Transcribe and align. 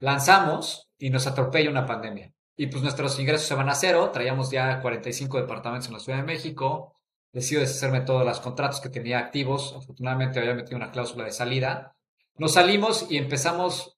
lanzamos 0.00 0.88
y 0.98 1.10
nos 1.10 1.26
atropella 1.26 1.70
una 1.70 1.86
pandemia. 1.86 2.32
Y 2.56 2.66
pues 2.66 2.82
nuestros 2.82 3.18
ingresos 3.18 3.46
se 3.46 3.54
van 3.54 3.68
a 3.68 3.74
cero, 3.74 4.10
traíamos 4.12 4.50
ya 4.50 4.80
45 4.82 5.40
departamentos 5.40 5.88
en 5.88 5.94
la 5.94 6.00
Ciudad 6.00 6.18
de 6.18 6.24
México, 6.24 6.94
decido 7.32 7.60
deshacerme 7.60 8.00
de 8.00 8.06
todos 8.06 8.26
los 8.26 8.40
contratos 8.40 8.80
que 8.80 8.90
tenía 8.90 9.18
activos, 9.18 9.74
afortunadamente 9.76 10.40
había 10.40 10.54
metido 10.54 10.76
una 10.76 10.90
cláusula 10.90 11.24
de 11.24 11.32
salida. 11.32 11.96
Nos 12.36 12.54
salimos 12.54 13.06
y 13.10 13.16
empezamos 13.16 13.96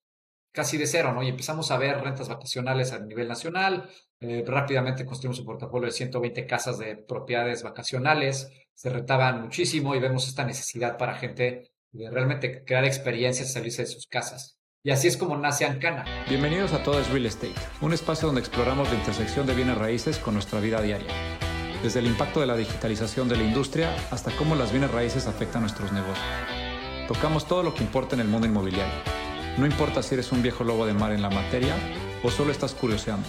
casi 0.53 0.77
de 0.77 0.87
cero, 0.87 1.13
¿no? 1.13 1.23
Y 1.23 1.29
empezamos 1.29 1.71
a 1.71 1.79
ver 1.79 2.01
rentas 2.03 2.29
vacacionales 2.29 2.93
a 2.93 3.01
nivel 3.01 3.27
nacional. 3.27 3.89
Eh, 4.21 4.45
rápidamente 4.47 5.07
construimos 5.07 5.41
un 5.41 5.47
portafolio 5.47 5.87
de 5.87 5.93
120 5.93 6.47
casas 6.47 6.79
de 6.79 6.97
propiedades 6.97 7.63
vacacionales. 7.63 8.49
Se 8.75 8.91
rentaban 8.91 9.43
muchísimo 9.43 9.95
y 9.95 10.01
vemos 10.01 10.29
esta 10.29 10.45
necesidad 10.45 10.99
para 10.99 11.15
gente 11.15 11.73
de 11.91 12.11
realmente 12.11 12.65
crear 12.65 12.85
experiencias 12.85 13.53
salirse 13.53 13.83
de 13.83 13.89
sus 13.89 14.07
casas. 14.07 14.59
Y 14.85 14.91
así 14.91 15.09
es 15.09 15.17
como 15.17 15.37
nace 15.37 15.65
Ancana. 15.65 16.05
Bienvenidos 16.29 16.73
a 16.73 16.83
Todo 16.83 17.01
es 17.01 17.09
Real 17.09 17.27
Estate, 17.27 17.55
un 17.81 17.93
espacio 17.93 18.27
donde 18.27 18.41
exploramos 18.41 18.91
la 18.91 18.97
intersección 18.97 19.47
de 19.47 19.55
bienes 19.55 19.79
raíces 19.79 20.19
con 20.19 20.35
nuestra 20.35 20.59
vida 20.61 20.83
diaria. 20.83 21.13
Desde 21.83 22.01
el 22.01 22.07
impacto 22.07 22.41
de 22.41 22.47
la 22.47 22.57
digitalización 22.57 23.29
de 23.29 23.37
la 23.37 23.45
industria 23.45 23.95
hasta 24.11 24.31
cómo 24.33 24.57
las 24.57 24.73
bienes 24.73 24.91
raíces 24.91 25.27
afectan 25.27 25.63
nuestros 25.63 25.93
negocios. 25.93 26.27
Tocamos 27.07 27.47
todo 27.47 27.63
lo 27.63 27.75
que 27.75 27.85
importa 27.85 28.17
en 28.17 28.23
el 28.23 28.29
mundo 28.29 28.47
inmobiliario 28.47 29.23
no 29.59 29.67
importa 29.67 30.03
si 30.03 30.15
eres 30.15 30.33
un 30.33 30.43
viejo 30.43 30.65
lobo 30.65 30.87
de 30.87 30.95
mar 30.95 31.13
en 31.13 31.21
la 31.21 31.29
materia 31.29 31.77
o 32.23 32.31
solo 32.31 32.53
estás 32.53 32.73
curioseando. 32.75 33.29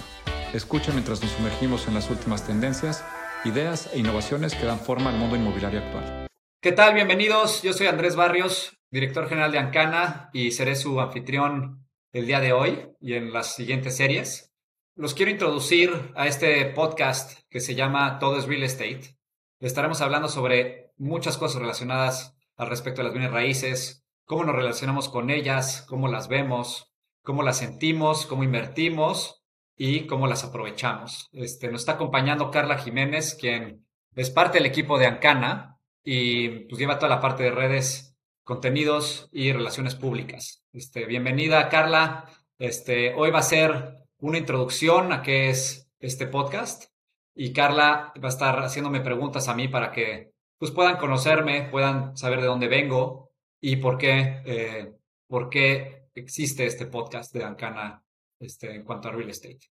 Escucha 0.53 0.93
mientras 0.93 1.21
nos 1.21 1.31
sumergimos 1.31 1.87
en 1.87 1.95
las 1.95 2.09
últimas 2.09 2.47
tendencias, 2.47 3.03
ideas 3.43 3.89
e 3.93 3.99
innovaciones 3.99 4.55
que 4.55 4.65
dan 4.65 4.79
forma 4.79 5.09
al 5.09 5.17
mundo 5.17 5.35
inmobiliario 5.35 5.81
actual. 5.81 6.27
¿Qué 6.61 6.71
tal? 6.71 6.93
Bienvenidos. 6.93 7.61
Yo 7.61 7.73
soy 7.73 7.87
Andrés 7.87 8.15
Barrios, 8.15 8.77
director 8.93 9.27
general 9.27 9.51
de 9.51 9.57
Ancana 9.57 10.29
y 10.33 10.51
seré 10.51 10.75
su 10.75 11.01
anfitrión 11.01 11.83
el 12.11 12.27
día 12.27 12.39
de 12.39 12.53
hoy 12.53 12.91
y 13.01 13.13
en 13.13 13.33
las 13.33 13.55
siguientes 13.55 13.97
series. 13.97 14.53
Los 14.93 15.15
quiero 15.15 15.31
introducir 15.31 16.11
a 16.15 16.27
este 16.27 16.63
podcast 16.67 17.39
que 17.49 17.59
se 17.59 17.73
llama 17.73 18.19
Todo 18.19 18.37
es 18.37 18.45
Real 18.45 18.61
Estate. 18.61 19.17
Estaremos 19.59 20.01
hablando 20.01 20.29
sobre 20.29 20.91
muchas 20.95 21.39
cosas 21.39 21.59
relacionadas 21.59 22.35
al 22.55 22.69
respecto 22.69 23.01
de 23.01 23.05
las 23.05 23.13
bienes 23.13 23.31
raíces, 23.31 24.05
cómo 24.25 24.43
nos 24.43 24.55
relacionamos 24.55 25.09
con 25.09 25.31
ellas, 25.31 25.83
cómo 25.89 26.07
las 26.07 26.27
vemos, 26.27 26.93
cómo 27.23 27.41
las 27.41 27.57
sentimos, 27.57 28.27
cómo 28.27 28.43
invertimos 28.43 29.43
y 29.75 30.05
cómo 30.05 30.27
las 30.27 30.43
aprovechamos. 30.43 31.29
Este, 31.31 31.71
nos 31.71 31.81
está 31.81 31.93
acompañando 31.93 32.51
Carla 32.51 32.77
Jiménez, 32.77 33.35
quien 33.41 33.87
es 34.13 34.29
parte 34.29 34.59
del 34.59 34.67
equipo 34.67 34.99
de 34.99 35.07
Ancana 35.07 35.79
y 36.03 36.67
pues 36.67 36.77
lleva 36.77 36.99
toda 36.99 37.09
la 37.09 37.21
parte 37.21 37.41
de 37.41 37.49
redes, 37.49 38.12
contenidos 38.43 39.29
y 39.31 39.51
relaciones 39.51 39.95
públicas. 39.95 40.63
Este, 40.73 41.05
bienvenida, 41.05 41.69
Carla. 41.69 42.29
Este, 42.57 43.13
hoy 43.13 43.31
va 43.31 43.39
a 43.39 43.43
ser 43.43 43.97
una 44.17 44.37
introducción 44.37 45.11
a 45.11 45.21
qué 45.21 45.49
es 45.49 45.89
este 45.99 46.27
podcast 46.27 46.91
y 47.35 47.53
Carla 47.53 48.13
va 48.21 48.27
a 48.27 48.31
estar 48.31 48.55
haciéndome 48.59 49.01
preguntas 49.01 49.47
a 49.47 49.55
mí 49.55 49.67
para 49.67 49.91
que 49.91 50.31
pues, 50.57 50.71
puedan 50.71 50.97
conocerme, 50.97 51.69
puedan 51.71 52.15
saber 52.17 52.41
de 52.41 52.47
dónde 52.47 52.67
vengo 52.67 53.31
y 53.61 53.77
por 53.77 53.97
qué, 53.97 54.41
eh, 54.45 54.93
por 55.27 55.49
qué 55.49 56.07
existe 56.13 56.65
este 56.65 56.85
podcast 56.85 57.33
de 57.33 57.43
Ancana 57.43 58.03
este, 58.39 58.75
en 58.75 58.83
cuanto 58.83 59.07
a 59.07 59.11
real 59.11 59.29
estate. 59.29 59.71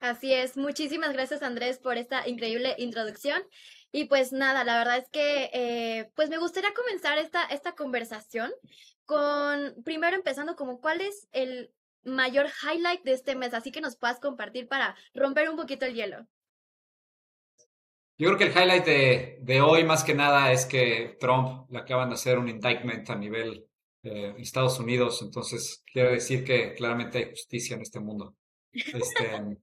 Así 0.00 0.34
es, 0.34 0.56
muchísimas 0.56 1.12
gracias 1.12 1.42
Andrés 1.42 1.78
por 1.78 1.96
esta 1.96 2.28
increíble 2.28 2.74
introducción. 2.76 3.40
Y 3.96 4.06
pues 4.06 4.32
nada, 4.32 4.64
la 4.64 4.76
verdad 4.76 4.96
es 4.98 5.08
que 5.08 5.50
eh, 5.52 6.10
pues 6.16 6.28
me 6.28 6.38
gustaría 6.38 6.74
comenzar 6.74 7.16
esta, 7.18 7.44
esta 7.44 7.76
conversación 7.76 8.50
con, 9.04 9.72
primero 9.84 10.16
empezando 10.16 10.56
como 10.56 10.80
cuál 10.80 11.00
es 11.00 11.28
el 11.30 11.70
mayor 12.02 12.48
highlight 12.60 13.04
de 13.04 13.12
este 13.12 13.36
mes, 13.36 13.54
así 13.54 13.70
que 13.70 13.80
nos 13.80 13.94
puedas 13.94 14.18
compartir 14.18 14.66
para 14.66 14.96
romper 15.14 15.48
un 15.48 15.54
poquito 15.54 15.86
el 15.86 15.94
hielo. 15.94 16.26
Yo 18.18 18.34
creo 18.34 18.36
que 18.36 18.44
el 18.46 18.50
highlight 18.50 18.84
de, 18.84 19.38
de, 19.42 19.60
hoy 19.60 19.84
más 19.84 20.02
que 20.02 20.14
nada 20.14 20.50
es 20.50 20.66
que 20.66 21.16
Trump 21.20 21.70
le 21.70 21.78
acaban 21.78 22.08
de 22.08 22.16
hacer 22.16 22.36
un 22.36 22.48
indictment 22.48 23.08
a 23.10 23.14
nivel 23.14 23.64
eh, 24.02 24.34
Estados 24.38 24.80
Unidos, 24.80 25.22
entonces 25.22 25.84
quiere 25.86 26.10
decir 26.10 26.42
que 26.42 26.74
claramente 26.74 27.18
hay 27.18 27.30
justicia 27.30 27.76
en 27.76 27.82
este 27.82 28.00
mundo. 28.00 28.34
Este, 28.74 29.56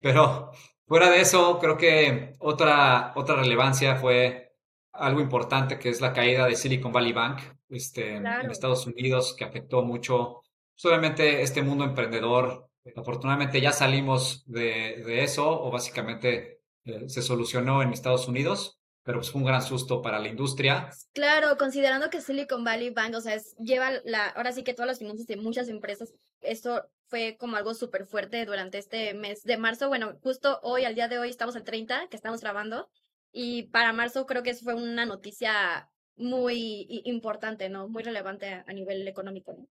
pero 0.00 0.50
fuera 0.90 1.08
de 1.08 1.20
eso, 1.20 1.60
creo 1.60 1.76
que 1.76 2.34
otra, 2.40 3.12
otra 3.14 3.36
relevancia 3.36 3.94
fue 3.94 4.56
algo 4.92 5.20
importante 5.20 5.78
que 5.78 5.88
es 5.88 6.00
la 6.00 6.12
caída 6.12 6.46
de 6.46 6.56
Silicon 6.56 6.90
Valley 6.90 7.12
Bank 7.12 7.42
este, 7.68 8.16
en 8.16 8.26
Estados 8.50 8.88
Unidos, 8.88 9.36
que 9.38 9.44
afectó 9.44 9.84
mucho, 9.84 10.42
solamente 10.74 11.42
este 11.42 11.62
mundo 11.62 11.84
emprendedor. 11.84 12.68
Afortunadamente 12.96 13.60
ya 13.60 13.70
salimos 13.70 14.42
de, 14.46 15.04
de 15.06 15.22
eso, 15.22 15.62
o 15.62 15.70
básicamente 15.70 16.60
eh, 16.84 17.08
se 17.08 17.22
solucionó 17.22 17.82
en 17.82 17.92
Estados 17.92 18.26
Unidos, 18.26 18.79
pero 19.02 19.18
pues 19.18 19.30
fue 19.30 19.40
un 19.40 19.46
gran 19.46 19.62
susto 19.62 20.02
para 20.02 20.18
la 20.18 20.28
industria. 20.28 20.90
Claro, 21.12 21.56
considerando 21.56 22.10
que 22.10 22.20
Silicon 22.20 22.64
Valley 22.64 22.90
Bank, 22.90 23.14
o 23.14 23.20
sea, 23.20 23.38
lleva 23.58 23.92
la, 24.04 24.28
ahora 24.28 24.52
sí 24.52 24.62
que 24.62 24.74
todas 24.74 24.88
las 24.88 24.98
finanzas 24.98 25.26
de 25.26 25.36
muchas 25.36 25.68
empresas, 25.68 26.14
esto 26.40 26.84
fue 27.08 27.36
como 27.38 27.56
algo 27.56 27.74
súper 27.74 28.06
fuerte 28.06 28.44
durante 28.44 28.78
este 28.78 29.14
mes 29.14 29.42
de 29.42 29.56
marzo. 29.56 29.88
Bueno, 29.88 30.18
justo 30.22 30.60
hoy, 30.62 30.84
al 30.84 30.94
día 30.94 31.08
de 31.08 31.18
hoy, 31.18 31.30
estamos 31.30 31.56
al 31.56 31.64
30, 31.64 32.08
que 32.08 32.16
estamos 32.16 32.40
grabando, 32.40 32.88
y 33.32 33.64
para 33.64 33.92
marzo 33.92 34.26
creo 34.26 34.42
que 34.42 34.50
eso 34.50 34.64
fue 34.64 34.74
una 34.74 35.06
noticia 35.06 35.88
muy 36.16 37.02
importante, 37.04 37.68
¿no? 37.70 37.88
Muy 37.88 38.02
relevante 38.02 38.62
a, 38.66 38.72
nivel 38.72 39.08
económico, 39.08 39.54
¿no? 39.54 39.66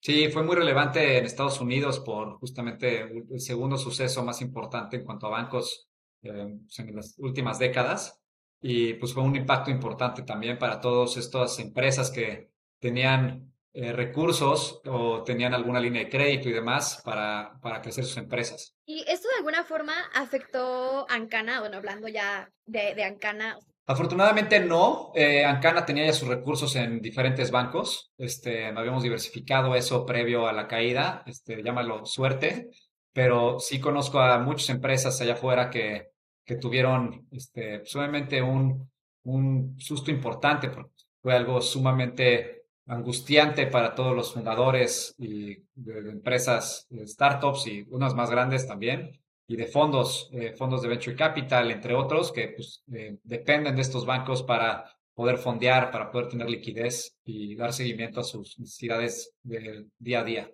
Sí, 0.00 0.28
fue 0.30 0.42
muy 0.42 0.56
relevante 0.56 1.18
en 1.18 1.24
Estados 1.24 1.60
Unidos 1.60 2.00
por 2.00 2.38
justamente 2.38 3.00
el 3.00 3.40
segundo 3.40 3.76
suceso 3.76 4.24
más 4.24 4.40
importante 4.40 4.96
en 4.96 5.04
cuanto 5.04 5.26
a 5.26 5.30
bancos 5.30 5.88
eh, 6.22 6.58
pues, 6.62 6.78
en 6.78 6.94
las 6.94 7.18
últimas 7.18 7.58
décadas 7.58 8.22
y 8.68 8.94
pues 8.94 9.14
fue 9.14 9.22
un 9.22 9.36
impacto 9.36 9.70
importante 9.70 10.22
también 10.22 10.58
para 10.58 10.80
todas 10.80 11.16
estas 11.16 11.56
empresas 11.60 12.10
que 12.10 12.50
tenían 12.80 13.54
eh, 13.72 13.92
recursos 13.92 14.80
o 14.86 15.22
tenían 15.22 15.54
alguna 15.54 15.78
línea 15.78 16.02
de 16.02 16.10
crédito 16.10 16.48
y 16.48 16.52
demás 16.52 17.00
para, 17.04 17.60
para 17.62 17.80
crecer 17.80 18.04
sus 18.04 18.16
empresas. 18.16 18.74
¿Y 18.84 19.04
esto 19.06 19.28
de 19.28 19.36
alguna 19.36 19.62
forma 19.62 19.94
afectó 20.12 21.08
a 21.08 21.14
Ancana? 21.14 21.60
Bueno, 21.60 21.76
hablando 21.76 22.08
ya 22.08 22.50
de, 22.64 22.96
de 22.96 23.04
Ancana. 23.04 23.56
Afortunadamente 23.86 24.58
no. 24.58 25.12
Eh, 25.14 25.44
Ancana 25.44 25.86
tenía 25.86 26.06
ya 26.06 26.12
sus 26.12 26.26
recursos 26.26 26.74
en 26.74 27.00
diferentes 27.00 27.52
bancos. 27.52 28.10
Este, 28.18 28.66
habíamos 28.66 29.04
diversificado 29.04 29.76
eso 29.76 30.04
previo 30.04 30.48
a 30.48 30.52
la 30.52 30.66
caída. 30.66 31.22
Este, 31.24 31.62
llámalo 31.62 32.04
suerte 32.04 32.68
pero 33.16 33.58
sí 33.60 33.80
conozco 33.80 34.20
a 34.20 34.38
muchas 34.40 34.68
empresas 34.68 35.18
allá 35.22 35.32
afuera 35.32 35.70
que, 35.70 36.10
que 36.46 36.56
tuvieron 36.56 37.26
este, 37.32 37.84
solamente 37.84 38.40
un, 38.40 38.88
un 39.24 39.74
susto 39.78 40.10
importante, 40.10 40.70
porque 40.70 40.92
fue 41.20 41.34
algo 41.34 41.60
sumamente 41.60 42.62
angustiante 42.86 43.66
para 43.66 43.94
todos 43.94 44.14
los 44.14 44.32
fundadores 44.32 45.14
y 45.18 45.56
de, 45.74 45.98
empresas, 46.10 46.86
de 46.88 47.06
startups 47.06 47.66
y 47.66 47.84
unas 47.88 48.14
más 48.14 48.30
grandes 48.30 48.66
también, 48.66 49.20
y 49.48 49.56
de 49.56 49.66
fondos, 49.66 50.30
eh, 50.32 50.54
fondos 50.54 50.82
de 50.82 50.88
venture 50.88 51.16
capital, 51.16 51.70
entre 51.70 51.94
otros, 51.94 52.32
que 52.32 52.48
pues, 52.48 52.84
eh, 52.92 53.18
dependen 53.24 53.74
de 53.74 53.82
estos 53.82 54.06
bancos 54.06 54.42
para 54.42 54.96
poder 55.14 55.38
fondear, 55.38 55.90
para 55.90 56.10
poder 56.10 56.28
tener 56.28 56.48
liquidez 56.48 57.16
y 57.24 57.56
dar 57.56 57.72
seguimiento 57.72 58.20
a 58.20 58.24
sus 58.24 58.58
necesidades 58.58 59.32
del 59.42 59.90
día 59.98 60.20
a 60.20 60.24
día. 60.24 60.50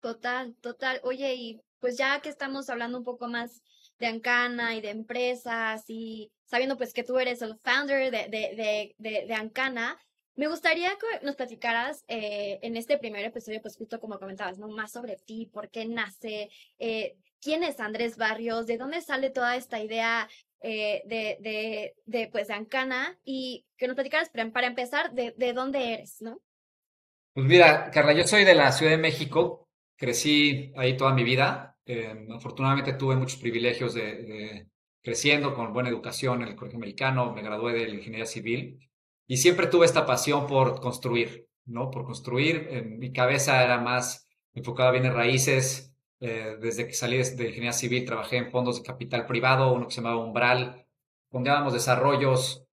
Total, 0.00 0.56
total. 0.60 1.00
Oye, 1.04 1.34
y 1.34 1.60
pues 1.78 1.98
ya 1.98 2.20
que 2.20 2.30
estamos 2.30 2.70
hablando 2.70 2.98
un 2.98 3.04
poco 3.04 3.28
más 3.28 3.62
de 4.00 4.06
Ancana 4.06 4.74
y 4.74 4.80
de 4.80 4.90
empresas 4.90 5.84
y 5.86 6.32
sabiendo 6.46 6.76
pues 6.76 6.92
que 6.92 7.04
tú 7.04 7.18
eres 7.18 7.42
el 7.42 7.56
founder 7.62 8.10
de, 8.10 8.28
de, 8.28 8.94
de, 8.98 9.26
de, 9.26 9.34
Ancana, 9.34 9.98
me 10.34 10.48
gustaría 10.48 10.90
que 10.90 11.24
nos 11.24 11.36
platicaras 11.36 12.04
eh, 12.08 12.58
en 12.62 12.76
este 12.76 12.98
primer 12.98 13.24
episodio, 13.24 13.60
pues 13.62 13.76
justo 13.76 14.00
como 14.00 14.18
comentabas, 14.18 14.58
¿no? 14.58 14.68
Más 14.68 14.90
sobre 14.90 15.16
ti, 15.16 15.48
por 15.52 15.70
qué 15.70 15.84
nace, 15.84 16.50
eh, 16.78 17.16
quién 17.40 17.62
es 17.62 17.78
Andrés 17.78 18.16
Barrios, 18.16 18.66
de 18.66 18.78
dónde 18.78 19.02
sale 19.02 19.30
toda 19.30 19.54
esta 19.54 19.80
idea 19.80 20.28
eh, 20.62 21.02
de, 21.04 21.36
de, 21.40 21.94
de, 22.06 22.28
pues, 22.28 22.48
de 22.48 22.54
Ancana 22.54 23.18
y 23.22 23.66
que 23.76 23.86
nos 23.86 23.94
platicaras, 23.94 24.30
para 24.30 24.66
empezar, 24.66 25.12
de, 25.12 25.34
de 25.36 25.52
dónde 25.52 25.94
eres, 25.94 26.20
¿no? 26.20 26.40
Pues 27.34 27.46
mira, 27.46 27.90
Carla, 27.90 28.12
yo 28.12 28.24
soy 28.24 28.44
de 28.44 28.54
la 28.54 28.72
Ciudad 28.72 28.92
de 28.92 28.98
México, 28.98 29.68
crecí 29.96 30.72
ahí 30.76 30.96
toda 30.96 31.14
mi 31.14 31.22
vida, 31.22 31.69
Em, 31.86 32.30
afortunadamente 32.32 32.92
tuve 32.92 33.16
muchos 33.16 33.40
privilegios 33.40 33.94
de, 33.94 34.66
creciendo 35.02 35.54
con 35.54 35.72
buena 35.72 35.88
educación 35.88 36.42
en 36.42 36.48
el 36.48 36.56
colegio 36.56 36.78
americano, 36.78 37.32
me 37.32 37.42
gradué 37.42 37.72
de 37.72 37.88
la 37.88 37.94
ingeniería 37.94 38.26
civil 38.26 38.78
y 39.26 39.38
siempre 39.38 39.66
tuve 39.66 39.86
esta 39.86 40.06
pasión 40.06 40.46
por 40.46 40.80
construir, 40.80 41.46
¿no? 41.66 41.90
Por 41.90 42.04
construir. 42.04 42.84
Mi 42.98 43.12
cabeza 43.12 43.62
era 43.64 43.78
más 43.78 44.28
enfocada 44.54 44.90
bien 44.90 45.06
en 45.06 45.14
raíces. 45.14 45.92
Eh, 46.20 46.58
desde 46.60 46.86
que 46.86 46.92
salí 46.92 47.16
de, 47.16 47.22
ingeniería 47.22 47.72
civil 47.72 48.04
trabajé 48.04 48.36
en 48.36 48.50
fondos 48.50 48.76
de 48.76 48.86
capital 48.86 49.26
privado, 49.26 49.72
uno 49.72 49.86
que 49.88 49.94
se 49.94 50.02
llamaba 50.02 50.24
Umbral. 50.24 50.86
Pongábamos 51.30 51.72
desarrollos 51.72 52.64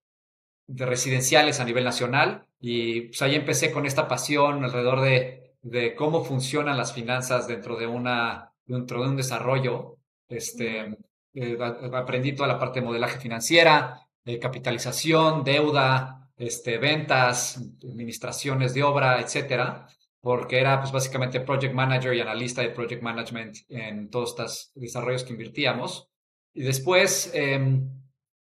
de 0.67 0.85
residenciales 0.85 1.59
a 1.59 1.65
nivel 1.65 1.85
nacional 1.85 2.47
y 2.59 3.01
pues 3.01 3.21
ahí 3.21 3.35
empecé 3.35 3.71
con 3.71 3.85
esta 3.85 4.07
pasión 4.07 4.63
alrededor 4.65 5.01
de 5.01 5.47
de 5.69 5.95
cómo 5.95 6.23
funcionan 6.23 6.77
las 6.77 6.93
finanzas 6.93 7.47
dentro 7.47 7.75
de, 7.77 7.87
una, 7.87 8.46
dentro 8.67 9.01
de 9.01 9.09
un 9.09 9.15
desarrollo. 9.15 9.97
Este, 10.27 10.97
eh, 11.33 11.57
aprendí 11.93 12.33
toda 12.33 12.47
la 12.47 12.59
parte 12.59 12.79
de 12.79 12.85
modelaje 12.85 13.19
financiera, 13.19 13.99
de 14.23 14.39
capitalización, 14.39 15.43
deuda, 15.43 16.29
este, 16.35 16.77
ventas, 16.77 17.57
administraciones 17.83 18.73
de 18.73 18.83
obra, 18.83 19.21
etcétera, 19.21 19.87
porque 20.21 20.59
era 20.59 20.79
pues 20.79 20.91
básicamente 20.91 21.39
project 21.41 21.73
manager 21.73 22.13
y 22.13 22.19
analista 22.21 22.61
de 22.61 22.69
project 22.69 23.01
management 23.01 23.57
en 23.69 24.09
todos 24.09 24.31
estos 24.31 24.71
desarrollos 24.75 25.23
que 25.23 25.33
invertíamos. 25.33 26.09
Y 26.53 26.63
después 26.63 27.31
em, 27.33 27.89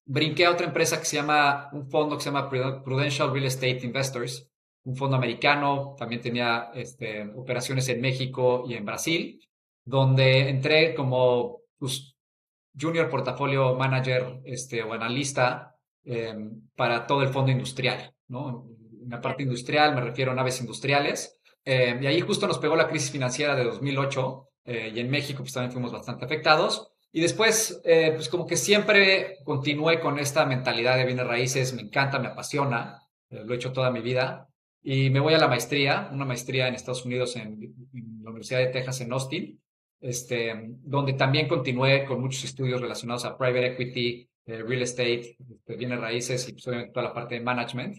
brinqué 0.05 0.47
a 0.47 0.51
otra 0.51 0.67
empresa 0.67 0.99
que 0.99 1.05
se 1.05 1.17
llama, 1.17 1.69
un 1.73 1.89
fondo 1.89 2.17
que 2.17 2.25
se 2.25 2.31
llama 2.31 2.49
Prudential 2.49 3.33
Real 3.33 3.45
Estate 3.45 3.81
Investors, 3.85 4.51
un 4.85 4.97
fondo 4.97 5.17
americano, 5.17 5.95
también 5.99 6.21
tenía 6.21 6.71
este, 6.75 7.23
operaciones 7.35 7.89
en 7.89 8.01
México 8.01 8.65
y 8.69 8.75
en 8.75 8.85
Brasil, 8.85 9.41
donde 9.87 10.51
entré 10.51 10.95
como 10.95 11.61
pues, 11.79 12.17
junior 12.79 13.09
portafolio 13.09 13.75
manager 13.75 14.41
este, 14.45 14.83
o 14.83 14.93
analista 14.93 15.75
em, 16.05 16.69
para 16.75 17.07
todo 17.07 17.23
el 17.23 17.31
fondo 17.31 17.53
industrial, 17.53 18.13
¿no? 18.29 18.67
En 19.03 19.09
la 19.09 19.21
parte 19.21 19.45
industrial 19.45 19.95
me 19.95 20.01
refiero 20.03 20.33
a 20.33 20.35
naves 20.35 20.61
industriales. 20.61 21.41
Em, 21.65 22.03
y 22.03 22.07
ahí 22.07 22.21
justo 22.21 22.47
nos 22.47 22.59
pegó 22.59 22.77
la 22.77 22.89
crisis 22.89 23.11
financiera 23.11 23.55
de 23.55 23.65
2008 23.65 24.49
eh, 24.67 24.93
y 24.95 25.01
en 25.01 25.09
México 25.09 25.39
pues 25.39 25.53
también 25.53 25.73
fuimos 25.73 25.93
bastante 25.93 26.25
afectados. 26.25 26.93
Y 27.13 27.21
después, 27.21 27.81
eh, 27.85 28.13
pues 28.15 28.29
como 28.29 28.47
que 28.47 28.57
siempre 28.57 29.39
continué 29.45 30.01
con 30.01 30.19
esta 30.19 30.45
mentalidad 30.45 30.97
de 30.97 31.07
bienes 31.07 31.27
raíces, 31.27 31.73
me 31.73 31.83
encanta, 31.83 32.19
me 32.19 32.29
apasiona, 32.29 33.01
eh, 33.31 33.43
lo 33.45 33.55
he 33.55 33.57
hecho 33.57 33.73
toda 33.73 33.91
mi 33.91 34.01
vida. 34.01 34.49
Y 34.83 35.11
me 35.11 35.21
voy 35.21 35.35
a 35.35 35.39
la 35.39 35.49
maestría, 35.49 36.11
una 36.13 36.25
maestría 36.25 36.69
en 36.69 36.75
Estados 36.75 37.05
Unidos 37.05 37.37
en, 37.37 37.63
en 37.95 38.23
la 38.23 38.31
Universidad 38.31 38.59
de 38.59 38.67
Texas 38.67 39.01
en 39.01 39.13
Austin, 39.13 39.61
este, 40.07 40.55
donde 40.85 41.15
también 41.15 41.49
continué 41.49 42.05
con 42.05 42.21
muchos 42.21 42.45
estudios 42.45 42.81
relacionados 42.81 43.25
a 43.25 43.37
private 43.37 43.73
equity, 43.73 44.29
eh, 44.47 44.63
real 44.63 44.83
estate, 44.83 45.37
este, 45.51 45.77
bienes 45.77 46.01
raíces 46.01 46.49
y 46.49 46.53
pues, 46.53 46.65
toda 46.93 47.09
la 47.09 47.13
parte 47.13 47.35
de 47.35 47.41
management. 47.41 47.99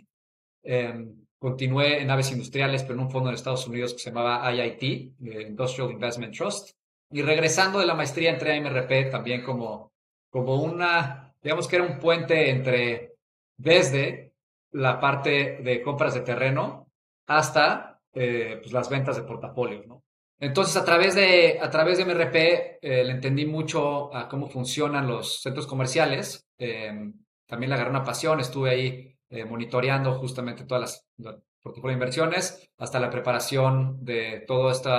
Em, 0.64 1.26
continué 1.38 2.02
en 2.02 2.10
aves 2.10 2.32
industriales, 2.32 2.84
pero 2.84 2.96
en 2.96 3.02
un 3.02 3.12
fondo 3.12 3.30
en 3.30 3.36
Estados 3.36 3.68
Unidos 3.68 3.94
que 3.94 4.00
se 4.00 4.10
llamaba 4.10 4.50
IIT, 4.54 4.84
eh, 4.84 5.48
Industrial 5.50 5.92
Investment 5.92 6.34
Trust. 6.34 6.72
Y 7.12 7.22
regresando 7.22 7.80
de 7.80 7.86
la 7.86 7.94
maestría 7.94 8.32
entré 8.32 8.54
a 8.54 8.62
MRP 8.62 9.12
también 9.12 9.44
como, 9.44 9.92
como 10.30 10.64
una, 10.64 11.34
digamos 11.44 11.68
que 11.68 11.76
era 11.76 11.86
un 11.86 12.00
puente 12.00 12.50
entre, 12.50 13.16
desde 13.58 14.32
la 14.72 15.00
parte 15.00 15.60
de 15.62 15.82
compras 15.82 16.14
de 16.14 16.22
terreno 16.22 16.88
hasta 17.28 18.00
eh, 18.14 18.60
pues 18.62 18.72
las 18.72 18.90
ventas 18.90 19.18
de 19.18 19.24
portafolios, 19.24 19.86
¿no? 19.88 20.04
Entonces, 20.40 20.78
a 20.78 20.86
través 20.86 21.16
de, 21.16 21.58
a 21.60 21.70
través 21.72 21.98
de 21.98 22.06
MRP, 22.06 22.36
eh, 22.82 23.04
le 23.04 23.12
entendí 23.12 23.46
mucho 23.46 24.14
a 24.16 24.28
cómo 24.28 24.48
funcionan 24.48 25.08
los 25.08 25.42
centros 25.42 25.66
comerciales. 25.66 26.48
Eh, 26.60 27.12
también 27.48 27.70
le 27.70 27.76
agarré 27.76 27.90
una 27.90 28.04
pasión, 28.04 28.40
estuve 28.40 28.70
ahí 28.70 29.18
eh, 29.30 29.46
monitoreando 29.46 30.14
justamente 30.20 30.66
todas 30.66 31.04
las, 31.18 31.38
portafolio 31.62 31.90
de 31.90 32.02
inversiones, 32.02 32.70
hasta 32.78 33.00
la 33.00 33.10
preparación 33.10 34.04
de 34.06 34.44
todo 34.48 34.72
este 34.72 34.90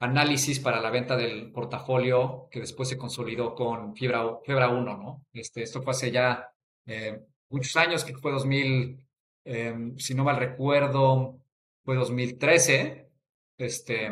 análisis 0.00 0.60
para 0.60 0.80
la 0.80 0.90
venta 0.90 1.16
del 1.16 1.50
portafolio 1.50 2.48
que 2.50 2.60
después 2.60 2.88
se 2.88 2.96
consolidó 2.96 3.54
con 3.54 3.94
Fibra, 3.96 4.24
Fibra 4.44 4.68
1, 4.68 4.96
¿no? 4.96 5.26
Este, 5.32 5.62
esto 5.62 5.82
fue 5.82 5.90
hace 5.90 6.10
ya 6.12 6.48
muchos 7.50 7.76
años, 7.76 8.04
que 8.04 8.16
fue 8.16 8.32
2000, 8.32 9.04
si 9.98 10.14
no 10.14 10.24
mal 10.24 10.36
recuerdo, 10.36 11.38
fue 11.84 11.96
2013. 11.96 13.10
Este, 13.58 14.10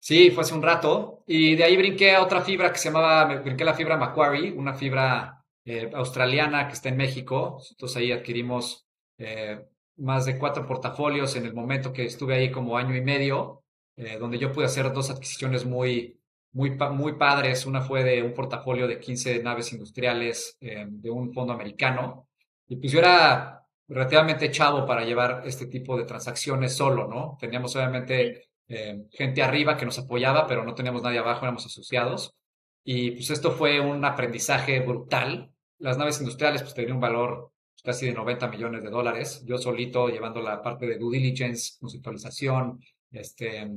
Sí, 0.00 0.30
fue 0.30 0.42
hace 0.42 0.54
un 0.54 0.62
rato. 0.62 1.22
Y 1.26 1.56
de 1.56 1.64
ahí 1.64 1.76
brinqué 1.76 2.14
a 2.14 2.22
otra 2.22 2.40
fibra 2.40 2.72
que 2.72 2.78
se 2.78 2.88
llamaba, 2.88 3.26
brinqué 3.40 3.64
la 3.64 3.74
fibra 3.74 3.96
Macquarie, 3.98 4.52
una 4.52 4.74
fibra 4.74 5.44
eh, 5.64 5.90
australiana 5.94 6.66
que 6.66 6.74
está 6.74 6.88
en 6.88 6.96
México. 6.96 7.60
Entonces 7.70 7.96
ahí 7.98 8.10
adquirimos 8.10 8.86
eh, 9.18 9.62
más 9.98 10.24
de 10.24 10.38
cuatro 10.38 10.66
portafolios 10.66 11.36
en 11.36 11.44
el 11.46 11.54
momento 11.54 11.92
que 11.92 12.06
estuve 12.06 12.34
ahí 12.34 12.50
como 12.50 12.78
año 12.78 12.96
y 12.96 13.02
medio, 13.02 13.62
eh, 13.96 14.16
donde 14.18 14.38
yo 14.38 14.52
pude 14.52 14.64
hacer 14.64 14.90
dos 14.92 15.10
adquisiciones 15.10 15.66
muy, 15.66 16.18
muy, 16.52 16.70
muy 16.92 17.12
padres. 17.16 17.66
Una 17.66 17.82
fue 17.82 18.02
de 18.02 18.22
un 18.22 18.32
portafolio 18.32 18.88
de 18.88 18.98
15 18.98 19.42
naves 19.42 19.72
industriales 19.72 20.56
de 20.60 21.10
un 21.10 21.32
fondo 21.34 21.52
americano. 21.52 22.28
Y 22.68 22.76
pues 22.76 22.92
yo 22.92 23.00
era 23.00 23.66
relativamente 23.88 24.50
chavo 24.50 24.86
para 24.86 25.04
llevar 25.04 25.42
este 25.44 25.66
tipo 25.66 25.96
de 25.98 26.04
transacciones 26.04 26.74
solo, 26.76 27.06
¿no? 27.08 27.36
Teníamos 27.38 27.74
obviamente 27.76 28.49
eh, 28.70 29.04
gente 29.10 29.42
arriba 29.42 29.76
que 29.76 29.84
nos 29.84 29.98
apoyaba, 29.98 30.46
pero 30.46 30.64
no 30.64 30.74
teníamos 30.74 31.02
nadie 31.02 31.18
abajo, 31.18 31.42
éramos 31.42 31.66
asociados. 31.66 32.36
Y 32.84 33.10
pues 33.10 33.30
esto 33.30 33.50
fue 33.50 33.80
un 33.80 34.04
aprendizaje 34.04 34.78
brutal. 34.78 35.52
Las 35.78 35.98
naves 35.98 36.20
industriales 36.20 36.62
pues 36.62 36.74
tenían 36.74 36.94
un 36.94 37.00
valor 37.00 37.52
pues, 37.72 37.82
casi 37.82 38.06
de 38.06 38.12
90 38.12 38.46
millones 38.46 38.84
de 38.84 38.90
dólares. 38.90 39.42
Yo 39.44 39.58
solito 39.58 40.08
llevando 40.08 40.40
la 40.40 40.62
parte 40.62 40.86
de 40.86 40.98
due 40.98 41.18
diligence, 41.18 41.78
conceptualización, 41.80 42.80
este, 43.10 43.68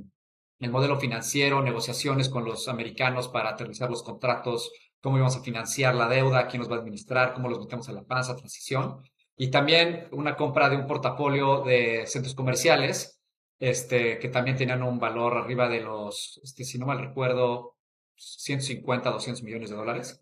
el 0.60 0.72
modelo 0.72 1.00
financiero, 1.00 1.64
negociaciones 1.64 2.30
con 2.30 2.46
los 2.46 2.68
americanos 2.68 3.30
para 3.30 3.50
aterrizar 3.50 3.90
los 3.90 4.04
contratos, 4.04 4.72
cómo 5.02 5.18
íbamos 5.18 5.36
a 5.36 5.42
financiar 5.42 5.96
la 5.96 6.08
deuda, 6.08 6.48
quién 6.48 6.62
nos 6.62 6.72
va 6.72 6.76
a 6.76 6.80
administrar, 6.80 7.34
cómo 7.34 7.50
los 7.50 7.60
metemos 7.60 7.90
a 7.90 7.94
la 7.94 8.04
panza, 8.04 8.36
transición. 8.36 9.02
Y 9.36 9.50
también 9.50 10.08
una 10.12 10.36
compra 10.36 10.70
de 10.70 10.76
un 10.76 10.86
portafolio 10.86 11.64
de 11.64 12.06
centros 12.06 12.36
comerciales 12.36 13.23
este, 13.64 14.20
que 14.20 14.28
también 14.28 14.58
tenían 14.58 14.84
un 14.84 15.00
valor 15.00 15.38
arriba 15.38 15.70
de 15.70 15.80
los, 15.80 16.42
este, 16.44 16.66
si 16.66 16.78
no 16.78 16.86
mal 16.86 17.00
recuerdo, 17.00 17.78
150, 18.18 19.10
200 19.10 19.42
millones 19.42 19.70
de 19.70 19.78
dólares. 19.78 20.22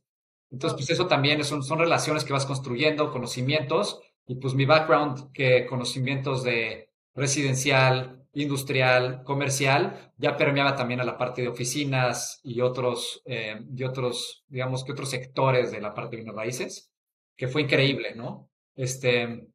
Entonces, 0.52 0.78
pues 0.78 0.92
eso 0.92 1.08
también 1.08 1.44
son, 1.44 1.64
son 1.64 1.80
relaciones 1.80 2.24
que 2.24 2.34
vas 2.34 2.46
construyendo, 2.46 3.12
conocimientos, 3.12 4.00
y 4.28 4.36
pues 4.36 4.54
mi 4.54 4.66
background, 4.66 5.32
que 5.32 5.66
conocimientos 5.66 6.44
de 6.44 6.92
residencial, 7.16 8.28
industrial, 8.34 9.24
comercial, 9.24 10.14
ya 10.18 10.38
permeaba 10.38 10.76
también 10.76 11.00
a 11.00 11.04
la 11.04 11.18
parte 11.18 11.42
de 11.42 11.48
oficinas 11.48 12.42
y 12.44 12.62
otros, 12.62 13.24
eh, 13.26 13.60
y 13.76 13.84
otros, 13.84 14.46
digamos 14.50 14.84
que 14.84 14.92
otros 14.92 15.10
sectores 15.10 15.72
de 15.72 15.82
la 15.82 15.96
parte 15.96 16.12
de 16.12 16.22
bienes 16.22 16.36
raíces, 16.36 16.92
que 17.36 17.48
fue 17.48 17.64
increíble, 17.64 18.14
¿no? 18.14 18.52
Este, 18.76 19.48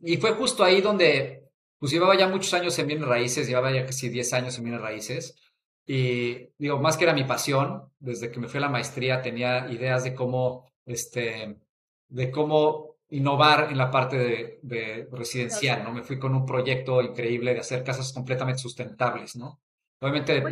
y 0.00 0.18
fue 0.18 0.32
justo 0.32 0.62
ahí 0.62 0.82
donde 0.82 1.45
pues 1.78 1.92
llevaba 1.92 2.16
ya 2.16 2.28
muchos 2.28 2.54
años 2.54 2.78
en 2.78 2.86
bienes 2.86 3.06
raíces, 3.06 3.46
llevaba 3.46 3.72
ya 3.72 3.84
casi 3.84 4.08
10 4.08 4.32
años 4.32 4.58
en 4.58 4.64
bienes 4.64 4.80
raíces. 4.80 5.36
Y 5.86 6.48
digo, 6.58 6.78
más 6.80 6.96
que 6.96 7.04
era 7.04 7.12
mi 7.12 7.24
pasión, 7.24 7.92
desde 7.98 8.30
que 8.30 8.40
me 8.40 8.48
fui 8.48 8.58
a 8.58 8.62
la 8.62 8.68
maestría 8.68 9.22
tenía 9.22 9.70
ideas 9.70 10.02
de 10.04 10.14
cómo, 10.14 10.70
este, 10.84 11.58
de 12.08 12.30
cómo 12.30 12.96
innovar 13.08 13.70
en 13.70 13.78
la 13.78 13.90
parte 13.90 14.58
de, 14.62 15.08
residencial, 15.12 15.84
¿no? 15.84 15.92
Me 15.92 16.02
fui 16.02 16.18
con 16.18 16.34
un 16.34 16.44
proyecto 16.44 17.02
increíble 17.02 17.54
de 17.54 17.60
hacer 17.60 17.84
casas 17.84 18.12
completamente 18.12 18.60
sustentables, 18.60 19.36
¿no? 19.36 19.60
Obviamente... 20.00 20.42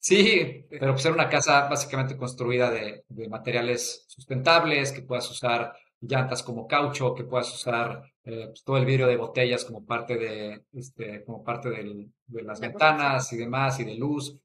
sí, 0.00 0.66
pero 0.68 0.92
pues 0.92 1.04
era 1.04 1.14
una 1.14 1.28
casa 1.28 1.68
básicamente 1.68 2.16
construida 2.16 2.70
de, 2.70 3.04
de 3.08 3.28
materiales 3.28 4.04
sustentables 4.08 4.90
que 4.90 5.02
puedas 5.02 5.30
usar 5.30 5.74
llantas 6.00 6.42
como 6.42 6.66
caucho, 6.66 7.14
que 7.14 7.24
puedas 7.24 7.52
usar 7.54 8.02
eh, 8.28 8.48
pues, 8.48 8.62
todo 8.62 8.76
el 8.76 8.84
vidrio 8.84 9.06
de 9.06 9.16
botellas 9.16 9.64
como 9.64 9.86
parte 9.86 10.16
de, 10.18 10.64
este, 10.74 11.24
como 11.24 11.42
parte 11.42 11.70
de 11.70 12.42
las 12.42 12.60
ventanas 12.60 13.32
y 13.32 13.38
demás, 13.38 13.80
y 13.80 13.84
de 13.84 13.94
luz. 13.94 14.38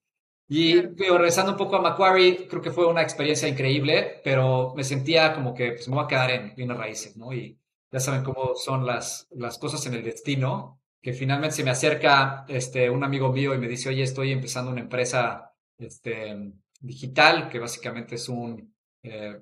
Y 0.47 0.79
regresando 0.81 1.51
un 1.51 1.57
poco 1.57 1.75
a 1.75 1.81
Macquarie, 1.81 2.47
creo 2.47 2.61
que 2.61 2.71
fue 2.71 2.87
una 2.87 3.01
experiencia 3.01 3.47
increíble, 3.47 4.21
pero 4.23 4.73
me 4.73 4.85
sentía 4.85 5.33
como 5.33 5.53
que 5.53 5.73
pues, 5.73 5.87
me 5.89 5.95
voy 5.95 6.05
a 6.05 6.07
quedar 6.07 6.31
en 6.31 6.55
bienes 6.55 6.77
raíces, 6.77 7.17
¿no? 7.17 7.33
Y 7.33 7.59
ya 7.91 7.99
saben 7.99 8.23
cómo 8.23 8.55
son 8.55 8.85
las, 8.85 9.27
las 9.31 9.57
cosas 9.57 9.85
en 9.85 9.95
el 9.95 10.03
destino, 10.03 10.79
que 11.01 11.11
finalmente 11.11 11.57
se 11.57 11.65
me 11.65 11.71
acerca 11.71 12.45
este, 12.47 12.89
un 12.89 13.03
amigo 13.03 13.33
mío 13.33 13.53
y 13.53 13.57
me 13.57 13.67
dice, 13.67 13.89
oye, 13.89 14.03
estoy 14.03 14.31
empezando 14.31 14.71
una 14.71 14.81
empresa 14.81 15.51
este, 15.77 16.53
digital, 16.79 17.49
que 17.49 17.59
básicamente 17.59 18.15
es 18.15 18.29
un, 18.29 18.73
eh, 19.03 19.41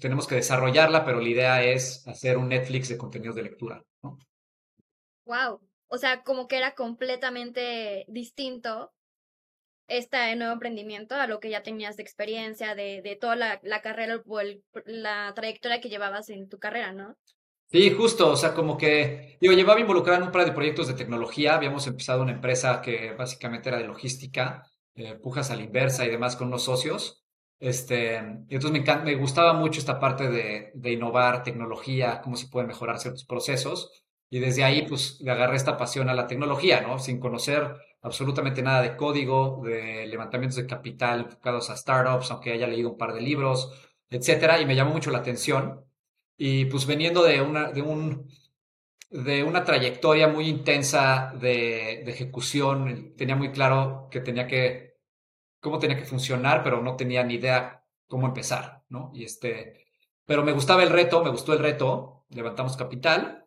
tenemos 0.00 0.26
que 0.26 0.36
desarrollarla, 0.36 1.04
pero 1.04 1.20
la 1.20 1.28
idea 1.28 1.64
es 1.64 2.06
hacer 2.06 2.38
un 2.38 2.48
Netflix 2.48 2.88
de 2.88 2.98
contenidos 2.98 3.36
de 3.36 3.42
lectura, 3.42 3.82
¿no? 4.02 4.18
Wow. 5.26 5.60
O 5.88 5.98
sea, 5.98 6.22
como 6.22 6.48
que 6.48 6.56
era 6.56 6.74
completamente 6.74 8.04
distinto 8.08 8.92
este 9.86 10.34
nuevo 10.36 10.54
emprendimiento 10.54 11.14
a 11.14 11.26
lo 11.26 11.40
que 11.40 11.50
ya 11.50 11.62
tenías 11.62 11.96
de 11.96 12.02
experiencia, 12.02 12.74
de, 12.74 13.02
de 13.02 13.16
toda 13.16 13.36
la, 13.36 13.60
la 13.62 13.82
carrera 13.82 14.22
o 14.26 14.40
la 14.86 15.32
trayectoria 15.34 15.80
que 15.80 15.90
llevabas 15.90 16.30
en 16.30 16.48
tu 16.48 16.58
carrera, 16.58 16.92
¿no? 16.92 17.16
Sí, 17.70 17.90
justo, 17.90 18.30
o 18.30 18.36
sea, 18.36 18.54
como 18.54 18.76
que, 18.76 19.36
digo, 19.40 19.52
llevaba 19.52 19.80
involucrado 19.80 20.20
en 20.20 20.26
un 20.26 20.32
par 20.32 20.44
de 20.44 20.52
proyectos 20.52 20.86
de 20.86 20.94
tecnología, 20.94 21.56
habíamos 21.56 21.86
empezado 21.86 22.22
una 22.22 22.32
empresa 22.32 22.80
que 22.80 23.12
básicamente 23.12 23.68
era 23.68 23.78
de 23.78 23.84
logística, 23.84 24.62
eh, 24.94 25.16
pujas 25.16 25.50
a 25.50 25.56
la 25.56 25.62
inversa 25.62 26.04
y 26.06 26.10
demás 26.10 26.36
con 26.36 26.48
unos 26.48 26.62
socios, 26.62 27.23
este, 27.60 28.16
entonces 28.16 28.72
me, 29.04 29.14
gustaba 29.14 29.52
mucho 29.54 29.80
esta 29.80 29.98
parte 30.00 30.28
de, 30.28 30.72
de, 30.74 30.92
innovar 30.92 31.42
tecnología, 31.42 32.20
cómo 32.22 32.36
se 32.36 32.48
pueden 32.48 32.68
mejorar 32.68 32.98
ciertos 32.98 33.24
procesos. 33.24 34.04
Y 34.30 34.40
desde 34.40 34.64
ahí, 34.64 34.86
pues, 34.88 35.20
le 35.20 35.30
agarré 35.30 35.56
esta 35.56 35.76
pasión 35.76 36.08
a 36.08 36.14
la 36.14 36.26
tecnología, 36.26 36.80
¿no? 36.80 36.98
Sin 36.98 37.20
conocer 37.20 37.76
absolutamente 38.02 38.62
nada 38.62 38.82
de 38.82 38.96
código, 38.96 39.62
de 39.64 40.06
levantamientos 40.06 40.56
de 40.56 40.66
capital 40.66 41.20
enfocados 41.20 41.70
a 41.70 41.76
startups, 41.76 42.30
aunque 42.30 42.52
haya 42.52 42.66
leído 42.66 42.90
un 42.90 42.98
par 42.98 43.14
de 43.14 43.22
libros, 43.22 43.72
etcétera, 44.10 44.60
y 44.60 44.66
me 44.66 44.76
llamó 44.76 44.92
mucho 44.92 45.10
la 45.10 45.18
atención. 45.18 45.84
Y 46.36 46.66
pues 46.66 46.86
veniendo 46.86 47.22
de 47.22 47.40
una, 47.40 47.72
de 47.72 47.82
un, 47.82 48.28
de 49.10 49.42
una 49.44 49.64
trayectoria 49.64 50.28
muy 50.28 50.48
intensa 50.48 51.32
de, 51.40 52.02
de 52.04 52.10
ejecución, 52.10 53.14
tenía 53.16 53.36
muy 53.36 53.52
claro 53.52 54.08
que 54.10 54.20
tenía 54.20 54.46
que, 54.46 54.93
cómo 55.64 55.78
tenía 55.78 55.96
que 55.96 56.04
funcionar, 56.04 56.62
pero 56.62 56.82
no 56.82 56.94
tenía 56.94 57.24
ni 57.24 57.34
idea 57.34 57.82
cómo 58.06 58.26
empezar, 58.28 58.84
¿no? 58.90 59.10
Y 59.14 59.24
este, 59.24 59.86
pero 60.26 60.44
me 60.44 60.52
gustaba 60.52 60.82
el 60.82 60.90
reto, 60.90 61.24
me 61.24 61.30
gustó 61.30 61.54
el 61.54 61.58
reto, 61.58 62.26
levantamos 62.28 62.76
capital, 62.76 63.46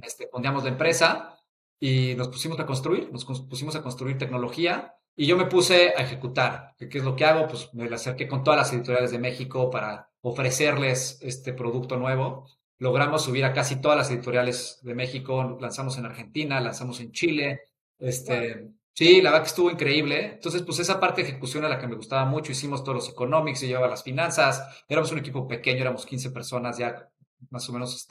este, 0.00 0.28
pondíamos 0.28 0.62
la 0.62 0.70
empresa, 0.70 1.38
y 1.80 2.14
nos 2.16 2.28
pusimos 2.28 2.58
a 2.60 2.66
construir, 2.66 3.10
nos 3.12 3.24
pusimos 3.24 3.76
a 3.76 3.82
construir 3.82 4.18
tecnología 4.18 4.94
y 5.14 5.26
yo 5.26 5.36
me 5.36 5.46
puse 5.46 5.94
a 5.96 6.02
ejecutar. 6.02 6.74
¿Qué 6.78 6.98
es 6.98 7.04
lo 7.04 7.16
que 7.16 7.24
hago? 7.24 7.46
Pues 7.48 7.72
me 7.74 7.92
acerqué 7.92 8.28
con 8.28 8.44
todas 8.44 8.58
las 8.58 8.72
editoriales 8.72 9.10
de 9.10 9.18
México 9.18 9.70
para 9.70 10.10
ofrecerles 10.20 11.18
este 11.22 11.52
producto 11.52 11.96
nuevo. 11.96 12.48
Logramos 12.78 13.24
subir 13.24 13.44
a 13.44 13.52
casi 13.52 13.80
todas 13.80 13.98
las 13.98 14.10
editoriales 14.10 14.78
de 14.82 14.94
México, 14.94 15.58
lanzamos 15.60 15.98
en 15.98 16.06
Argentina, 16.06 16.60
lanzamos 16.60 17.00
en 17.00 17.12
Chile. 17.12 17.62
Este, 17.98 18.70
Sí, 18.98 19.22
la 19.22 19.30
verdad 19.30 19.44
que 19.44 19.50
estuvo 19.50 19.70
increíble. 19.70 20.24
Entonces, 20.34 20.62
pues 20.62 20.80
esa 20.80 20.98
parte 20.98 21.22
de 21.22 21.28
ejecución 21.28 21.64
a 21.64 21.68
la 21.68 21.78
que 21.78 21.86
me 21.86 21.94
gustaba 21.94 22.24
mucho. 22.24 22.50
Hicimos 22.50 22.82
todos 22.82 22.96
los 22.96 23.08
economics, 23.08 23.60
yo 23.60 23.68
llevaba 23.68 23.86
las 23.86 24.02
finanzas. 24.02 24.84
Éramos 24.88 25.12
un 25.12 25.18
equipo 25.18 25.46
pequeño, 25.46 25.82
éramos 25.82 26.04
15 26.04 26.32
personas 26.32 26.78
ya 26.78 27.08
más 27.50 27.68
o 27.68 27.72
menos 27.72 28.08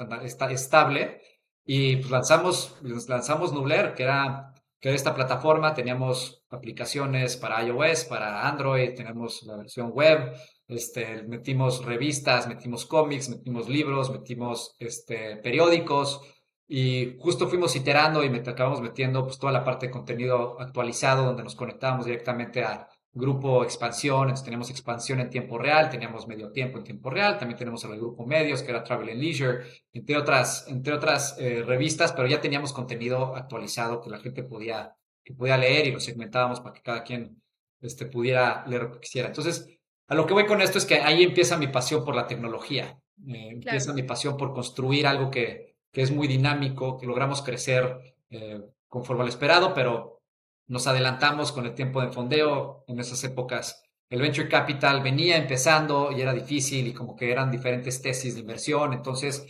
estable. 0.50 1.22
Y 1.65 1.98
pues 1.98 2.10
lanzamos, 2.10 2.77
lanzamos 3.10 3.51
Nubler, 3.51 3.96
que 3.96 4.03
era, 4.03 4.53
que 4.79 4.88
era 4.88 4.96
esta 4.96 5.13
plataforma. 5.13 5.74
Teníamos 5.74 6.46
aplicaciones 6.50 7.36
para 7.36 7.62
iOS, 7.63 8.06
para 8.06 8.48
Android, 8.48 8.96
tenemos 8.96 9.44
la 9.44 9.58
versión 9.58 9.91
web, 9.91 10.32
este, 10.70 11.24
metimos 11.24 11.84
revistas, 11.84 12.48
metimos 12.48 12.86
cómics, 12.86 13.27
metimos 13.27 13.67
libros, 13.67 14.10
metimos 14.10 14.74
este, 14.79 15.36
periódicos 15.36 16.22
y 16.67 17.15
justo 17.19 17.47
fuimos 17.47 17.75
iterando 17.75 18.24
y 18.24 18.27
acabamos 18.27 18.81
metiendo 18.81 19.24
pues, 19.24 19.39
toda 19.39 19.53
la 19.53 19.63
parte 19.63 19.88
de 19.88 19.91
contenido 19.91 20.59
actualizado 20.59 21.25
donde 21.25 21.43
nos 21.43 21.55
conectábamos 21.55 22.05
directamente 22.05 22.63
a, 22.63 22.88
grupo 23.17 23.63
expansión, 23.63 24.24
entonces 24.24 24.45
teníamos 24.45 24.69
expansión 24.69 25.19
en 25.19 25.29
tiempo 25.29 25.57
real, 25.57 25.89
teníamos 25.89 26.27
medio 26.27 26.51
tiempo 26.51 26.77
en 26.77 26.83
tiempo 26.83 27.09
real, 27.09 27.38
también 27.38 27.57
tenemos 27.57 27.83
el 27.83 27.97
grupo 27.97 28.25
medios, 28.25 28.62
que 28.62 28.71
era 28.71 28.83
Travel 28.83 29.09
and 29.09 29.19
Leisure, 29.19 29.59
entre 29.91 30.17
otras, 30.17 30.65
entre 30.67 30.93
otras 30.93 31.36
eh, 31.39 31.63
revistas, 31.65 32.13
pero 32.13 32.27
ya 32.27 32.39
teníamos 32.39 32.71
contenido 32.71 33.36
actualizado 33.36 34.01
que 34.01 34.09
la 34.09 34.19
gente 34.19 34.43
podía, 34.43 34.95
que 35.24 35.33
podía 35.33 35.57
leer 35.57 35.88
y 35.88 35.91
lo 35.91 36.00
segmentábamos 36.00 36.59
para 36.59 36.74
que 36.74 36.81
cada 36.81 37.03
quien 37.03 37.41
este, 37.81 38.05
pudiera 38.05 38.65
leer 38.67 38.83
lo 38.83 38.91
que 38.93 39.00
quisiera. 39.00 39.27
Entonces, 39.27 39.67
a 40.07 40.15
lo 40.15 40.25
que 40.25 40.33
voy 40.33 40.45
con 40.45 40.62
esto 40.62 40.77
es 40.77 40.86
que 40.86 40.95
ahí 40.95 41.24
empieza 41.24 41.57
mi 41.57 41.67
pasión 41.67 42.05
por 42.05 42.15
la 42.15 42.27
tecnología, 42.27 43.00
eh, 43.27 43.50
empieza 43.51 43.93
mi 43.93 44.03
pasión 44.03 44.38
por 44.38 44.53
construir 44.53 45.07
algo 45.07 45.29
que, 45.31 45.66
que, 45.91 46.01
es 46.01 46.12
muy 46.12 46.27
dinámico, 46.27 46.98
que 46.98 47.08
logramos 47.08 47.41
crecer 47.41 48.15
eh, 48.29 48.62
conforme 48.88 49.24
al 49.24 49.29
esperado, 49.29 49.74
pero 49.74 50.22
nos 50.67 50.88
adelantamos 50.88 51.51
con 51.51 51.65
el 51.65 51.74
tiempo 51.74 52.01
de 52.01 52.12
fondeo 52.12 52.84
en 52.88 53.00
esas 53.00 53.24
épocas. 53.24 53.84
El 54.10 54.22
venture 54.22 54.48
capital 54.48 55.01
venía 55.01 55.38
empezando 55.38 56.12
y 56.12 56.22
era 56.22 56.34
difícil 56.34 56.88
y 56.88 56.94
como 56.94 57.15
que 57.15 57.32
eran 57.32 57.51
diferentes 57.51 58.01
tesis 58.01 58.36
de 58.36 58.41
inversión. 58.41 58.94
Entonces, 58.94 59.46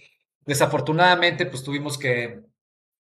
desafortunadamente, 0.45 1.45
pues 1.45 1.63
tuvimos 1.63 1.97
que, 1.97 2.41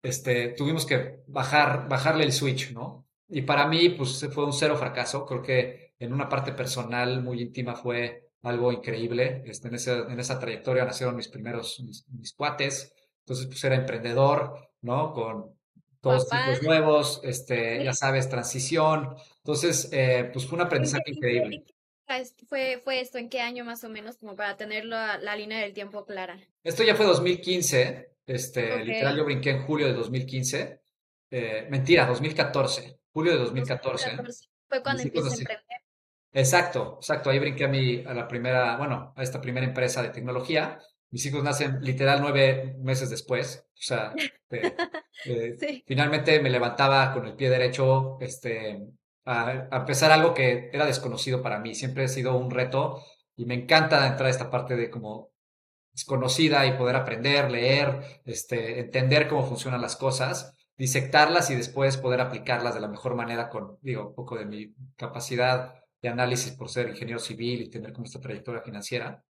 este, 0.02 0.48
tuvimos 0.50 0.86
que 0.86 1.22
bajar, 1.26 1.88
bajarle 1.88 2.24
el 2.24 2.32
switch, 2.32 2.72
¿no? 2.72 3.06
Y 3.28 3.42
para 3.42 3.66
mí, 3.66 3.90
pues 3.90 4.28
fue 4.32 4.44
un 4.44 4.52
cero 4.52 4.76
fracaso. 4.76 5.24
Creo 5.24 5.42
que 5.42 5.94
en 5.98 6.12
una 6.12 6.28
parte 6.28 6.52
personal 6.52 7.22
muy 7.22 7.40
íntima 7.40 7.74
fue 7.76 8.30
algo 8.42 8.72
increíble. 8.72 9.42
Este, 9.46 9.68
en, 9.68 9.74
esa, 9.74 10.10
en 10.10 10.18
esa 10.18 10.38
trayectoria 10.38 10.84
nacieron 10.84 11.16
mis 11.16 11.28
primeros, 11.28 11.80
mis, 11.80 12.08
mis 12.08 12.32
cuates. 12.32 12.92
Entonces, 13.30 13.46
pues 13.46 13.62
era 13.62 13.76
emprendedor, 13.76 14.72
¿no? 14.82 15.12
Con 15.12 15.54
todos 16.00 16.28
tipos 16.28 16.64
nuevos, 16.64 17.20
este, 17.22 17.84
ya 17.84 17.94
sabes, 17.94 18.28
transición. 18.28 19.14
Entonces, 19.36 19.88
eh, 19.92 20.28
pues 20.32 20.46
fue 20.46 20.58
un 20.58 20.64
aprendizaje 20.64 21.12
increíble. 21.12 21.64
¿Fue, 22.48 22.80
¿Fue 22.82 23.00
esto 23.00 23.18
en 23.18 23.28
qué 23.28 23.40
año 23.40 23.64
más 23.64 23.84
o 23.84 23.88
menos, 23.88 24.16
como 24.16 24.34
para 24.34 24.56
tener 24.56 24.84
la, 24.84 25.36
línea 25.36 25.60
del 25.60 25.72
tiempo 25.72 26.04
clara? 26.04 26.40
Esto 26.64 26.82
ya 26.82 26.96
fue 26.96 27.06
2015, 27.06 28.16
este, 28.26 28.84
literal 28.84 29.16
yo 29.16 29.24
brinqué 29.24 29.50
en 29.50 29.62
julio 29.62 29.86
de 29.86 29.92
2015. 29.92 30.80
Eh, 31.30 31.68
mentira, 31.70 32.06
2014, 32.06 32.98
julio 33.12 33.34
de 33.34 33.38
2014. 33.38 34.10
Fue 34.66 34.82
cuando 34.82 35.04
empecé 35.04 35.28
a 35.28 35.38
emprender. 35.38 35.76
Exacto, 36.32 36.96
exacto, 37.00 37.30
ahí 37.30 37.38
brinqué 37.38 37.62
a, 37.62 37.68
mi, 37.68 38.04
a 38.04 38.12
la 38.12 38.26
primera, 38.26 38.76
bueno, 38.76 39.12
a 39.14 39.22
esta 39.22 39.40
primera 39.40 39.64
empresa 39.64 40.02
de 40.02 40.08
tecnología 40.08 40.80
mis 41.10 41.26
hijos 41.26 41.42
nacen 41.42 41.80
literal 41.82 42.20
nueve 42.20 42.76
meses 42.80 43.10
después. 43.10 43.66
O 43.72 43.82
sea, 43.82 44.14
eh, 44.50 44.74
eh, 45.26 45.82
finalmente 45.86 46.40
me 46.40 46.50
levantaba 46.50 47.12
con 47.12 47.26
el 47.26 47.34
pie 47.34 47.50
derecho 47.50 48.18
este, 48.20 48.86
a, 49.24 49.68
a, 49.70 49.76
empezar 49.78 50.12
algo 50.12 50.34
que 50.34 50.70
era 50.72 50.86
desconocido 50.86 51.42
para 51.42 51.58
mí. 51.58 51.74
Siempre 51.74 52.04
ha 52.04 52.08
sido 52.08 52.36
un 52.36 52.50
reto 52.50 53.02
y 53.36 53.46
me 53.46 53.54
encanta 53.54 54.06
entrar 54.06 54.26
a 54.26 54.30
esta 54.30 54.50
parte 54.50 54.76
de 54.76 54.90
como 54.90 55.30
desconocida 55.92 56.66
y 56.66 56.76
poder 56.76 56.96
aprender, 56.96 57.50
leer, 57.50 58.22
este, 58.24 58.80
entender 58.80 59.28
cómo 59.28 59.44
funcionan 59.44 59.82
las 59.82 59.96
cosas, 59.96 60.56
disectarlas 60.76 61.50
y 61.50 61.56
después 61.56 61.96
poder 61.96 62.20
aplicarlas 62.20 62.74
de 62.74 62.80
la 62.80 62.88
mejor 62.88 63.14
manera 63.14 63.48
con, 63.48 63.78
digo, 63.82 64.08
un 64.08 64.14
poco 64.14 64.36
de 64.36 64.46
mi 64.46 64.74
capacidad 64.96 65.74
de 66.00 66.08
análisis 66.08 66.52
por 66.52 66.70
ser 66.70 66.88
ingeniero 66.88 67.20
civil 67.20 67.62
y 67.62 67.70
tener 67.70 67.92
como 67.92 68.06
esta 68.06 68.20
trayectoria 68.20 68.62
financiera. 68.62 69.22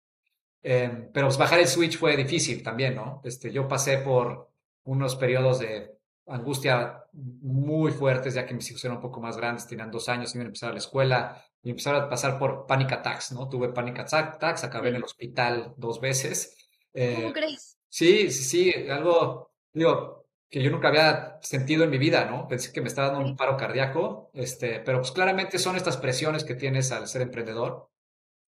Em, 0.63 1.11
pero 1.13 1.27
pues 1.27 1.39
bajar 1.39 1.59
el 1.61 1.67
switch 1.67 1.99
fue 1.99 2.17
difícil 2.17 2.63
también, 2.63 2.95
¿no? 2.95 3.21
Este, 3.25 3.51
yo 3.51 3.67
pasé 3.67 3.99
por 3.99 4.51
unos 4.85 5.17
periodos 5.17 5.61
de 5.61 5.99
angustia 6.27 7.05
muy 7.13 7.93
fuertes, 7.93 8.35
ya 8.35 8.47
que 8.47 8.55
mis 8.55 8.69
hijos 8.71 8.85
eran 8.85 8.99
un 8.99 9.03
poco 9.03 9.21
más 9.21 9.37
grandes, 9.37 9.67
tenían 9.67 9.91
dos 9.91 10.09
años, 10.09 10.35
iban 10.35 10.47
a 10.47 10.49
empezar 10.49 10.71
a 10.71 10.73
la 10.73 10.79
escuela 10.79 11.45
y 11.63 11.71
empezaron 11.71 12.03
a 12.03 12.09
pasar 12.09 12.39
por 12.39 12.67
panic 12.67 12.93
attacks, 12.93 13.33
¿no? 13.33 13.49
Tuve 13.49 13.71
panic 13.71 13.99
attacks, 13.99 14.65
acabé 14.65 14.91
en 14.91 14.97
el 14.97 15.05
hospital 15.05 15.75
dos 15.77 16.01
veces. 16.01 16.57
¿Cómo 16.93 17.29
eh, 17.29 17.33
crees? 17.33 17.79
Sí, 17.89 18.31
sí, 18.31 18.45
sí, 18.45 18.89
algo, 18.89 19.53
digo, 19.73 20.27
que 20.49 20.63
yo 20.63 20.71
nunca 20.71 20.89
había 20.89 21.39
sentido 21.43 21.85
en 21.85 21.91
mi 21.91 21.99
vida, 21.99 22.25
¿no? 22.25 22.49
Pensé 22.49 22.73
que 22.73 22.81
me 22.81 22.89
estaba 22.89 23.09
dando 23.09 23.25
un 23.25 23.37
paro 23.37 23.57
cardíaco, 23.57 24.31
este, 24.35 24.81
pero 24.81 24.99
pues 24.99 25.13
claramente 25.13 25.59
son 25.59 25.77
estas 25.77 25.97
presiones 25.97 26.45
que 26.45 26.55
tienes 26.55 26.93
al 26.93 27.09
ser 27.09 27.23
emprendedor. 27.23 27.91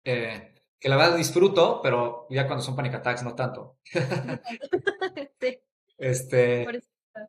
Eh, 0.05 0.56
que 0.79 0.89
la 0.89 0.97
verdad 0.97 1.17
disfruto, 1.17 1.81
pero 1.83 2.27
ya 2.31 2.47
cuando 2.47 2.65
son 2.65 2.77
panic 2.77 2.95
attacks 2.95 3.23
no 3.23 3.35
tanto. 3.35 3.79
sí. 5.41 5.59
Este, 5.99 6.67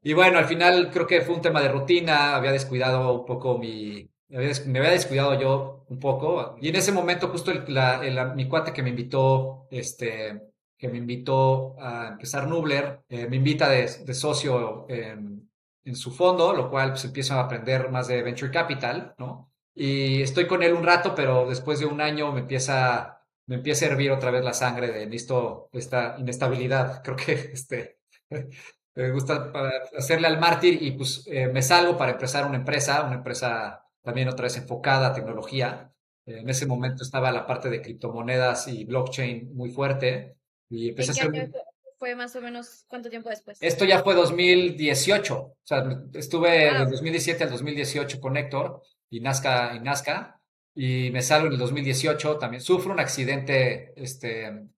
y 0.03 0.13
bueno, 0.13 0.37
al 0.37 0.45
final 0.45 0.89
creo 0.91 1.07
que 1.07 1.21
fue 1.21 1.35
un 1.35 1.41
tema 1.41 1.61
de 1.61 1.69
rutina, 1.69 2.35
había 2.35 2.51
descuidado 2.51 3.19
un 3.19 3.25
poco 3.25 3.57
mi, 3.57 4.09
me 4.29 4.79
había 4.79 4.91
descuidado 4.91 5.39
yo 5.39 5.85
un 5.89 5.99
poco. 5.99 6.57
Y 6.61 6.69
en 6.69 6.75
ese 6.75 6.91
momento 6.91 7.29
justo 7.29 7.51
el, 7.51 8.35
mi 8.35 8.47
cuate 8.47 8.73
que 8.73 8.83
me 8.83 8.89
invitó, 8.89 9.67
este, 9.71 10.41
que 10.77 10.89
me 10.89 10.97
invitó 10.97 11.75
a 11.79 12.09
empezar 12.09 12.47
Nubler, 12.47 13.01
eh, 13.09 13.27
me 13.27 13.37
invita 13.37 13.69
de, 13.69 13.87
socio 14.13 14.85
en, 14.89 15.49
en, 15.85 15.95
su 15.95 16.11
fondo, 16.11 16.53
lo 16.53 16.69
cual 16.69 16.91
pues 16.91 17.05
empiezo 17.05 17.35
a 17.35 17.41
aprender 17.41 17.89
más 17.89 18.07
de 18.07 18.21
Venture 18.21 18.51
Capital, 18.51 19.15
¿no? 19.17 19.51
Y 19.73 20.21
estoy 20.21 20.47
con 20.47 20.63
él 20.63 20.73
un 20.73 20.83
rato, 20.83 21.13
pero 21.15 21.47
después 21.47 21.79
de 21.79 21.85
un 21.85 22.01
año 22.01 22.31
me 22.31 22.41
empieza 22.41 23.16
me 23.47 23.55
empieza 23.55 23.85
a 23.85 23.89
hervir 23.89 24.11
otra 24.11 24.29
vez 24.29 24.43
la 24.43 24.53
sangre 24.53 24.91
de 24.91 25.05
listo 25.07 25.69
esta 25.73 26.15
inestabilidad. 26.19 27.01
Creo 27.03 27.15
que 27.15 27.33
este, 27.53 27.97
me 28.95 29.11
gusta 29.11 29.51
hacerle 29.97 30.27
al 30.27 30.39
mártir 30.39 30.81
y 30.81 30.91
pues 30.91 31.25
eh, 31.27 31.47
me 31.47 31.61
salgo 31.61 31.97
para 31.97 32.11
empezar 32.11 32.45
una 32.45 32.57
empresa, 32.57 33.03
una 33.03 33.15
empresa 33.15 33.83
también 34.03 34.27
otra 34.27 34.43
vez 34.43 34.57
enfocada 34.57 35.07
a 35.07 35.13
tecnología. 35.13 35.91
en 36.25 36.49
ese 36.49 36.65
momento 36.65 37.03
estaba 37.03 37.31
la 37.31 37.45
parte 37.45 37.69
de 37.69 37.81
criptomonedas 37.81 38.67
y 38.67 38.85
blockchain 38.85 39.53
muy 39.55 39.69
fuerte 39.69 40.37
y 40.69 40.89
empecé 40.89 41.11
a 41.11 41.25
hacer... 41.25 41.51
Fue 41.99 42.13
más 42.15 42.35
o 42.35 42.41
menos 42.41 42.85
cuánto 42.87 43.09
tiempo 43.09 43.29
después. 43.29 43.57
Esto 43.59 43.83
ya 43.83 44.03
fue 44.03 44.13
2018, 44.13 45.35
o 45.35 45.57
sea, 45.63 45.83
estuve 46.13 46.71
de 46.71 46.85
2017 46.85 47.43
al 47.43 47.49
2018 47.49 48.19
con 48.19 48.37
Héctor 48.37 48.83
y 49.09 49.19
Nazca, 49.19 49.73
y 49.75 49.79
Nazca 49.79 50.36
y 50.79 51.09
me 51.09 51.23
salgo 51.23 51.47
en 51.47 51.53
el 51.53 51.59
2018, 51.59 52.37
también 52.37 52.61
sufro 52.61 52.93
un 52.93 52.99
accidente 52.99 53.93
este, 53.99 54.45
en, 54.45 54.75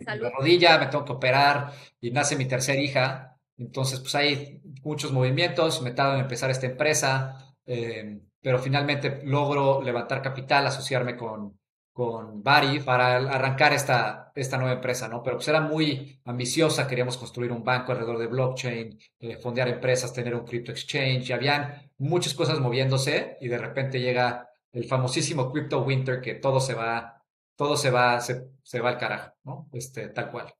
la 0.00 0.30
rodilla, 0.30 0.78
me 0.78 0.86
tengo 0.86 1.04
que 1.04 1.12
operar 1.12 1.72
y 2.00 2.10
nace 2.10 2.36
mi 2.36 2.46
tercera 2.46 2.80
hija. 2.80 3.36
Entonces, 3.58 4.00
pues 4.00 4.14
hay 4.14 4.62
muchos 4.82 5.12
movimientos, 5.12 5.82
me 5.82 5.90
tardo 5.90 6.14
en 6.14 6.20
empezar 6.20 6.50
esta 6.50 6.64
empresa, 6.64 7.54
eh, 7.66 8.18
pero 8.40 8.58
finalmente 8.60 9.20
logro 9.24 9.82
levantar 9.82 10.22
capital, 10.22 10.66
asociarme 10.66 11.18
con, 11.18 11.58
con 11.92 12.42
Bari 12.42 12.80
para 12.80 13.16
arrancar 13.16 13.74
esta, 13.74 14.32
esta 14.34 14.56
nueva 14.56 14.72
empresa, 14.72 15.06
¿no? 15.06 15.22
Pero 15.22 15.36
pues 15.36 15.48
era 15.48 15.60
muy 15.60 16.18
ambiciosa, 16.24 16.88
queríamos 16.88 17.18
construir 17.18 17.52
un 17.52 17.62
banco 17.62 17.92
alrededor 17.92 18.18
de 18.18 18.26
blockchain, 18.28 18.98
eh, 19.20 19.36
fondear 19.36 19.68
empresas, 19.68 20.14
tener 20.14 20.34
un 20.34 20.46
crypto 20.46 20.72
exchange, 20.72 21.28
y 21.28 21.32
habían 21.34 21.90
muchas 21.98 22.32
cosas 22.32 22.58
moviéndose 22.58 23.36
y 23.38 23.48
de 23.48 23.58
repente 23.58 24.00
llega 24.00 24.47
el 24.72 24.84
famosísimo 24.84 25.50
crypto 25.50 25.82
winter 25.82 26.20
que 26.20 26.34
todo 26.34 26.60
se 26.60 26.74
va, 26.74 27.22
todo 27.56 27.76
se 27.76 27.90
va, 27.90 28.20
se, 28.20 28.48
se 28.62 28.80
va 28.80 28.90
al 28.90 28.98
carajo, 28.98 29.32
¿no? 29.44 29.68
Este, 29.72 30.08
tal 30.08 30.30
cual. 30.30 30.54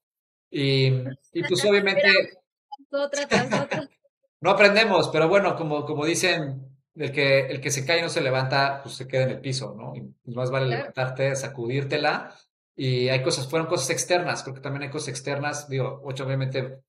Y, 0.50 0.86
y 1.32 1.42
pues 1.46 1.64
obviamente... 1.68 2.08
no 4.40 4.50
aprendemos, 4.50 5.08
pero 5.08 5.28
bueno, 5.28 5.56
como, 5.56 5.84
como 5.84 6.04
dicen 6.04 6.68
el 6.94 7.12
que, 7.12 7.46
el 7.46 7.60
que 7.60 7.70
se 7.70 7.84
cae 7.86 8.00
y 8.00 8.02
no 8.02 8.08
se 8.08 8.20
levanta, 8.20 8.80
pues 8.82 8.96
se 8.96 9.06
queda 9.06 9.24
en 9.24 9.30
el 9.30 9.40
piso, 9.40 9.74
¿no? 9.76 9.94
Y 9.94 10.00
pues, 10.00 10.36
más 10.36 10.50
vale 10.50 10.66
levantarte, 10.66 11.34
sacudírtela. 11.36 12.34
Y 12.74 13.08
hay 13.08 13.22
cosas, 13.22 13.48
fueron 13.48 13.68
cosas 13.68 13.90
externas, 13.90 14.42
creo 14.42 14.54
que 14.54 14.60
también 14.60 14.84
hay 14.84 14.90
cosas 14.90 15.08
externas, 15.08 15.68
digo, 15.68 16.00
ocho 16.04 16.24
obviamente 16.24 16.80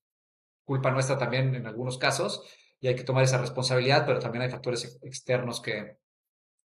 culpa 0.64 0.92
nuestra 0.92 1.18
también 1.18 1.54
en 1.56 1.66
algunos 1.66 1.98
casos, 1.98 2.44
y 2.78 2.86
hay 2.86 2.94
que 2.94 3.02
tomar 3.02 3.24
esa 3.24 3.38
responsabilidad, 3.38 4.06
pero 4.06 4.20
también 4.20 4.42
hay 4.42 4.50
factores 4.50 5.00
externos 5.02 5.60
que, 5.60 5.96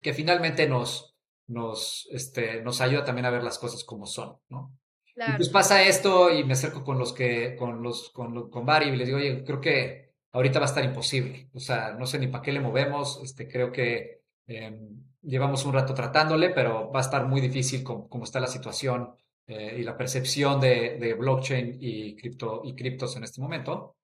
que 0.01 0.13
finalmente 0.13 0.67
nos, 0.67 1.15
nos, 1.47 2.07
este, 2.11 2.61
nos 2.61 2.81
ayuda 2.81 3.03
también 3.03 3.25
a 3.25 3.31
ver 3.31 3.43
las 3.43 3.59
cosas 3.59 3.83
como 3.83 4.05
son, 4.05 4.37
¿no? 4.49 4.71
Y 5.15 5.31
pues 5.37 5.47
pasa 5.47 5.81
esto 5.81 6.29
y 6.29 6.43
me 6.43 6.53
acerco 6.53 6.83
con 6.83 6.99
los 6.99 7.13
que, 7.13 7.55
con 7.55 7.81
los, 7.81 8.09
con, 8.09 8.49
con 8.49 8.65
Barry 8.65 8.89
y 8.89 8.95
les 8.97 9.07
digo, 9.07 9.17
oye, 9.17 9.45
creo 9.45 9.61
que 9.61 10.05
ahorita 10.33 10.59
va 10.59 10.65
a 10.65 10.67
estar 10.67 10.83
imposible. 10.83 11.49
O 11.53 11.59
sea, 11.59 11.93
no 11.93 12.05
sé 12.05 12.19
ni 12.19 12.27
para 12.27 12.41
qué 12.41 12.51
le 12.51 12.59
movemos. 12.59 13.21
Este, 13.23 13.47
creo 13.47 13.71
que 13.71 14.23
em, 14.45 15.03
llevamos 15.21 15.65
un 15.65 15.73
rato 15.73 15.93
tratándole, 15.93 16.49
pero 16.49 16.91
va 16.91 16.99
a 16.99 17.03
estar 17.03 17.25
muy 17.25 17.39
difícil 17.39 17.81
como, 17.81 18.23
está 18.23 18.41
la 18.41 18.47
situación 18.47 19.15
eh, 19.47 19.77
y 19.79 19.83
la 19.83 19.95
percepción 19.95 20.59
de, 20.59 21.15
blockchain 21.17 21.77
y, 21.79 22.17
cripto, 22.17 22.61
y 22.65 22.75
criptos 22.75 23.15
en 23.15 23.23
este 23.23 23.39
momento. 23.39 23.95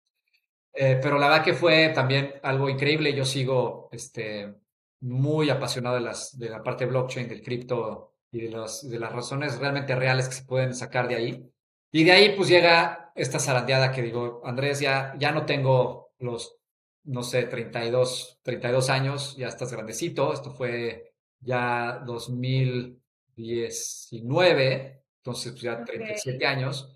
Eh, 0.74 0.98
pero 1.02 1.20
la 1.20 1.28
verdad 1.28 1.44
que 1.44 1.54
fue 1.54 1.90
también 1.90 2.36
algo 2.42 2.70
increíble. 2.70 3.14
Yo 3.14 3.26
sigo 3.26 3.90
este, 3.92 4.54
muy 5.02 5.50
apasionado 5.50 5.96
de, 5.96 6.02
las, 6.02 6.38
de 6.38 6.50
la 6.50 6.64
parte 6.64 6.86
blockchain, 6.86 7.28
del 7.28 7.42
cripto 7.42 8.14
y 8.32 8.42
de, 8.42 8.50
los, 8.50 8.90
de 8.90 9.00
las 9.00 9.12
razones 9.12 9.60
realmente 9.60 9.96
reales 9.96 10.30
que 10.30 10.36
se 10.36 10.46
pueden 10.46 10.74
sacar 10.74 11.08
de 11.08 11.16
ahí. 11.16 11.52
Y 11.92 12.04
de 12.04 12.12
ahí 12.12 12.36
pues 12.36 12.50
llega 12.50 13.12
esta 13.16 13.40
zarandeada 13.40 13.92
que 13.92 14.02
digo, 14.02 14.42
Andrés, 14.46 14.80
ya, 14.80 15.14
ya 15.18 15.32
no 15.32 15.46
tengo 15.46 16.14
los, 16.20 16.58
no 17.04 17.24
sé, 17.24 17.44
32, 17.44 18.40
32 18.44 18.90
años, 18.90 19.36
ya 19.36 19.48
estás 19.48 19.74
grandecito. 19.74 20.34
Esto 20.34 20.52
fue 20.52 21.14
ya 21.40 22.02
2019, 22.06 25.04
entonces 25.18 25.52
pues, 25.52 25.64
ya 25.64 25.84
37 25.84 26.46
años. 26.46 26.94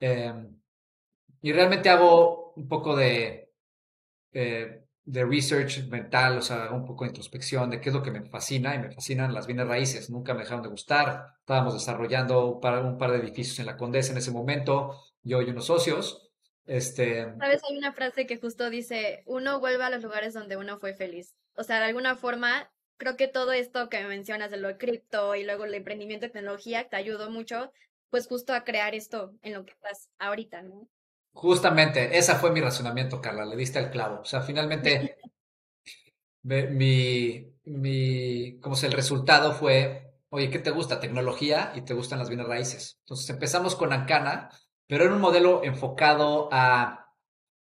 Em, 0.00 0.56
y 1.42 1.52
realmente 1.52 1.90
hago 1.90 2.52
un 2.54 2.68
poco 2.68 2.96
de, 2.96 3.52
eh, 4.32 4.87
de 5.08 5.24
research 5.24 5.88
mental, 5.88 6.36
o 6.36 6.42
sea, 6.42 6.70
un 6.70 6.84
poco 6.84 7.04
de 7.04 7.08
introspección 7.08 7.70
de 7.70 7.80
qué 7.80 7.88
es 7.88 7.94
lo 7.94 8.02
que 8.02 8.10
me 8.10 8.28
fascina, 8.28 8.74
y 8.74 8.78
me 8.78 8.92
fascinan 8.92 9.32
las 9.32 9.46
bienes 9.46 9.66
raíces, 9.66 10.10
nunca 10.10 10.34
me 10.34 10.40
dejaron 10.40 10.62
de 10.62 10.68
gustar. 10.68 11.34
Estábamos 11.40 11.72
desarrollando 11.72 12.46
un 12.46 12.60
par, 12.60 12.84
un 12.84 12.98
par 12.98 13.12
de 13.12 13.18
edificios 13.18 13.58
en 13.58 13.64
la 13.64 13.78
Condesa 13.78 14.12
en 14.12 14.18
ese 14.18 14.32
momento, 14.32 15.02
yo 15.22 15.40
y 15.40 15.48
unos 15.48 15.64
socios, 15.64 16.30
este... 16.66 17.24
Sabes, 17.38 17.62
hay 17.68 17.78
una 17.78 17.94
frase 17.94 18.26
que 18.26 18.36
justo 18.36 18.68
dice, 18.68 19.22
uno 19.24 19.60
vuelve 19.60 19.82
a 19.82 19.90
los 19.90 20.02
lugares 20.02 20.34
donde 20.34 20.58
uno 20.58 20.78
fue 20.78 20.92
feliz. 20.92 21.34
O 21.56 21.64
sea, 21.64 21.78
de 21.78 21.86
alguna 21.86 22.14
forma, 22.14 22.70
creo 22.98 23.16
que 23.16 23.28
todo 23.28 23.52
esto 23.52 23.88
que 23.88 24.04
mencionas 24.04 24.50
de 24.50 24.58
lo 24.58 24.76
cripto 24.76 25.34
y 25.34 25.44
luego 25.44 25.64
el 25.64 25.72
emprendimiento 25.72 26.26
de 26.26 26.32
tecnología 26.32 26.86
te 26.90 26.96
ayudó 26.96 27.30
mucho, 27.30 27.72
pues 28.10 28.26
justo 28.26 28.52
a 28.52 28.64
crear 28.64 28.94
esto 28.94 29.32
en 29.40 29.54
lo 29.54 29.64
que 29.64 29.72
estás 29.72 30.10
ahorita, 30.18 30.60
¿no? 30.60 30.86
Justamente, 31.40 32.18
ese 32.18 32.34
fue 32.34 32.50
mi 32.50 32.60
razonamiento, 32.60 33.20
Carla, 33.20 33.44
le 33.44 33.54
diste 33.54 33.78
el 33.78 33.90
clavo. 33.90 34.22
O 34.22 34.24
sea, 34.24 34.40
finalmente, 34.40 35.18
mi, 36.42 37.54
mi, 37.64 38.58
como 38.60 38.74
se 38.74 38.86
el 38.88 38.92
resultado 38.92 39.52
fue, 39.52 40.14
oye, 40.30 40.50
¿qué 40.50 40.58
te 40.58 40.72
gusta? 40.72 40.98
Tecnología 40.98 41.72
y 41.76 41.82
te 41.82 41.94
gustan 41.94 42.18
las 42.18 42.28
bienes 42.28 42.48
raíces. 42.48 42.98
Entonces 43.02 43.30
empezamos 43.30 43.76
con 43.76 43.92
Ancana, 43.92 44.50
pero 44.88 45.04
era 45.04 45.14
un 45.14 45.20
modelo 45.20 45.62
enfocado 45.62 46.48
a 46.50 47.14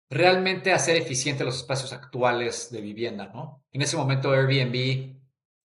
realmente 0.08 0.72
hacer 0.72 0.94
eficiente 0.96 1.42
los 1.42 1.56
espacios 1.56 1.92
actuales 1.92 2.70
de 2.70 2.80
vivienda, 2.80 3.26
¿no? 3.34 3.64
En 3.72 3.82
ese 3.82 3.96
momento 3.96 4.30
Airbnb 4.30 5.16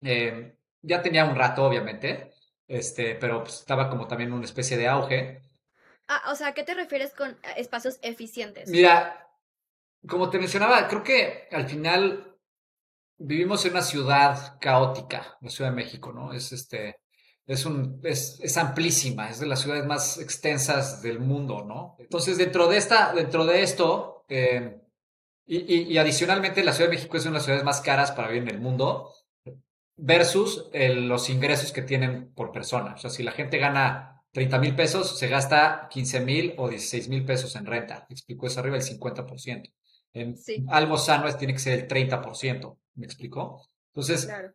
eh, 0.01 0.57
ya 0.81 1.03
tenía 1.03 1.27
un 1.27 1.37
rato, 1.37 1.63
obviamente, 1.63 2.33
este, 2.67 3.17
pero 3.17 3.43
pues, 3.45 3.57
estaba 3.57 3.91
como 3.91 4.07
también 4.07 4.33
una 4.33 4.47
especie 4.47 4.79
de 4.79 4.89
auge. 4.89 5.43
Ah, 6.09 6.31
o 6.33 6.35
sea, 6.35 6.55
¿qué 6.55 6.63
te 6.63 6.75
refieres 6.75 7.13
con 7.15 7.37
espacios 7.57 7.99
eficientes? 8.03 8.69
Mira, 8.71 9.29
como 10.07 10.31
te 10.31 10.39
mencionaba, 10.39 10.89
creo 10.89 11.03
que 11.03 11.49
al 11.53 11.69
final 11.69 12.37
vivimos 13.19 13.65
en 13.67 13.73
una 13.73 13.83
ciudad 13.83 14.59
caótica, 14.59 15.37
la 15.41 15.51
Ciudad 15.51 15.71
de 15.71 15.77
México, 15.77 16.13
¿no? 16.13 16.33
Es 16.33 16.53
este, 16.53 17.01
es, 17.47 17.67
un, 17.67 18.01
es, 18.05 18.39
es, 18.41 18.57
amplísima, 18.57 19.29
es 19.29 19.41
de 19.41 19.47
las 19.47 19.61
ciudades 19.61 19.85
más 19.85 20.19
extensas 20.19 21.03
del 21.03 21.21
mundo, 21.21 21.65
¿no? 21.65 21.97
Entonces, 21.99 22.39
dentro 22.39 22.69
de, 22.69 22.79
esta, 22.79 23.13
dentro 23.13 23.45
de 23.45 23.63
esto, 23.63 24.25
eh, 24.29 24.81
y, 25.47 25.93
y, 25.93 25.99
adicionalmente 25.99 26.65
la 26.65 26.73
Ciudad 26.73 26.91
de 26.91 26.97
México 26.97 27.17
es 27.17 27.25
una 27.25 27.33
de 27.33 27.37
las 27.37 27.45
ciudades 27.45 27.65
más 27.65 27.81
caras 27.81 28.13
para 28.13 28.29
vivir 28.29 28.49
en 28.49 28.55
el 28.55 28.61
mundo, 28.61 29.13
versus 29.99 30.71
los 30.73 31.29
ingresos 31.29 31.73
que 31.73 31.83
tienen 31.83 32.33
por 32.33 32.53
persona. 32.53 32.95
O 32.95 32.99
sea, 32.99 33.11
si 33.11 33.23
la 33.23 33.33
gente 33.33 33.59
gana 33.59 34.18
30 34.39 34.59
mil 34.61 34.77
pesos, 34.77 35.19
se 35.19 35.27
gasta 35.27 35.89
15 35.91 36.21
mil 36.21 36.55
o 36.59 36.69
16 36.69 37.09
mil 37.09 37.25
pesos 37.25 37.57
en 37.57 37.67
renta. 37.67 38.07
¿Me 38.09 38.15
explico? 38.15 38.47
Es 38.47 38.57
arriba 38.57 38.79
del 38.79 38.87
50%. 38.87 39.73
En 40.13 40.37
algo 40.69 40.97
sano 40.97 41.27
es, 41.27 41.37
tiene 41.37 41.55
que 41.55 41.59
ser 41.59 41.77
el 41.77 41.89
30%. 41.89 42.77
¿Me 42.95 43.05
explicó? 43.05 43.69
Entonces, 43.89 44.27
claro. 44.27 44.53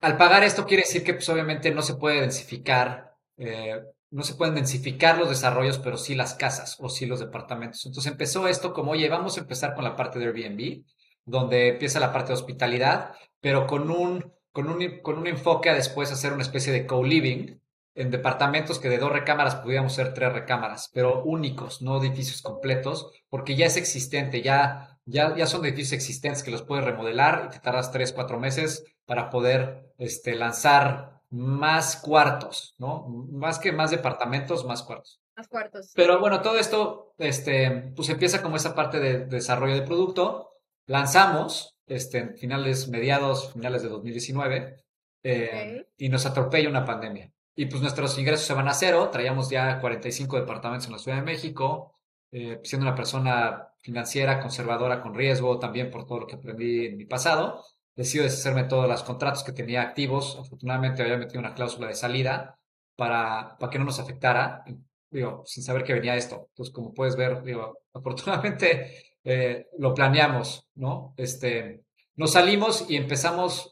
Al 0.00 0.16
pagar 0.16 0.42
esto 0.42 0.64
quiere 0.64 0.84
decir 0.84 1.04
que 1.04 1.12
pues, 1.12 1.28
obviamente 1.28 1.70
no 1.70 1.82
se 1.82 1.96
puede 1.96 2.22
densificar, 2.22 3.14
eh, 3.36 3.82
no 4.10 4.22
se 4.22 4.36
pueden 4.36 4.54
densificar 4.54 5.18
los 5.18 5.28
desarrollos, 5.28 5.78
pero 5.78 5.98
sí 5.98 6.14
las 6.14 6.32
casas 6.32 6.78
o 6.80 6.88
sí 6.88 7.04
los 7.04 7.20
departamentos. 7.20 7.84
Entonces 7.84 8.10
empezó 8.10 8.48
esto 8.48 8.72
como, 8.72 8.92
oye, 8.92 9.10
vamos 9.10 9.36
a 9.36 9.42
empezar 9.42 9.74
con 9.74 9.84
la 9.84 9.96
parte 9.96 10.18
de 10.18 10.24
Airbnb, 10.24 10.82
donde 11.26 11.68
empieza 11.68 12.00
la 12.00 12.10
parte 12.10 12.28
de 12.28 12.38
hospitalidad, 12.38 13.12
pero 13.38 13.66
con 13.66 13.90
un, 13.90 14.32
con 14.50 14.70
un, 14.70 15.02
con 15.02 15.18
un 15.18 15.26
enfoque 15.26 15.68
a 15.68 15.74
después 15.74 16.10
hacer 16.10 16.32
una 16.32 16.42
especie 16.42 16.72
de 16.72 16.86
co-living 16.86 17.60
en 17.94 18.10
departamentos 18.10 18.78
que 18.78 18.88
de 18.88 18.98
dos 18.98 19.12
recámaras 19.12 19.56
pudiéramos 19.56 19.94
ser 19.94 20.14
tres 20.14 20.32
recámaras, 20.32 20.90
pero 20.92 21.22
únicos, 21.24 21.82
no 21.82 22.02
edificios 22.02 22.42
completos, 22.42 23.10
porque 23.28 23.54
ya 23.54 23.66
es 23.66 23.76
existente, 23.76 24.42
ya, 24.42 24.98
ya, 25.04 25.36
ya 25.36 25.46
son 25.46 25.64
edificios 25.64 25.92
existentes 25.92 26.42
que 26.42 26.50
los 26.50 26.62
puedes 26.62 26.84
remodelar 26.84 27.46
y 27.46 27.50
te 27.52 27.60
tardas 27.60 27.92
tres, 27.92 28.12
cuatro 28.12 28.38
meses 28.38 28.84
para 29.04 29.30
poder 29.30 29.92
este, 29.98 30.34
lanzar 30.34 31.20
más 31.30 31.96
cuartos, 31.96 32.74
¿no? 32.78 33.06
Más 33.30 33.58
que 33.58 33.72
más 33.72 33.90
departamentos, 33.90 34.64
más 34.64 34.82
cuartos. 34.82 35.20
Más 35.36 35.48
cuartos. 35.48 35.92
Pero 35.94 36.20
bueno, 36.20 36.42
todo 36.42 36.58
esto, 36.58 37.14
este, 37.18 37.92
pues 37.96 38.08
empieza 38.10 38.42
como 38.42 38.56
esa 38.56 38.74
parte 38.74 39.00
de, 39.00 39.24
desarrollo 39.26 39.74
de 39.74 39.82
producto. 39.82 40.50
Lanzamos, 40.86 41.76
este, 41.86 42.18
en 42.18 42.36
finales, 42.36 42.88
mediados, 42.88 43.52
finales 43.52 43.82
de 43.82 43.88
2019, 43.88 44.76
eh, 45.24 45.86
y 45.96 46.08
nos 46.10 46.26
atropella 46.26 46.68
una 46.68 46.84
pandemia. 46.84 47.32
Y 47.54 47.66
pues 47.66 47.82
nuestros 47.82 48.18
ingresos 48.18 48.46
se 48.46 48.54
van 48.54 48.68
a 48.68 48.74
cero. 48.74 49.10
Traíamos 49.10 49.50
ya 49.50 49.78
45 49.80 50.40
departamentos 50.40 50.86
en 50.86 50.92
la 50.92 50.98
Ciudad 50.98 51.18
de 51.18 51.24
México, 51.24 51.94
eh, 52.30 52.60
siendo 52.64 52.86
una 52.86 52.94
persona 52.94 53.68
financiera, 53.82 54.40
conservadora, 54.40 55.02
con 55.02 55.14
riesgo, 55.14 55.58
también 55.58 55.90
por 55.90 56.06
todo 56.06 56.20
lo 56.20 56.26
que 56.26 56.36
aprendí 56.36 56.86
en 56.86 56.96
mi 56.96 57.04
pasado 57.04 57.62
decido 57.94 58.24
deshacerme 58.24 58.64
de 58.64 58.68
todos 58.68 58.88
los 58.88 59.02
contratos 59.02 59.44
que 59.44 59.52
tenía 59.52 59.82
activos. 59.82 60.36
Afortunadamente 60.38 61.02
había 61.02 61.16
metido 61.16 61.40
una 61.40 61.54
cláusula 61.54 61.88
de 61.88 61.94
salida 61.94 62.58
para, 62.96 63.56
para 63.58 63.70
que 63.70 63.78
no 63.78 63.84
nos 63.84 63.98
afectara, 63.98 64.64
digo, 65.10 65.42
sin 65.46 65.62
saber 65.62 65.84
que 65.84 65.94
venía 65.94 66.16
esto. 66.16 66.46
Entonces, 66.50 66.74
como 66.74 66.94
puedes 66.94 67.16
ver, 67.16 67.42
digo, 67.42 67.78
afortunadamente 67.92 69.18
eh, 69.24 69.66
lo 69.78 69.94
planeamos, 69.94 70.68
¿no? 70.74 71.14
Este, 71.16 71.84
nos 72.16 72.32
salimos 72.32 72.88
y 72.88 72.96
empezamos 72.96 73.71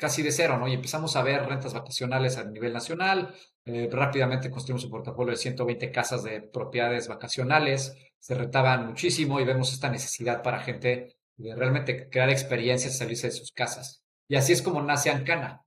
casi 0.00 0.22
de 0.22 0.32
cero, 0.32 0.56
¿no? 0.58 0.66
Y 0.66 0.72
empezamos 0.72 1.14
a 1.14 1.22
ver 1.22 1.46
rentas 1.46 1.74
vacacionales 1.74 2.38
a 2.38 2.44
nivel 2.44 2.72
nacional. 2.72 3.34
Eh, 3.66 3.88
rápidamente 3.92 4.50
construimos 4.50 4.84
un 4.84 4.90
portafolio 4.90 5.32
de 5.32 5.36
120 5.36 5.92
casas 5.92 6.24
de 6.24 6.40
propiedades 6.40 7.06
vacacionales. 7.06 7.94
Se 8.18 8.34
rentaban 8.34 8.86
muchísimo 8.86 9.38
y 9.38 9.44
vemos 9.44 9.72
esta 9.72 9.90
necesidad 9.90 10.42
para 10.42 10.60
gente 10.60 11.16
de 11.36 11.54
realmente 11.54 12.08
crear 12.08 12.30
experiencias, 12.30 12.96
salirse 12.96 13.28
de 13.28 13.32
sus 13.32 13.52
casas. 13.52 14.02
Y 14.26 14.36
así 14.36 14.52
es 14.52 14.62
como 14.62 14.82
nace 14.82 15.10
Ancana. 15.10 15.62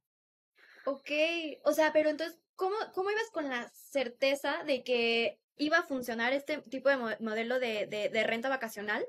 Ok, 0.86 1.12
o 1.64 1.72
sea, 1.72 1.94
pero 1.94 2.10
entonces, 2.10 2.40
¿cómo, 2.56 2.76
cómo 2.94 3.12
ibas 3.12 3.30
con 3.32 3.50
la 3.50 3.70
certeza 3.70 4.64
de 4.66 4.84
que 4.84 5.40
iba 5.58 5.78
a 5.78 5.84
funcionar 5.84 6.34
este 6.34 6.62
tipo 6.64 6.90
de 6.90 6.98
modelo 7.20 7.60
de, 7.60 7.88
de, 7.88 8.24
renta 8.24 8.50
vacacional 8.50 9.06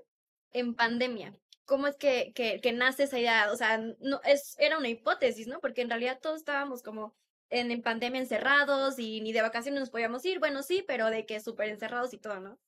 en 0.52 0.74
pandemia? 0.74 1.34
¿Cómo 1.66 1.86
es 1.86 1.96
que, 1.96 2.32
que, 2.34 2.60
que, 2.60 2.72
nace 2.72 3.04
esa 3.04 3.18
idea? 3.18 3.50
O 3.52 3.56
sea, 3.56 3.78
no, 3.78 4.20
es, 4.24 4.56
era 4.58 4.78
una 4.78 4.88
hipótesis, 4.88 5.46
¿no? 5.46 5.60
Porque 5.60 5.82
en 5.82 5.88
realidad 5.88 6.18
todos 6.20 6.36
estábamos 6.36 6.82
como 6.82 7.14
en, 7.50 7.70
en 7.70 7.82
pandemia 7.82 8.20
encerrados 8.20 8.98
y 8.98 9.20
ni 9.20 9.32
de 9.32 9.42
vacaciones 9.42 9.80
nos 9.80 9.90
podíamos 9.90 10.24
ir. 10.24 10.38
Bueno, 10.38 10.62
sí, 10.62 10.84
pero 10.86 11.10
de 11.10 11.24
que 11.24 11.40
súper 11.40 11.68
encerrados 11.68 12.12
y 12.12 12.18
todo, 12.18 12.40
¿no? 12.40 12.58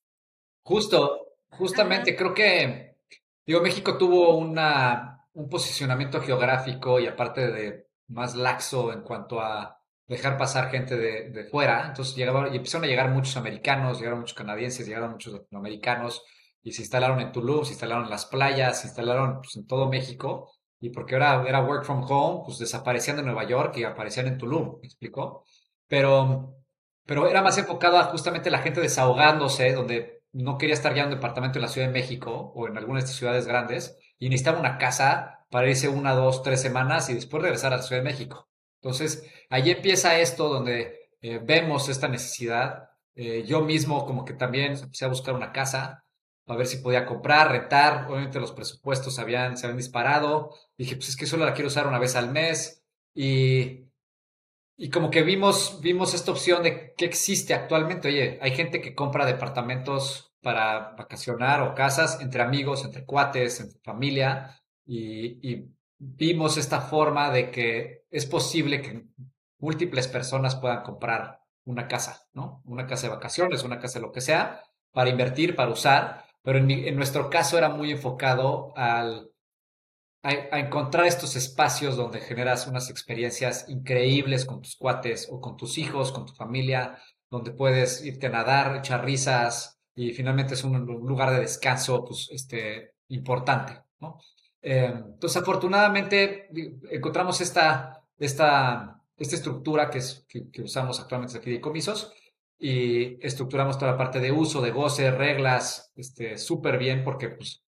Justo, 0.63 1.35
justamente, 1.51 2.17
creo 2.17 2.35
que, 2.35 2.97
digo, 3.45 3.61
México 3.61 3.99
tuvo 3.99 4.37
una, 4.37 5.27
un 5.35 5.49
posicionamiento 5.49 6.21
geográfico 6.21 6.99
y 6.99 7.07
aparte 7.07 7.51
de 7.51 7.89
más 8.09 8.35
laxo 8.35 8.93
en 8.93 9.03
cuanto 9.03 9.41
a 9.41 9.83
dejar 10.07 10.39
pasar 10.39 10.71
gente 10.71 10.97
de, 10.97 11.31
de 11.31 11.45
fuera. 11.45 11.87
Entonces 11.89 12.17
llegaba, 12.17 12.49
y 12.49 12.57
empezaron 12.57 12.85
a 12.85 12.89
llegar 12.89 13.11
muchos 13.11 13.37
americanos, 13.37 13.99
llegaron 13.99 14.21
muchos 14.21 14.37
canadienses, 14.37 14.87
llegaron 14.87 15.13
muchos 15.13 15.35
latinoamericanos 15.35 16.25
y 16.67 16.73
se 16.73 16.83
instalaron 16.83 17.21
en 17.21 17.31
Tulum, 17.31 17.65
se 17.65 17.71
instalaron 17.75 18.07
en 18.07 18.11
las 18.11 18.27
playas, 18.27 18.81
se 18.81 18.89
instalaron 18.89 19.37
pues, 19.41 19.55
en 19.55 19.69
todo 19.69 19.89
México. 19.89 20.51
Y 20.81 20.91
porque 20.91 21.15
ahora 21.15 21.45
era 21.49 21.65
work 21.65 21.85
from 21.85 22.03
home, 22.03 22.43
pues 22.45 22.59
desaparecían 22.59 23.17
de 23.17 23.23
Nueva 23.23 23.45
York 23.45 23.77
y 23.77 23.85
aparecían 23.85 24.27
en 24.27 24.37
Tulum, 24.37 24.81
¿me 24.81 24.89
explicó? 24.89 25.45
Pero, 25.87 26.57
pero 27.05 27.29
era 27.29 27.41
más 27.41 27.57
enfocado 27.57 27.99
a 27.99 28.05
justamente 28.07 28.51
la 28.51 28.59
gente 28.59 28.81
desahogándose, 28.81 29.75
donde 29.75 30.23
no 30.33 30.59
quería 30.59 30.75
estar 30.75 30.93
ya 30.93 31.03
en 31.03 31.11
un 31.11 31.15
departamento 31.15 31.61
en 31.61 31.63
la 31.63 31.69
Ciudad 31.69 31.87
de 31.87 31.93
México 31.93 32.53
o 32.57 32.67
en 32.67 32.77
alguna 32.77 32.99
de 32.99 33.05
estas 33.05 33.17
ciudades 33.17 33.47
grandes 33.47 33.97
y 34.19 34.29
necesitaba 34.29 34.59
una 34.59 34.77
casa 34.77 35.47
para 35.53 35.69
irse 35.69 35.89
una, 35.89 36.15
dos, 36.15 36.43
tres 36.43 36.61
semanas 36.61 37.09
y 37.11 37.15
después 37.15 37.45
regresar 37.45 37.75
a 37.75 37.77
la 37.77 37.83
Ciudad 37.85 38.03
de 38.03 38.11
México. 38.11 38.49
Entonces, 38.83 39.25
ahí 39.51 39.71
empieza 39.71 40.19
esto 40.19 40.49
donde 40.49 41.11
eh, 41.21 41.39
vemos 41.41 41.89
esta 41.89 42.09
necesidad. 42.09 42.89
Eh, 43.15 43.45
yo 43.47 43.61
mismo 43.61 44.05
como 44.05 44.25
que 44.25 44.35
también 44.35 44.73
empecé 44.73 45.05
a 45.05 45.09
buscar 45.09 45.33
una 45.37 45.53
casa, 45.53 46.03
a 46.47 46.57
ver 46.57 46.67
si 46.67 46.79
podía 46.79 47.07
comprar, 47.07 47.51
rentar. 47.51 48.07
Obviamente 48.09 48.41
los 48.41 48.53
presupuestos 48.53 49.19
habían, 49.19 49.57
se 49.57 49.67
habían 49.67 49.79
disparado. 49.79 50.55
Dije, 50.79 50.97
pues 50.97 51.09
es 51.09 51.17
que 51.17 51.27
solo 51.27 51.45
la 51.45 51.55
quiero 51.55 51.69
usar 51.69 51.87
una 51.87 51.99
vez 51.99 52.17
al 52.17 52.31
mes. 52.31 52.85
Y, 53.15 53.87
y 54.77 54.91
como 54.91 55.11
que 55.11 55.23
vimos, 55.23 55.81
vimos 55.81 56.15
esta 56.15 56.31
opción 56.31 56.63
de 56.63 56.95
qué 56.95 57.05
existe 57.05 57.55
actualmente. 57.55 58.09
Oye, 58.09 58.39
hay 58.41 58.53
gente 58.53 58.81
que 58.81 58.95
compra 58.95 59.27
departamentos 59.27 60.33
para 60.41 60.95
vacacionar 60.97 61.63
o 61.63 61.75
casas 61.75 62.21
entre 62.21 62.43
amigos, 62.43 62.85
entre 62.85 63.05
cuates, 63.05 63.61
entre 63.61 63.81
familia. 63.81 64.61
Y, 64.85 65.51
y 65.51 65.69
vimos 65.99 66.57
esta 66.57 66.81
forma 66.81 67.31
de 67.31 67.51
que 67.51 68.05
es 68.11 68.27
posible 68.27 68.83
que 68.83 69.07
múltiples 69.59 70.09
personas 70.09 70.55
puedan 70.57 70.83
comprar 70.83 71.41
una 71.65 71.89
casa, 71.89 72.29
¿no? 72.33 72.63
Una 72.65 72.87
casa 72.87 73.09
de 73.09 73.15
vacaciones, 73.15 73.65
una 73.65 73.81
casa 73.81 73.99
de 73.99 74.07
lo 74.07 74.13
que 74.13 74.21
sea, 74.21 74.63
para 74.93 75.11
invertir, 75.11 75.57
para 75.57 75.71
usar, 75.71 76.26
pero 76.47 76.61
en, 76.61 76.95
nuestro 76.95 77.29
caso 77.29 77.59
era 77.59 77.71
muy 77.71 77.91
enfocado 77.91 78.73
al, 78.77 79.33
a, 80.23 80.61
encontrar 80.61 81.05
estos 81.05 81.35
espacios 81.35 81.97
donde 81.97 82.21
generas 82.21 82.69
unas 82.69 82.89
experiencias 82.89 83.69
increíbles 83.69 84.45
con 84.45 84.63
tus 84.63 84.77
cuates 84.77 85.27
o 85.29 85.41
con 85.41 85.57
tus 85.57 85.77
hijos, 85.77 86.13
con 86.13 86.25
tu 86.25 86.35
familia, 86.35 87.03
donde 87.29 87.51
puedes 87.51 88.05
irte 88.05 88.29
a 88.29 88.31
nadar, 88.31 88.77
echar 88.77 89.05
risas 89.05 89.81
y 89.97 90.13
finalmente 90.13 90.55
es 90.55 90.63
un 90.63 90.87
lugar 90.87 91.33
de 91.33 91.41
descanso 91.41 92.05
pues, 92.05 92.29
este, 92.31 92.93
importante. 93.09 93.83
Eh, 94.63 94.93
entonces, 94.95 95.43
afortunadamente, 95.43 96.49
encontramos 96.93 97.41
esta, 97.41 98.05
esta, 98.21 99.03
esta 99.17 99.35
estructura 99.35 99.91
que, 99.91 99.99
es, 99.99 100.25
que, 100.29 100.63
usamos 100.63 101.01
actualmente 101.01 101.39
aquí 101.39 101.51
de 101.51 101.61
comisos 101.61 102.13
y 102.59 103.25
estructuramos 103.25 103.79
toda 103.79 103.92
la 103.92 103.99
parte 103.99 104.21
de 104.21 104.33
uso, 104.33 104.61
de 104.61 104.71
goce, 104.71 105.11
reglas, 105.11 105.92
este, 105.95 106.38
súper 106.38 106.79
bien 106.79 107.05
porque 107.05 107.29
pues, 107.31 107.62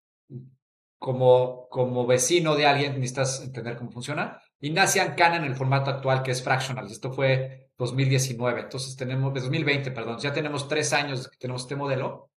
como, 0.97 1.67
como 1.69 2.05
vecino 2.07 2.55
de 2.55 2.65
alguien 2.65 2.93
necesitas 2.93 3.41
entender 3.41 3.77
cómo 3.77 3.91
funciona. 3.91 4.41
Y 4.59 4.71
nace 4.71 4.99
Ancana 4.99 5.37
en 5.37 5.45
el 5.45 5.55
formato 5.55 5.89
actual 5.89 6.23
que 6.23 6.31
es 6.31 6.43
Fractional. 6.43 6.87
Esto 6.87 7.11
fue 7.11 7.69
2019. 7.77 8.61
Entonces 8.61 8.95
tenemos, 8.95 9.33
2020, 9.33 9.91
perdón. 9.91 10.19
Ya 10.19 10.33
tenemos 10.33 10.67
tres 10.67 10.91
años 10.93 11.29
que 11.29 11.37
tenemos 11.37 11.61
este 11.61 11.75
modelo. 11.75 12.31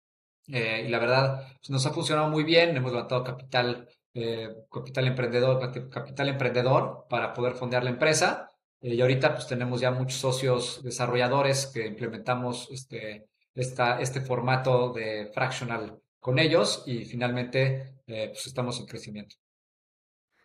Eh, 0.48 0.84
y 0.86 0.88
la 0.88 0.98
verdad, 0.98 1.46
pues, 1.58 1.70
nos 1.70 1.84
ha 1.86 1.90
funcionado 1.92 2.28
muy 2.28 2.44
bien. 2.44 2.76
Hemos 2.76 2.92
levantado 2.92 3.24
capital 3.24 3.88
eh, 4.14 4.66
capital 4.70 5.06
emprendedor, 5.06 5.88
capital 5.90 6.28
emprendedor 6.28 7.06
para 7.08 7.32
poder 7.32 7.54
fondear 7.54 7.82
la 7.84 7.90
empresa. 7.90 8.50
Eh, 8.82 8.94
y 8.94 9.00
ahorita 9.00 9.34
pues 9.34 9.46
tenemos 9.46 9.80
ya 9.80 9.90
muchos 9.90 10.18
socios 10.18 10.82
desarrolladores 10.82 11.66
que 11.66 11.86
implementamos 11.86 12.68
este, 12.70 13.26
este 13.54 14.20
formato 14.20 14.92
de 14.92 15.30
fractional 15.32 15.98
con 16.20 16.38
ellos 16.38 16.84
y 16.86 17.04
finalmente 17.04 17.94
eh, 18.06 18.28
pues 18.28 18.46
estamos 18.46 18.78
en 18.80 18.86
crecimiento. 18.86 19.36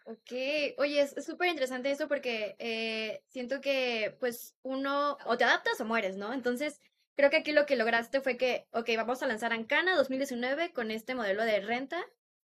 Ok, 0.06 0.32
oye, 0.78 1.02
es 1.02 1.26
súper 1.26 1.50
interesante 1.50 1.91
eso 1.91 2.08
porque 2.08 3.19
siento 3.28 3.60
que 3.60 4.15
pues 4.21 4.56
uno 4.62 5.17
o 5.26 5.38
te 5.38 5.43
adaptas 5.43 5.82
o 5.82 5.86
mueres, 5.86 6.15
¿no? 6.15 6.34
Entonces, 6.34 6.80
creo 7.17 7.30
que 7.30 7.38
aquí 7.38 7.52
lo 7.52 7.65
que 7.65 7.76
lograste 7.76 8.21
fue 8.21 8.38
que, 8.38 8.67
ok, 8.71 8.89
vamos 8.95 9.21
a 9.21 9.28
lanzar 9.28 9.52
Ancana 9.52 9.97
2019 9.97 10.71
con 10.71 10.91
este 10.91 11.13
modelo 11.13 11.43
de 11.43 11.60
renta 11.60 12.02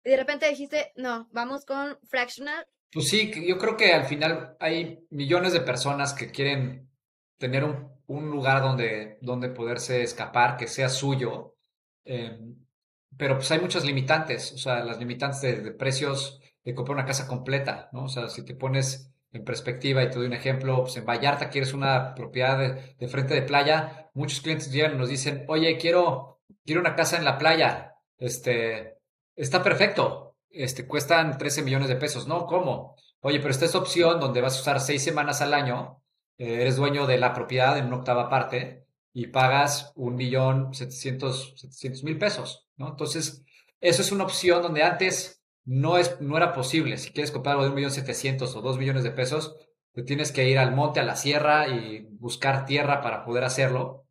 y 0.05 0.11
de 0.11 0.17
repente 0.17 0.49
dijiste, 0.49 0.93
no, 0.95 1.29
vamos 1.33 1.65
con 1.65 1.99
fractional. 2.07 2.67
Pues 2.93 3.09
sí, 3.09 3.31
yo 3.47 3.59
creo 3.59 3.77
que 3.77 3.93
al 3.93 4.05
final 4.05 4.57
hay 4.61 5.07
millones 5.11 5.53
de 5.53 5.61
personas 5.61 6.15
que 6.15 6.31
quieren 6.31 6.91
tener 7.39 7.65
un, 7.65 7.99
un 8.09 8.31
lugar 8.31 8.63
donde, 8.63 9.19
donde 9.21 9.51
poderse 9.51 10.03
escapar, 10.03 10.57
que 10.57 10.67
sea 10.67 10.89
suyo. 10.89 11.57
Em, 12.05 12.57
pero 13.17 13.37
pues 13.37 13.51
hay 13.53 13.61
muchas 13.61 13.85
limitantes, 13.85 14.53
o 14.53 14.59
sea, 14.59 14.85
las 14.85 14.99
limitantes 14.99 15.41
de, 15.43 15.73
precios 15.73 16.41
de 16.65 16.75
comprar 16.75 16.97
una 16.97 17.07
casa 17.07 17.27
completa, 17.27 17.89
¿no? 17.93 18.05
O 18.05 18.09
sea, 18.09 18.29
si 18.29 18.45
te 18.45 18.55
pones 18.55 19.13
en 19.33 19.45
perspectiva 19.45 20.03
y 20.03 20.09
te 20.11 20.17
doy 20.17 20.27
un 20.27 20.33
ejemplo, 20.33 20.83
pues 20.83 20.97
en 20.97 21.05
Vallarta 21.07 21.51
quieres 21.51 21.75
una 21.75 22.15
propiedad 22.15 22.59
de, 22.59 22.97
de 22.99 23.09
frente 23.09 23.35
de 23.35 23.43
playa, 23.43 24.11
muchos 24.15 24.41
clientes 24.41 24.73
llegan 24.73 24.95
y 24.95 24.99
nos 24.99 25.09
dicen, 25.11 25.45
oye, 25.49 25.77
quiero, 25.79 26.41
quiero 26.65 26.81
una 26.81 26.97
casa 26.97 27.19
en 27.19 27.25
la 27.25 27.39
playa, 27.39 27.97
este, 28.19 28.99
está 29.37 29.63
perfecto, 29.63 30.28
este, 30.51 30.87
cuestan 30.87 31.39
13 31.39 31.63
millones 31.63 31.89
de 31.89 31.97
pesos, 31.97 32.27
¿no? 32.27 32.47
¿Cómo? 32.47 32.97
Oye, 33.21 33.39
pero 33.39 33.51
esta 33.51 33.65
es 33.65 33.75
opción 33.75 34.21
donde 34.21 34.41
vas 34.41 34.57
a 34.57 34.61
usar 34.61 34.81
seis 34.81 35.03
semanas 35.03 35.41
al 35.41 35.55
año, 35.55 36.03
eh, 36.39 36.63
eres 36.63 36.77
dueño 36.77 37.07
de 37.07 37.19
la 37.19 37.35
propiedad 37.35 37.77
en 37.79 37.87
una 37.87 37.97
octava 37.97 38.29
parte 38.29 38.87
y 39.13 39.29
pagas 39.29 39.93
un 39.97 40.15
millón 40.15 40.73
setecientos 40.75 41.55
mil 42.05 42.19
pesos, 42.19 42.69
¿no? 42.77 42.89
Entonces, 42.89 43.45
eso 43.81 44.03
es 44.03 44.13
una 44.13 44.25
opción 44.25 44.63
donde 44.63 44.83
antes 44.83 45.43
no, 45.65 45.99
es, 45.99 46.21
no 46.21 46.37
era 46.37 46.53
posible. 46.53 46.97
Si 46.97 47.11
quieres 47.11 47.31
comprar 47.31 47.53
algo 47.53 47.65
de 47.65 47.71
un 47.71 47.77
millón 47.77 47.91
setecientos 47.91 48.55
o 48.57 48.63
dos 48.63 48.79
millones 48.79 49.05
de 49.05 49.11
pesos, 49.11 49.57
te 49.93 50.03
tienes 50.03 50.33
que 50.33 50.49
ir 50.49 50.59
al 50.59 50.75
monte, 50.75 51.01
a 51.01 51.05
la 51.05 51.17
sierra 51.17 51.69
y 51.69 52.07
buscar 52.19 52.67
tierra 52.67 53.01
para 53.01 53.25
poder 53.25 53.45
hacerlo. 53.45 54.07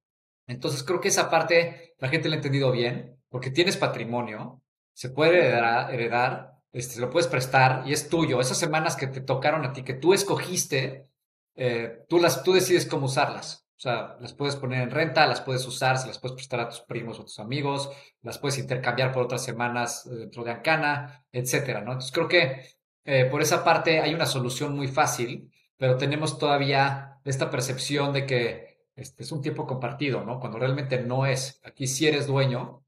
Entonces, 0.48 0.84
creo 0.84 1.02
que 1.02 1.08
esa 1.10 1.30
parte 1.30 1.96
la 2.00 2.10
gente 2.10 2.30
la 2.30 2.36
ha 2.36 2.38
entendido 2.38 2.72
bien, 2.72 3.18
porque 3.30 3.52
tienes 3.52 3.78
patrimonio, 3.78 4.62
se 4.98 5.12
puede 5.12 5.38
heredar, 5.38 5.94
heredar 5.94 6.58
este, 6.72 7.00
lo 7.00 7.12
puedes 7.12 7.28
prestar 7.28 7.88
y 7.88 7.94
es 7.94 8.10
tuyo. 8.10 8.42
Esas 8.42 8.58
semanas 8.58 8.96
que 8.96 9.06
te 9.06 9.22
tocaron 9.22 9.64
a 9.64 9.72
ti, 9.72 9.84
que 9.84 9.94
tú 9.94 10.12
escogiste, 10.12 11.08
eh, 11.56 12.04
tú, 12.10 12.18
las, 12.18 12.42
tú 12.42 12.54
decides 12.54 12.88
cómo 12.88 13.06
usarlas. 13.06 13.68
O 13.78 13.80
sea, 13.80 14.18
las 14.20 14.34
puedes 14.34 14.56
poner 14.56 14.82
en 14.82 14.90
renta, 14.90 15.28
las 15.28 15.42
puedes 15.42 15.68
usar, 15.68 16.00
se 16.00 16.08
las 16.08 16.18
puedes 16.18 16.34
prestar 16.34 16.62
a 16.62 16.70
tus 16.70 16.82
primos 16.82 17.20
o 17.20 17.26
tus 17.26 17.38
amigos, 17.38 17.92
las 18.24 18.40
puedes 18.40 18.58
intercambiar 18.58 19.12
por 19.12 19.22
otras 19.22 19.44
semanas 19.44 20.08
eh, 20.08 20.16
dentro 20.16 20.44
de 20.44 20.50
Ancana, 20.50 21.24
etcétera, 21.32 21.82
¿no? 21.82 21.92
Entonces 21.92 22.12
creo 22.12 22.28
que 22.28 22.66
eh, 23.06 23.26
por 23.26 23.44
esa 23.44 23.64
parte 23.64 24.00
hay 24.02 24.16
una 24.16 24.26
solución 24.26 24.76
muy 24.76 24.88
fácil, 24.88 25.52
pero 25.78 25.98
tenemos 25.98 26.40
todavía 26.40 27.20
esta 27.24 27.52
percepción 27.52 28.14
de 28.14 28.26
que 28.26 28.80
este 28.96 29.22
es 29.22 29.32
un 29.32 29.44
tiempo 29.44 29.68
compartido, 29.68 30.24
¿no? 30.26 30.40
Cuando 30.40 30.58
realmente 30.58 31.00
no 31.00 31.28
es. 31.28 31.62
Aquí 31.64 31.86
si 31.86 32.08
eres 32.08 32.26
dueño, 32.26 32.84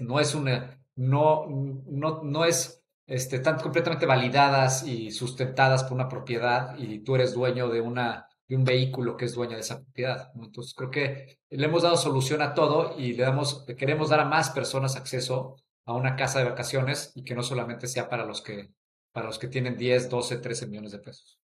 no 0.00 0.18
es 0.18 0.34
una, 0.34 0.80
no, 1.00 1.46
no, 1.48 2.22
no 2.22 2.44
es 2.44 2.84
este, 3.06 3.38
tan 3.38 3.58
completamente 3.58 4.04
validadas 4.04 4.86
y 4.86 5.10
sustentadas 5.10 5.82
por 5.84 5.94
una 5.94 6.10
propiedad 6.10 6.76
y 6.76 6.98
tú 6.98 7.14
eres 7.14 7.32
dueño 7.32 7.70
de, 7.70 7.80
una, 7.80 8.28
de 8.46 8.56
un 8.56 8.64
vehículo 8.64 9.16
que 9.16 9.24
es 9.24 9.34
dueño 9.34 9.54
de 9.54 9.62
esa 9.62 9.80
propiedad. 9.80 10.30
Entonces 10.34 10.74
creo 10.74 10.90
que 10.90 11.38
le 11.48 11.64
hemos 11.64 11.84
dado 11.84 11.96
solución 11.96 12.42
a 12.42 12.52
todo 12.52 12.98
y 12.98 13.14
le 13.14 13.22
damos, 13.22 13.64
queremos 13.78 14.10
dar 14.10 14.20
a 14.20 14.26
más 14.26 14.50
personas 14.50 14.94
acceso 14.94 15.56
a 15.86 15.94
una 15.94 16.16
casa 16.16 16.40
de 16.40 16.50
vacaciones 16.50 17.12
y 17.14 17.24
que 17.24 17.34
no 17.34 17.42
solamente 17.42 17.88
sea 17.88 18.10
para 18.10 18.26
los 18.26 18.42
que, 18.42 18.68
para 19.10 19.26
los 19.26 19.38
que 19.38 19.48
tienen 19.48 19.78
10, 19.78 20.10
12, 20.10 20.36
13 20.36 20.66
millones 20.66 20.92
de 20.92 20.98
pesos. 20.98 21.40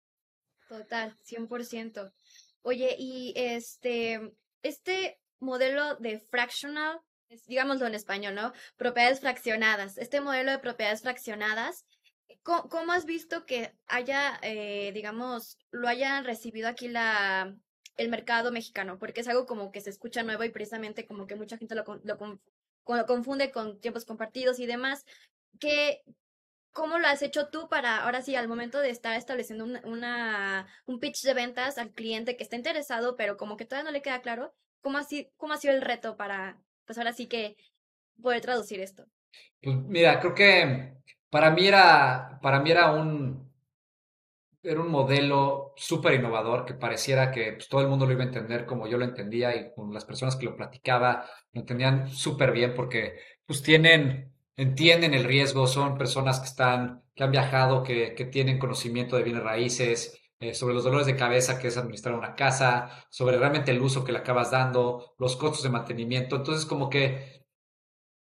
Total, 0.69 1.17
100%. 1.25 2.13
Oye, 2.63 2.97
y 2.99 3.33
este, 3.37 4.33
este 4.63 5.21
modelo 5.39 5.95
de 5.97 6.19
fractional 6.19 7.01
digámoslo 7.47 7.87
en 7.87 7.95
español, 7.95 8.35
¿no? 8.35 8.53
Propiedades 8.77 9.21
fraccionadas. 9.21 9.99
Este 9.99 10.21
modelo 10.21 10.51
de 10.53 10.59
propiedades 10.59 11.03
fraccionadas, 11.03 11.85
¿cómo, 12.43 12.93
has 12.93 13.05
visto 13.07 13.47
que 13.47 13.75
haya, 13.87 14.39
eh, 14.43 14.93
digamos, 14.93 15.59
lo 15.71 15.89
hayan 15.89 16.25
recibido 16.25 16.69
aquí 16.69 16.89
la, 16.89 17.55
el 17.97 18.09
mercado 18.09 18.53
mexicano? 18.53 18.99
Porque 18.99 19.23
es 19.23 19.29
algo 19.29 19.47
como 19.47 19.73
que 19.73 19.81
se 19.81 19.91
escucha 19.91 20.23
nuevo 20.23 20.45
y 20.45 20.51
precisamente 20.51 21.07
como 21.07 21.27
que 21.27 21.37
mucha 21.37 21.59
gente 21.59 21.75
lo, 21.75 21.85
lo, 22.05 23.07
confunde 23.07 23.51
con 23.51 23.81
tiempos 23.81 24.05
compartidos 24.05 24.59
y 24.59 24.67
demás. 24.67 25.05
¿Qué, 25.59 26.03
¿cómo 26.75 26.99
lo 26.99 27.07
has 27.07 27.23
hecho 27.23 27.49
tú 27.49 27.69
para, 27.69 28.03
ahora 28.03 28.21
sí, 28.21 28.35
al 28.37 28.49
momento 28.49 28.81
de 28.81 28.91
estar 28.91 29.17
estableciendo 29.17 29.65
una, 29.85 30.67
un 30.87 31.01
pitch 31.01 31.23
de 31.23 31.33
ventas 31.33 31.79
al 31.79 31.93
cliente 31.93 32.37
que 32.37 32.43
está 32.43 32.57
interesado, 32.57 33.17
pero 33.17 33.37
como 33.37 33.57
que 33.57 33.65
todavía 33.65 33.91
no 33.91 33.93
le 33.93 34.03
queda 34.03 34.21
claro, 34.21 34.53
¿cómo 34.83 34.99
ha, 34.99 35.05
sido, 35.05 35.31
cómo 35.37 35.55
ha 35.55 35.59
sido 35.59 35.73
el 35.73 35.83
reto 35.83 36.17
para, 36.17 36.61
pues 36.87 36.99
ahora 36.99 37.13
sí 37.13 37.27
que 37.27 37.57
poder 38.23 38.41
traducir 38.41 38.81
esto? 38.81 39.07
Pues 39.61 39.77
mira, 39.77 40.21
creo 40.21 40.35
que 40.35 40.95
para 41.31 41.51
mí 41.51 41.67
era, 41.67 42.39
para 42.43 42.61
mí 42.61 42.71
era 42.71 42.93
un, 42.93 43.51
era 44.63 44.81
un 44.81 44.91
modelo 44.91 45.73
súper 45.77 46.15
innovador 46.15 46.65
que 46.65 46.75
pareciera 46.75 47.31
que 47.31 47.53
pues, 47.53 47.69
todo 47.69 47.83
el 47.83 47.89
mundo 47.89 48.07
lo 48.07 48.13
iba 48.13 48.23
a 48.23 48.27
entender 48.27 48.67
como 48.67 48.87
yo 48.87 48.99
lo 48.99 49.05
entendía 49.05 49.55
y 49.55 49.73
con 49.75 49.93
las 49.93 50.05
personas 50.05 50.37
que 50.37 50.47
lo 50.47 50.57
platicaba 50.57 51.27
lo 51.53 51.61
entendían 51.61 52.09
súper 52.09 52.53
bien 52.53 52.75
porque 52.75 53.19
pues 53.47 53.63
tienen, 53.63 54.33
entienden 54.57 55.13
el 55.13 55.25
riesgo, 55.25 55.67
son 55.67 55.99
personas 55.99 56.41
que 56.41 56.47
están, 56.47 57.03
que 57.15 57.25
han 57.25 57.31
viajado, 57.31 57.83
que, 57.83 58.15
que 58.15 58.25
tienen 58.25 58.59
conocimiento 58.59 59.17
de 59.17 59.23
bienes 59.23 59.43
raíces, 59.43 60.19
eh, 60.41 60.55
sobre 60.55 60.75
los 60.75 60.85
dolores 60.85 61.07
de 61.07 61.17
cabeza 61.17 61.59
que 61.59 61.69
es 61.69 61.77
administrar 61.77 62.15
una 62.15 62.35
casa, 62.35 63.07
sobre 63.11 63.39
realmente 63.39 63.71
el 63.71 63.81
uso 63.81 64.05
que 64.05 64.13
le 64.13 64.19
acabas 64.19 64.51
dando, 64.51 65.15
los 65.19 65.37
costos 65.37 65.63
de 65.63 65.71
mantenimiento. 65.71 66.37
Entonces 66.37 66.67
como 66.67 66.91
que 66.91 67.45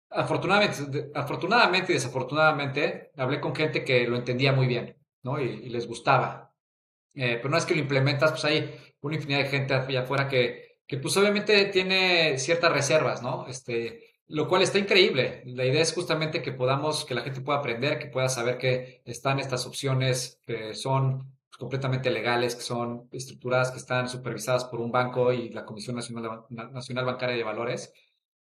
afortunadamente, 0.10 1.12
afortunadamente 1.16 1.92
y 1.92 1.96
desafortunadamente 1.96 3.12
hablé 3.18 3.40
con 3.40 3.56
gente 3.56 3.84
que 3.84 4.08
lo 4.08 4.18
entendía 4.18 4.52
muy 4.54 4.68
bien. 4.68 4.98
¿no? 5.24 5.40
Y, 5.40 5.70
les 5.70 5.88
gustaba. 5.88 6.54
Eh, 7.14 7.38
pero 7.38 7.50
no 7.50 7.58
es 7.58 7.66
que 7.66 7.76
lo 7.76 7.82
implementas, 7.82 8.32
pues 8.32 8.46
hay 8.46 8.76
una 9.02 9.16
infinidad 9.16 9.40
de 9.40 9.50
gente 9.50 9.74
allá 9.74 10.02
afuera 10.02 10.28
que, 10.28 10.80
que 10.88 10.98
pues 10.98 11.16
obviamente 11.18 11.66
tiene 11.66 12.38
ciertas 12.40 12.72
reservas, 12.72 13.22
¿no? 13.22 13.48
Este, 13.48 14.16
lo 14.28 14.48
cual 14.48 14.62
está 14.62 14.80
increíble. 14.80 15.44
La 15.46 15.66
idea 15.66 15.82
es 15.82 15.94
justamente 15.94 16.42
que 16.42 16.54
podamos, 16.54 17.06
que 17.06 17.16
la 17.16 17.22
gente 17.22 17.42
pueda 17.42 17.60
aprender, 17.60 18.00
que 18.00 18.08
pueda 18.08 18.30
saber 18.30 18.58
que 18.58 19.02
están 19.06 19.40
estas 19.40 19.66
opciones 19.66 20.40
que 20.46 20.74
son 20.74 21.36
completamente 21.62 22.10
legales, 22.10 22.56
que 22.56 22.64
son 22.64 23.08
estructuradas, 23.12 23.70
que 23.70 23.78
están 23.78 24.10
supervisadas 24.10 24.66
por 24.66 24.82
un 24.82 24.92
banco 24.92 25.32
y 25.32 25.50
la 25.50 25.64
Comisión 25.64 25.96
Nacional, 25.96 26.46
Nacional 26.50 27.06
Bancaria 27.06 27.36
de 27.36 27.44
Valores. 27.44 27.94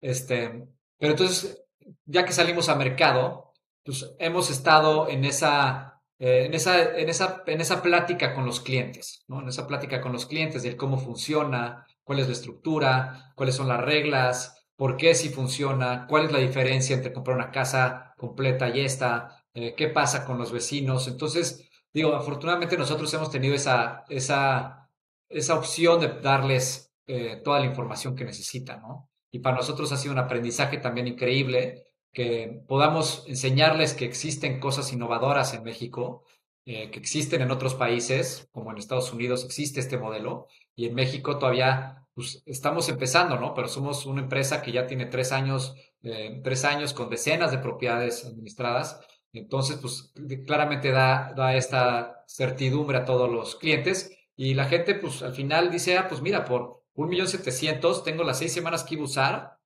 Este, 0.01 0.69
pero 0.97 1.15
entonces, 1.15 1.61
ya 2.05 2.25
que 2.25 2.33
salimos 2.33 2.69
a 2.69 2.77
mercado, 2.77 3.53
pues 3.85 4.15
hemos 4.21 4.49
estado 4.49 5.09
en 5.09 5.25
esa 5.25 5.91
eh, 6.21 6.45
en, 6.45 6.55
esa, 6.55 6.97
en, 6.97 7.09
esa, 7.09 7.43
en 7.47 7.61
esa 7.61 7.83
plática 7.83 8.33
con 8.33 8.47
los 8.47 8.61
clientes, 8.61 9.25
¿no? 9.27 9.41
En 9.41 9.49
esa 9.49 9.67
plática 9.67 10.01
con 10.01 10.13
los 10.13 10.27
clientes 10.27 10.63
de 10.63 10.77
cómo 10.77 10.97
funciona, 10.97 11.85
cuál 12.05 12.21
es 12.21 12.27
la 12.29 12.35
estructura, 12.35 13.33
cuáles 13.35 13.57
son 13.57 13.67
las 13.67 13.81
reglas, 13.81 14.69
por 14.77 14.97
qué 14.97 15.17
si 15.17 15.31
funciona, 15.31 16.07
cuál 16.07 16.27
es 16.27 16.33
la 16.33 16.39
diferencia 16.39 16.95
entre 16.95 17.13
comprar 17.13 17.37
una 17.37 17.51
casa 17.51 18.15
completa 18.17 18.69
y 18.69 18.81
esta, 18.81 19.45
eh, 19.53 19.75
qué 19.75 19.89
pasa 19.89 20.25
con 20.25 20.39
los 20.39 20.53
vecinos. 20.53 21.09
Entonces, 21.09 21.70
digo, 21.93 22.15
afortunadamente 22.15 22.77
nosotros 22.77 23.13
hemos 23.15 23.31
tenido 23.31 23.55
esa, 23.55 24.05
esa, 24.09 24.89
esa 25.29 25.55
opción 25.55 26.01
de 26.01 26.21
darles 26.21 26.93
eh, 27.07 27.41
toda 27.45 27.61
la 27.61 27.67
información 27.67 28.15
que 28.15 28.25
necesitan, 28.25 28.83
¿no? 28.83 29.09
Y 29.33 29.41
para 29.41 29.57
nosotros 29.57 29.93
ha 29.93 29.97
sido 29.97 30.13
un 30.13 30.19
aprendizaje 30.19 30.79
también 30.79 31.07
increíble 31.07 31.87
que 32.13 32.63
podamos 32.67 33.25
enseñarles 33.29 33.95
que 33.95 34.05
existen 34.05 34.59
cosas 34.59 34.93
innovadoras 34.93 35.55
en 35.55 35.63
México, 35.63 36.25
eh, 36.67 36.91
que 36.91 36.99
existen 36.99 37.41
en 37.43 37.51
otros 37.51 37.75
países, 37.75 38.49
como 38.53 38.71
en 38.71 38.79
Estados 38.79 39.13
Unidos 39.13 39.45
existe 39.45 39.81
este 39.81 39.99
modelo, 39.99 40.47
y 40.75 40.87
en 40.87 40.95
México 40.95 41.39
todavía 41.39 42.07
pues, 42.15 42.43
estamos 42.47 42.89
empezando, 42.89 43.39
¿no? 43.39 43.55
Pero 43.55 43.69
somos 43.69 44.07
una 44.07 44.23
empresa 44.23 44.63
que 44.63 44.73
ya 44.73 44.87
tiene 44.87 45.07
tres 45.07 45.33
años, 45.33 45.75
eh, 46.03 46.41
tres 46.43 46.65
años 46.65 46.93
con 46.93 47.09
decenas 47.09 47.51
de 47.51 47.59
propiedades 47.59 48.25
administradas. 48.25 49.01
Entonces, 49.33 49.79
pues 49.81 50.13
claramente 50.47 50.91
da, 50.91 51.33
da 51.37 51.55
esta 51.55 52.25
certidumbre 52.27 52.99
a 52.99 53.05
todos 53.05 53.31
los 53.31 53.57
clientes 53.57 54.17
y 54.37 54.55
la 54.55 54.65
gente, 54.65 54.95
pues 54.95 55.23
al 55.23 55.35
final 55.35 55.71
dice, 55.71 55.97
ah, 55.99 56.09
pues 56.09 56.21
mira, 56.21 56.45
por 56.45 56.83
un 56.95 57.09
millón 57.09 57.29
setecientos 57.29 58.03
tengo 58.03 58.25
las 58.25 58.39
seis 58.39 58.53
semanas 58.53 58.85
que 58.85 58.95
iba 58.95 59.03
a 59.03 59.07
usar 59.07 59.61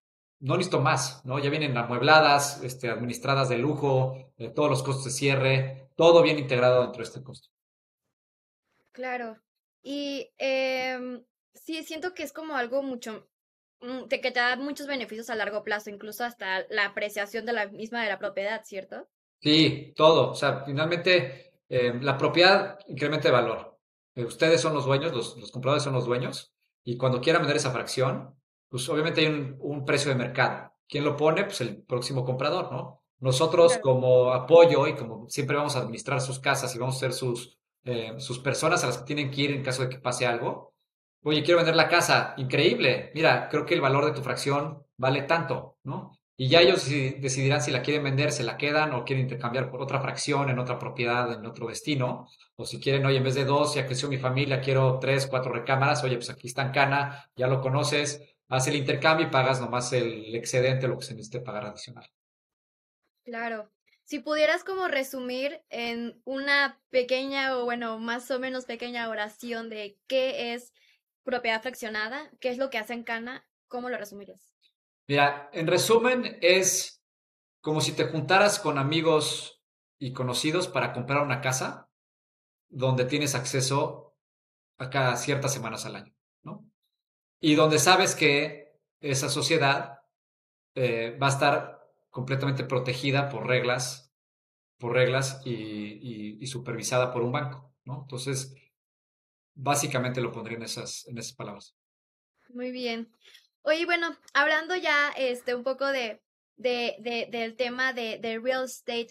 no 0.45 0.59
necesito 0.59 0.81
más, 0.81 1.25
¿no? 1.25 1.39
Ya 1.39 1.49
vienen 1.49 1.77
amuebladas, 1.77 2.63
este, 2.63 2.91
administradas 2.91 3.49
de 3.49 3.57
lujo, 3.57 4.33
eh, 4.37 4.51
todos 4.51 4.69
los 4.69 4.83
costos 4.83 5.07
de 5.07 5.11
cierre, 5.11 5.89
todo 5.97 6.23
bien 6.23 6.39
integrado 6.39 6.83
dentro 6.83 6.99
de 6.99 7.05
este 7.05 7.23
costo. 7.23 7.49
Claro. 8.93 9.39
Y 9.83 10.31
em, 10.37 11.25
sí, 11.55 11.83
siento 11.83 12.13
que 12.13 12.25
es 12.25 12.33
como 12.33 12.57
algo 12.57 12.83
mucho, 12.83 13.27
mm, 13.81 14.05
que 14.09 14.19
te 14.19 14.31
da 14.33 14.57
muchos 14.57 14.87
beneficios 14.87 15.31
a 15.31 15.35
largo 15.35 15.63
plazo, 15.63 15.89
incluso 15.89 16.25
hasta 16.25 16.67
la 16.69 16.85
apreciación 16.85 17.47
de 17.47 17.55
la 17.55 17.69
misma 17.69 18.03
de 18.03 18.11
la 18.11 18.19
propiedad, 18.19 18.63
¿cierto? 18.65 19.09
Sí, 19.45 19.93
todo. 19.95 20.31
O 20.31 20.35
sea, 20.35 20.65
finalmente 20.65 21.53
em, 21.69 22.01
la 22.03 22.17
propiedad 22.17 22.79
incrementa 22.89 23.29
de 23.29 23.33
valor. 23.33 23.79
Eh, 24.15 24.25
ustedes 24.25 24.61
son 24.61 24.73
los 24.73 24.87
dueños, 24.87 25.13
los, 25.13 25.37
los 25.37 25.53
compradores 25.53 25.85
son 25.85 25.93
los 25.93 26.07
dueños, 26.07 26.55
y 26.83 26.97
cuando 26.97 27.21
quieran 27.21 27.43
vender 27.43 27.59
esa 27.59 27.71
fracción, 27.71 28.35
pues 28.71 28.89
obviamente 28.89 29.21
hay 29.21 29.27
un, 29.59 29.85
precio 29.85 30.11
de 30.11 30.17
mercado. 30.17 30.73
¿Quién 30.89 31.05
lo 31.05 31.17
pone? 31.17 31.45
Pues 31.45 31.61
el 31.61 31.83
próximo 31.83 32.25
comprador, 32.25 32.73
¿no? 32.73 33.03
Nosotros 33.21 33.79
como 33.83 34.33
apoyo 34.33 34.87
y 34.87 34.95
como 34.95 35.29
siempre 35.29 35.57
vamos 35.57 35.77
a 35.77 35.81
administrar 35.81 36.21
sus 36.21 36.41
casas 36.41 36.75
y 36.75 36.79
vamos 36.79 36.97
a 36.97 37.01
ser 37.01 37.13
sus, 37.13 37.59
eh, 37.85 38.15
sus 38.19 38.39
personas 38.39 38.83
a 38.83 38.89
las 38.89 38.99
que 38.99 39.05
tienen 39.05 39.31
que 39.31 39.43
ir 39.43 39.51
en 39.53 39.63
caso 39.63 39.83
de 39.83 39.91
que 39.91 39.99
pase 39.99 40.27
algo. 40.27 40.75
Oye, 41.23 41.43
quiero 41.43 41.59
vender 41.59 41.77
la 41.77 41.89
casa. 41.89 42.35
Increíble. 42.39 43.13
Mira, 43.15 43.49
creo 43.49 43.65
que 43.67 43.75
el 43.75 43.81
valor 43.81 44.07
de 44.07 44.13
tu 44.13 44.23
fracción 44.23 44.87
vale 44.97 45.23
tanto, 45.23 45.79
¿no? 45.85 46.13
Y 46.37 46.49
ya 46.49 46.63
ellos 46.63 46.89
decidirán 46.89 47.63
si 47.63 47.71
la 47.71 47.83
quieren 47.83 48.03
vender, 48.03 48.33
se 48.33 48.43
la 48.43 48.57
quedan 48.57 48.93
o 48.93 49.05
quieren 49.05 49.23
intercambiar 49.23 49.71
por 49.71 49.81
otra 49.81 50.01
fracción 50.01 50.51
en 50.51 50.59
otra 50.59 50.79
propiedad, 50.79 51.33
en 51.33 51.47
otro 51.47 51.69
destino. 51.69 52.29
O 52.57 52.65
si 52.65 52.81
quieren, 52.81 53.07
oye, 53.07 53.19
en 53.19 53.25
vez 53.25 53.37
de 53.37 53.45
dos, 53.45 53.75
ya 53.75 53.87
creció 53.87 54.09
mi 54.09 54.19
familia, 54.19 54.61
quiero 54.61 54.99
tres, 54.99 55.29
cuatro 55.29 55.53
recámaras. 55.53 56.03
Oye, 56.03 56.17
pues 56.17 56.31
aquí 56.31 56.49
está 56.49 56.63
en 56.63 56.73
Cana, 56.73 57.31
ya 57.37 57.47
lo 57.47 57.61
conoces 57.61 58.35
haz 58.49 58.67
el 58.69 58.77
intercambio 58.77 59.27
y 59.27 59.31
pagas 59.31 59.61
nomás 59.61 59.93
el 59.93 60.35
excedente, 60.35 60.89
lo 60.89 60.99
que 60.99 61.07
se 61.07 61.15
necesite 61.15 61.41
pagar 61.41 61.67
adicional. 61.67 62.09
Claro. 63.25 63.71
Si 64.05 64.19
pudieras 64.19 64.65
como 64.65 64.87
resumir 64.87 65.63
en 65.71 66.21
una 66.25 66.79
pequeña 66.91 67.57
o 67.57 67.65
bueno, 67.65 67.99
más 67.99 68.31
o 68.31 68.39
menos 68.39 68.67
pequeña 68.67 69.09
oración 69.09 69.71
de 69.71 69.99
qué 70.07 70.53
es 70.53 70.75
propiedad 71.23 71.63
fraccionada, 71.63 72.31
qué 72.39 72.51
es 72.51 72.59
lo 72.59 72.69
que 72.69 72.77
hace 72.77 72.93
en 72.93 73.03
Cana, 73.03 73.49
¿cómo 73.67 73.89
lo 73.89 73.97
resumirías? 73.97 74.54
Mira, 75.07 75.51
en 75.53 75.67
resumen 75.67 76.39
es 76.41 77.03
como 77.61 77.81
si 77.81 77.93
te 77.93 78.07
juntaras 78.07 78.59
con 78.59 78.79
amigos 78.79 79.63
y 79.99 80.13
conocidos 80.13 80.69
para 80.69 80.93
comprar 80.93 81.23
una 81.23 81.41
casa 81.41 81.91
donde 82.69 83.05
tienes 83.05 83.35
acceso 83.35 84.17
a 84.79 84.91
cada 84.91 85.17
ciertas 85.17 85.53
semanas 85.53 85.87
al 85.87 85.97
año, 85.97 86.15
¿no? 86.43 86.67
y 87.45 87.57
donde 87.57 87.79
sabes 87.79 88.15
que 88.15 88.73
esa 89.01 89.29
sociedad 89.29 89.99
eh, 90.75 91.15
va 91.23 91.27
a 91.27 91.31
estar 91.31 91.93
completamente 92.09 92.65
protegida 92.65 93.29
por 93.29 93.47
reglas, 93.47 94.15
por 94.79 94.95
reglas 94.95 95.43
y, 95.45 96.47
supervisada 96.47 97.13
por 97.13 97.23
un 97.23 97.33
banco, 97.33 97.75
¿no? 97.85 98.01
Entonces, 98.01 98.55
básicamente 99.55 100.23
lo 100.23 100.33
pondría 100.33 100.57
en 100.57 100.63
esas, 100.63 101.07
en 101.07 101.19
esas 101.19 101.35
palabras. 101.35 101.77
Muy 102.49 102.71
bien. 102.71 103.13
Oye, 103.67 103.87
bueno, 103.87 104.15
hablando 104.35 104.77
ya 104.77 105.11
este, 105.17 105.55
un 105.55 105.65
poco 105.65 105.87
de, 105.87 106.23
de, 106.57 106.97
de 107.01 107.29
del 107.31 107.57
tema 107.57 107.93
de, 107.95 108.19
de 108.19 108.39
real 108.39 108.65
estate, 108.65 109.09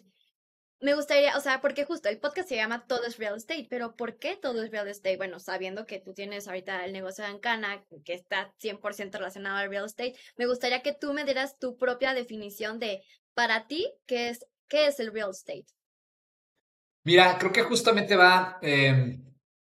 me 0.83 0.95
gustaría, 0.95 1.35
o 1.37 1.39
sea, 1.39 1.61
porque 1.61 1.85
justo 1.85 2.09
el 2.09 2.19
podcast 2.19 2.49
se 2.49 2.57
llama 2.57 2.85
Todo 2.85 3.05
es 3.05 3.17
Real 3.17 3.37
Estate, 3.37 3.67
pero 3.69 3.95
¿por 3.95 4.19
qué 4.19 4.35
todo 4.35 4.61
es 4.61 4.69
Real 4.69 4.89
Estate? 4.89 5.15
Bueno, 5.15 5.39
sabiendo 5.39 5.85
que 5.85 5.99
tú 5.99 6.13
tienes 6.13 6.45
ahorita 6.45 6.83
el 6.83 6.91
negocio 6.91 7.23
de 7.23 7.31
Ancana, 7.31 7.85
que 8.03 8.13
está 8.13 8.53
100% 8.61 9.13
relacionado 9.13 9.57
al 9.57 9.69
real 9.69 9.85
estate, 9.85 10.15
me 10.35 10.45
gustaría 10.45 10.81
que 10.81 10.93
tú 10.93 11.13
me 11.13 11.23
dieras 11.23 11.57
tu 11.57 11.77
propia 11.77 12.13
definición 12.13 12.79
de, 12.79 13.01
para 13.33 13.65
ti, 13.65 13.91
¿qué 14.05 14.27
es, 14.27 14.45
qué 14.67 14.87
es 14.87 14.99
el 14.99 15.13
real 15.13 15.31
estate? 15.31 15.65
Mira, 17.05 17.37
creo 17.39 17.53
que 17.53 17.63
justamente 17.63 18.17
va 18.17 18.59
em, 18.61 19.23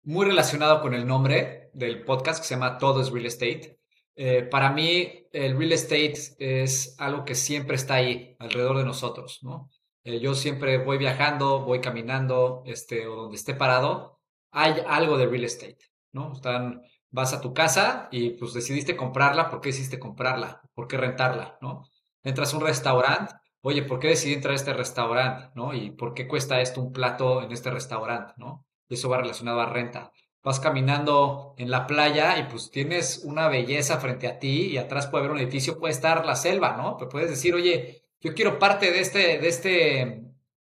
muy 0.05 0.25
relacionado 0.25 0.81
con 0.81 0.95
el 0.95 1.07
nombre 1.07 1.71
del 1.75 2.05
podcast 2.05 2.41
que 2.41 2.49
se 2.49 2.55
llama 2.55 2.79
Todo 2.79 3.03
es 3.03 3.11
Real 3.11 3.27
Estate. 3.27 3.82
Eh, 4.15 4.43
para 4.43 4.71
mí, 4.71 5.27
el 5.33 5.57
real 5.57 5.73
estate 5.73 6.15
es 6.39 6.95
algo 6.99 7.25
que 7.25 7.35
siempre 7.35 7.77
está 7.77 7.95
ahí, 7.95 8.37
alrededor 8.39 8.79
de 8.79 8.85
nosotros, 8.85 9.39
¿no? 9.43 9.71
Eh, 10.05 10.21
yo 10.21 10.35
siempre 10.35 10.79
voy 10.79 10.99
viajando, 10.99 11.61
voy 11.65 11.81
caminando, 11.81 12.63
este, 12.67 13.07
o 13.07 13.17
donde 13.17 13.37
esté 13.37 13.55
parado, 13.55 14.21
hay 14.51 14.75
algo 14.87 15.17
de 15.17 15.27
real 15.27 15.45
estate, 15.45 15.79
¿no? 16.13 16.33
Están, 16.35 16.83
vas 17.11 17.33
a 17.33 17.41
tu 17.41 17.55
casa 17.55 18.09
y 18.11 18.31
pues 18.31 18.53
decidiste 18.53 18.97
comprarla, 18.97 19.49
¿por 19.51 19.61
qué 19.61 19.69
decidiste 19.71 19.99
comprarla? 19.99 20.61
¿Por 20.75 20.89
qué 20.89 20.97
rentarla, 20.97 21.59
no? 21.61 21.89
Entras 22.23 22.53
a 22.53 22.57
un 22.59 22.65
restaurante, 22.65 23.35
oye, 23.63 23.83
¿por 23.83 23.99
qué 23.99 24.09
decidí 24.09 24.35
entrar 24.35 24.53
a 24.53 24.57
este 24.57 24.75
restaurante, 24.75 25.51
no? 25.55 25.73
¿Y 25.75 25.91
por 25.93 26.15
qué 26.15 26.29
cuesta 26.29 26.61
esto 26.61 26.81
un 26.83 26.93
plato 26.93 27.43
en 27.43 27.53
este 27.53 27.71
restaurante, 27.71 28.35
no? 28.37 28.67
Eso 28.89 29.09
va 29.09 29.19
relacionado 29.19 29.61
a 29.61 29.67
renta. 29.67 30.13
Vas 30.43 30.59
caminando 30.59 31.55
en 31.57 31.71
la 31.71 31.87
playa 31.87 32.37
y 32.39 32.45
pues 32.45 32.71
tienes 32.71 33.23
una 33.25 33.49
belleza 33.49 34.01
frente 34.01 34.27
a 34.27 34.39
ti 34.39 34.67
y 34.73 34.77
atrás 34.77 35.07
puede 35.07 35.25
haber 35.25 35.37
un 35.37 35.41
edificio, 35.41 35.79
puede 35.79 35.95
estar 35.95 36.27
la 36.27 36.35
selva, 36.35 36.77
¿no? 36.77 36.97
Pero 36.97 37.09
puedes 37.09 37.31
decir, 37.31 37.55
oye, 37.55 38.03
yo 38.21 38.35
quiero 38.35 38.59
parte 38.59 38.91
de 38.91 39.01
este, 39.01 39.39
de 39.39 39.49
este, 39.49 40.23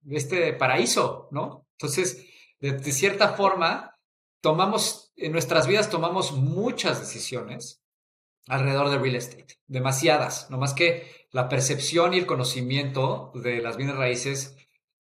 este 0.10 0.54
paraíso, 0.54 1.28
¿no? 1.32 1.68
Entonces, 1.74 2.26
de, 2.60 2.80
cierta 2.92 3.30
forma, 3.30 3.98
tomamos, 4.42 5.12
en 5.16 5.32
nuestras 5.32 5.68
vidas 5.68 5.90
tomamos 5.90 6.34
muchas 6.34 7.00
decisiones 7.00 7.82
alrededor 8.48 8.90
de 8.90 8.98
real 8.98 9.16
estate, 9.16 9.60
demasiadas, 9.68 10.50
no 10.50 10.58
más 10.58 10.74
que 10.74 11.28
la 11.32 11.48
percepción 11.48 12.14
y 12.14 12.18
el 12.18 12.26
conocimiento 12.26 13.32
de 13.36 13.62
las 13.62 13.78
bienes 13.78 13.96
raíces 13.96 14.58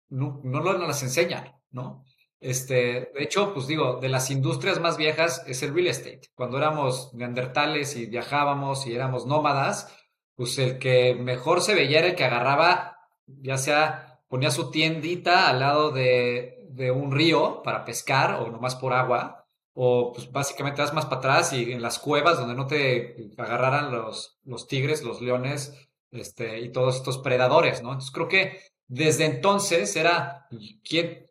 no, 0.10 0.42
no 0.44 0.62
las 0.62 1.04
enseñan, 1.04 1.56
¿no? 1.70 2.04
Este, 2.40 3.12
de 3.14 3.24
hecho, 3.24 3.54
pues 3.54 3.68
digo, 3.68 4.00
de 4.00 4.10
las 4.10 4.30
industrias 4.30 4.80
más 4.80 4.98
viejas 4.98 5.44
es 5.48 5.64
el 5.64 5.74
real 5.74 5.88
estate. 5.88 6.30
Cuando 6.36 6.58
éramos 6.58 7.14
neandertales 7.14 7.96
y 7.96 8.06
viajábamos 8.06 8.86
y 8.88 8.94
éramos 8.94 9.26
nómadas, 9.26 9.96
pues 10.36 10.58
el 10.60 10.78
que 10.78 11.16
mejor 11.16 11.62
se 11.62 11.74
veía 11.74 12.00
era 12.00 12.10
el 12.10 12.16
que 12.16 12.26
agarraba, 12.26 12.98
ya 13.26 13.58
sea 13.58 14.22
ponía 14.28 14.52
su 14.52 14.72
tiendita 14.72 15.50
al 15.50 15.60
lado 15.60 15.92
de, 15.92 16.68
de 16.70 16.92
un 16.92 17.12
río 17.12 17.62
para 17.64 17.86
pescar 17.86 18.36
o 18.36 18.52
nomás 18.52 18.76
por 18.76 18.94
agua, 18.94 19.48
o 19.74 20.12
pues 20.14 20.32
básicamente 20.32 20.82
vas 20.82 20.94
más 20.94 21.06
para 21.06 21.18
atrás 21.18 21.54
y 21.54 21.72
en 21.72 21.82
las 21.82 22.00
cuevas 22.00 22.38
donde 22.38 22.56
no 22.56 22.68
te 22.68 23.32
agarraran 23.38 23.92
los, 23.92 24.40
los 24.44 24.68
tigres, 24.68 25.04
los 25.04 25.22
leones, 25.22 25.90
este, 26.12 26.60
y 26.60 26.72
todos 26.72 26.98
estos 26.98 27.20
predadores, 27.20 27.82
¿no? 27.82 27.90
Entonces 27.90 28.12
creo 28.12 28.28
que 28.28 28.60
desde 28.88 29.26
entonces 29.26 29.96
era 29.96 30.48
quién, 30.84 31.27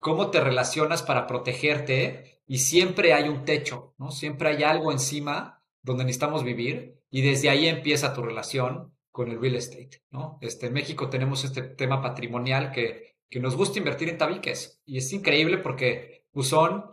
cómo 0.00 0.30
te 0.30 0.40
relacionas 0.40 1.02
para 1.02 1.26
protegerte 1.26 2.42
y 2.46 2.58
siempre 2.58 3.12
hay 3.12 3.28
un 3.28 3.44
techo, 3.44 3.94
¿no? 3.98 4.10
Siempre 4.10 4.48
hay 4.48 4.64
algo 4.64 4.90
encima 4.90 5.62
donde 5.82 6.04
necesitamos 6.04 6.42
vivir 6.42 6.98
y 7.10 7.22
desde 7.22 7.50
ahí 7.50 7.68
empieza 7.68 8.12
tu 8.12 8.22
relación 8.22 8.92
con 9.12 9.30
el 9.30 9.40
real 9.40 9.56
estate, 9.56 10.02
¿no? 10.10 10.38
Este, 10.40 10.66
en 10.66 10.72
México 10.72 11.08
tenemos 11.08 11.44
este 11.44 11.62
tema 11.62 12.02
patrimonial 12.02 12.72
que, 12.72 13.16
que 13.28 13.40
nos 13.40 13.56
gusta 13.56 13.78
invertir 13.78 14.08
en 14.08 14.18
tabiques 14.18 14.80
y 14.84 14.98
es 14.98 15.12
increíble 15.12 15.58
porque 15.58 16.24
pues, 16.32 16.48
son, 16.48 16.86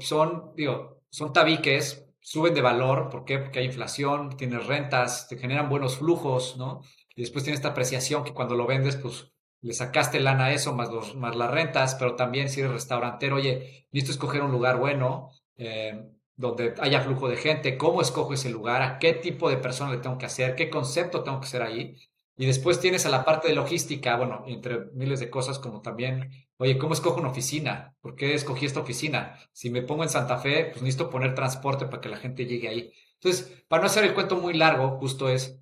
son, 0.00 0.52
digo, 0.56 1.02
son 1.10 1.32
tabiques, 1.32 2.08
suben 2.20 2.54
de 2.54 2.62
valor, 2.62 3.08
¿por 3.10 3.24
qué? 3.24 3.38
Porque 3.38 3.60
hay 3.60 3.66
inflación, 3.66 4.36
tienes 4.36 4.66
rentas, 4.66 5.28
te 5.28 5.36
generan 5.36 5.68
buenos 5.68 5.98
flujos, 5.98 6.56
¿no? 6.56 6.82
Y 7.14 7.22
después 7.22 7.44
tienes 7.44 7.60
esta 7.60 7.70
apreciación 7.70 8.24
que 8.24 8.34
cuando 8.34 8.56
lo 8.56 8.66
vendes, 8.66 8.96
pues 8.96 9.32
le 9.62 9.72
sacaste 9.72 10.20
lana 10.20 10.46
a 10.46 10.52
eso, 10.52 10.74
más, 10.74 10.90
los, 10.90 11.16
más 11.16 11.36
las 11.36 11.50
rentas, 11.50 11.94
pero 11.96 12.14
también 12.14 12.48
si 12.48 12.60
eres 12.60 12.72
restaurantero, 12.72 13.36
oye, 13.36 13.86
necesito 13.90 14.12
escoger 14.12 14.42
un 14.42 14.52
lugar 14.52 14.78
bueno, 14.78 15.30
eh, 15.56 16.08
donde 16.36 16.74
haya 16.80 17.00
flujo 17.00 17.28
de 17.28 17.36
gente, 17.36 17.78
cómo 17.78 18.02
escojo 18.02 18.34
ese 18.34 18.50
lugar, 18.50 18.82
a 18.82 18.98
qué 18.98 19.14
tipo 19.14 19.48
de 19.48 19.56
persona 19.56 19.92
le 19.92 19.98
tengo 19.98 20.18
que 20.18 20.26
hacer, 20.26 20.54
qué 20.54 20.68
concepto 20.68 21.22
tengo 21.22 21.40
que 21.40 21.46
hacer 21.46 21.62
ahí. 21.62 21.96
Y 22.36 22.44
después 22.44 22.80
tienes 22.80 23.06
a 23.06 23.08
la 23.08 23.24
parte 23.24 23.48
de 23.48 23.54
logística, 23.54 24.16
bueno, 24.16 24.44
entre 24.46 24.90
miles 24.92 25.20
de 25.20 25.30
cosas 25.30 25.58
como 25.58 25.80
también, 25.80 26.30
oye, 26.58 26.76
¿cómo 26.76 26.92
escojo 26.92 27.18
una 27.20 27.30
oficina? 27.30 27.96
¿Por 28.02 28.14
qué 28.14 28.34
escogí 28.34 28.66
esta 28.66 28.80
oficina? 28.80 29.38
Si 29.52 29.70
me 29.70 29.80
pongo 29.80 30.02
en 30.02 30.10
Santa 30.10 30.36
Fe, 30.36 30.66
pues 30.66 30.82
necesito 30.82 31.08
poner 31.08 31.34
transporte 31.34 31.86
para 31.86 32.02
que 32.02 32.10
la 32.10 32.18
gente 32.18 32.44
llegue 32.44 32.68
ahí. 32.68 32.92
Entonces, 33.14 33.64
para 33.68 33.80
no 33.80 33.86
hacer 33.86 34.04
el 34.04 34.12
cuento 34.12 34.36
muy 34.36 34.52
largo, 34.52 34.98
justo 34.98 35.30
es, 35.30 35.58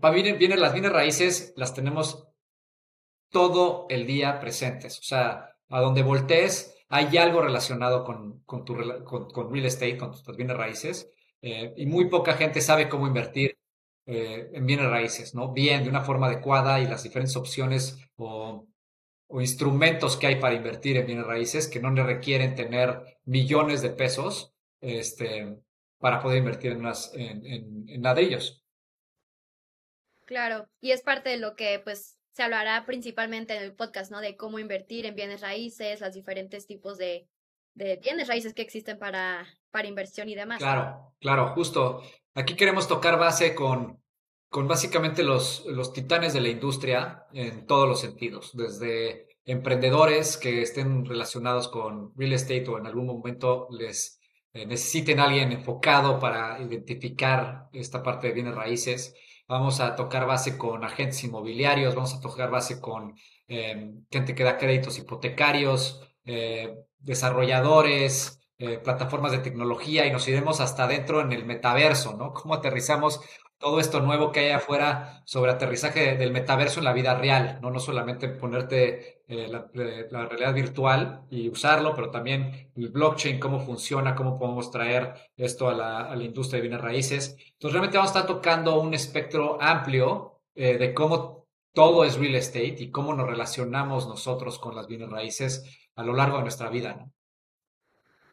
para 0.00 0.14
vienen, 0.14 0.38
vienen 0.38 0.60
las 0.60 0.72
bienes 0.72 0.92
raíces, 0.92 1.52
las 1.56 1.74
tenemos 1.74 2.27
todo 3.30 3.86
el 3.88 4.06
día 4.06 4.40
presentes. 4.40 4.98
O 4.98 5.02
sea, 5.02 5.54
a 5.68 5.80
donde 5.80 6.02
voltees, 6.02 6.74
hay 6.88 7.16
algo 7.18 7.42
relacionado 7.42 8.04
con, 8.04 8.40
con, 8.44 8.64
tu, 8.64 8.76
con, 9.04 9.52
real 9.52 9.66
estate, 9.66 9.98
con 9.98 10.12
tus 10.12 10.36
bienes 10.36 10.56
raíces, 10.56 11.10
eh, 11.42 11.74
y 11.76 11.86
muy 11.86 12.08
poca 12.08 12.34
gente 12.34 12.60
sabe 12.60 12.88
cómo 12.88 13.06
invertir 13.06 13.58
eh, 14.06 14.50
en 14.54 14.66
bienes 14.66 14.88
raíces, 14.88 15.34
¿no? 15.34 15.52
Bien, 15.52 15.84
de 15.84 15.90
una 15.90 16.02
forma 16.02 16.28
adecuada 16.28 16.80
y 16.80 16.86
las 16.86 17.02
diferentes 17.02 17.36
opciones 17.36 17.98
o, 18.16 18.66
o, 19.26 19.40
instrumentos 19.40 20.16
que 20.16 20.26
hay 20.26 20.36
para 20.36 20.54
invertir 20.54 20.96
en 20.96 21.06
bienes 21.06 21.26
raíces 21.26 21.68
que 21.68 21.80
no 21.80 21.90
le 21.90 22.02
requieren 22.02 22.54
tener 22.54 23.18
millones 23.24 23.82
de 23.82 23.90
pesos 23.90 24.54
este, 24.80 25.58
para 25.98 26.20
poder 26.20 26.38
invertir 26.38 26.72
en, 26.72 26.78
unas, 26.78 27.12
en, 27.14 27.44
en, 27.44 27.84
en 27.88 28.02
ladrillos. 28.02 28.64
Claro, 30.24 30.68
y 30.80 30.92
es 30.92 31.02
parte 31.02 31.30
de 31.30 31.38
lo 31.38 31.54
que 31.54 31.80
pues 31.82 32.17
se 32.32 32.42
hablará 32.42 32.86
principalmente 32.86 33.56
en 33.56 33.62
el 33.62 33.74
podcast, 33.74 34.10
¿no? 34.10 34.20
De 34.20 34.36
cómo 34.36 34.58
invertir 34.58 35.06
en 35.06 35.14
bienes 35.14 35.40
raíces, 35.40 36.00
los 36.00 36.14
diferentes 36.14 36.66
tipos 36.66 36.98
de, 36.98 37.28
de 37.74 37.96
bienes 37.96 38.28
raíces 38.28 38.54
que 38.54 38.62
existen 38.62 38.98
para, 38.98 39.46
para 39.70 39.88
inversión 39.88 40.28
y 40.28 40.34
demás. 40.34 40.58
Claro, 40.58 41.14
claro, 41.20 41.48
justo. 41.54 42.02
Aquí 42.34 42.54
queremos 42.54 42.86
tocar 42.86 43.18
base 43.18 43.54
con, 43.54 44.02
con 44.48 44.68
básicamente 44.68 45.22
los, 45.22 45.64
los 45.66 45.92
titanes 45.92 46.32
de 46.32 46.40
la 46.40 46.48
industria 46.48 47.26
en 47.32 47.66
todos 47.66 47.88
los 47.88 48.00
sentidos, 48.00 48.56
desde 48.56 49.26
emprendedores 49.44 50.36
que 50.36 50.62
estén 50.62 51.06
relacionados 51.06 51.68
con 51.68 52.12
real 52.16 52.34
estate 52.34 52.68
o 52.68 52.78
en 52.78 52.86
algún 52.86 53.06
momento 53.06 53.66
les 53.70 54.20
eh, 54.52 54.66
necesiten 54.66 55.20
alguien 55.20 55.52
enfocado 55.52 56.18
para 56.18 56.60
identificar 56.60 57.68
esta 57.72 58.02
parte 58.02 58.28
de 58.28 58.34
bienes 58.34 58.54
raíces, 58.54 59.14
vamos 59.48 59.80
a 59.80 59.96
tocar 59.96 60.26
base 60.26 60.58
con 60.58 60.84
agentes 60.84 61.24
inmobiliarios, 61.24 61.94
vamos 61.94 62.14
a 62.14 62.20
tocar 62.20 62.50
base 62.50 62.80
con 62.80 63.14
eh, 63.48 63.92
gente 64.10 64.34
que 64.34 64.44
da 64.44 64.58
créditos 64.58 64.98
hipotecarios, 64.98 66.02
eh, 66.24 66.76
desarrolladores, 66.98 68.38
eh, 68.58 68.78
plataformas 68.78 69.32
de 69.32 69.38
tecnología 69.38 70.04
y 70.06 70.10
nos 70.12 70.28
iremos 70.28 70.60
hasta 70.60 70.84
adentro 70.84 71.20
en 71.22 71.32
el 71.32 71.46
metaverso, 71.46 72.14
¿no? 72.14 72.32
Cómo 72.34 72.54
aterrizamos 72.54 73.20
todo 73.58 73.80
esto 73.80 74.00
nuevo 74.00 74.30
que 74.30 74.40
hay 74.40 74.50
afuera 74.50 75.22
sobre 75.24 75.50
aterrizaje 75.50 76.16
del 76.16 76.30
metaverso 76.30 76.80
en 76.80 76.84
la 76.84 76.92
vida 76.92 77.14
real, 77.14 77.58
no, 77.60 77.70
no 77.70 77.80
solamente 77.80 78.28
ponerte 78.28 79.22
eh, 79.26 79.48
la, 79.48 80.26
realidad 80.26 80.54
virtual 80.54 81.22
y 81.30 81.48
usarlo, 81.48 81.94
pero 81.94 82.10
también 82.10 82.70
el 82.76 82.88
blockchain, 82.88 83.40
cómo 83.40 83.60
funciona, 83.60 84.14
cómo 84.14 84.38
podemos 84.38 84.70
traer 84.70 85.14
esto 85.36 85.68
a 85.68 85.74
la, 85.74 86.00
a 86.10 86.16
la 86.16 86.24
industria 86.24 86.58
de 86.58 86.68
bienes 86.68 86.80
raíces. 86.80 87.36
Entonces, 87.52 87.72
realmente 87.72 87.98
vamos 87.98 88.14
a 88.14 88.20
estar 88.20 88.32
tocando 88.32 88.80
un 88.80 88.94
espectro 88.94 89.60
amplio 89.60 90.40
eh, 90.54 90.78
de 90.78 90.94
cómo 90.94 91.46
todo 91.72 92.04
es 92.04 92.18
real 92.18 92.34
estate 92.34 92.76
y 92.78 92.90
cómo 92.90 93.14
nos 93.14 93.28
relacionamos 93.28 94.06
nosotros 94.06 94.58
con 94.58 94.74
las 94.74 94.86
bienes 94.86 95.10
raíces 95.10 95.64
a 95.94 96.02
lo 96.02 96.12
largo 96.14 96.36
de 96.38 96.42
nuestra 96.42 96.70
vida. 96.70 96.94
¿no? 96.94 97.12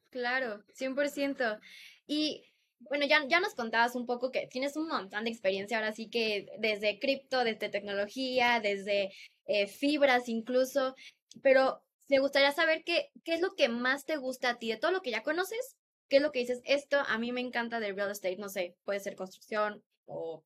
Claro, 0.09 0.63
100%. 0.79 1.59
Y 2.07 2.43
bueno, 2.79 3.05
ya, 3.05 3.25
ya 3.27 3.39
nos 3.39 3.55
contabas 3.55 3.95
un 3.95 4.05
poco 4.05 4.31
que 4.31 4.47
tienes 4.47 4.75
un 4.75 4.87
montón 4.87 5.23
de 5.23 5.29
experiencia 5.29 5.77
ahora 5.77 5.93
sí 5.93 6.09
que 6.09 6.47
desde 6.59 6.99
cripto, 6.99 7.43
desde 7.43 7.69
tecnología, 7.69 8.59
desde 8.59 9.11
eh, 9.45 9.67
fibras 9.67 10.29
incluso, 10.29 10.95
pero 11.41 11.81
me 12.07 12.19
gustaría 12.19 12.51
saber 12.51 12.83
qué, 12.85 13.09
qué 13.23 13.35
es 13.35 13.41
lo 13.41 13.55
que 13.55 13.69
más 13.69 14.05
te 14.05 14.17
gusta 14.17 14.49
a 14.49 14.57
ti 14.59 14.69
de 14.69 14.77
todo 14.77 14.91
lo 14.91 15.01
que 15.01 15.11
ya 15.11 15.23
conoces, 15.23 15.75
qué 16.07 16.17
es 16.17 16.21
lo 16.21 16.31
que 16.31 16.39
dices, 16.39 16.61
esto 16.65 16.99
a 17.07 17.17
mí 17.17 17.31
me 17.31 17.41
encanta 17.41 17.79
del 17.79 17.95
real 17.95 18.11
estate, 18.11 18.37
no 18.37 18.49
sé, 18.49 18.75
puede 18.83 18.99
ser 18.99 19.15
construcción 19.15 19.83
o 20.05 20.43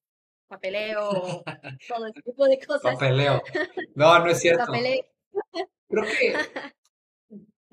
papeleo 0.47 1.09
o 1.09 1.43
todo 1.87 2.07
ese 2.07 2.21
tipo 2.25 2.45
de 2.45 2.59
cosas. 2.59 2.93
Papeleo. 2.93 3.41
No, 3.95 4.19
no 4.19 4.29
es 4.29 4.39
cierto. 4.41 4.65
Papeleo. 4.65 5.05
Creo 5.87 6.03
que 6.03 6.33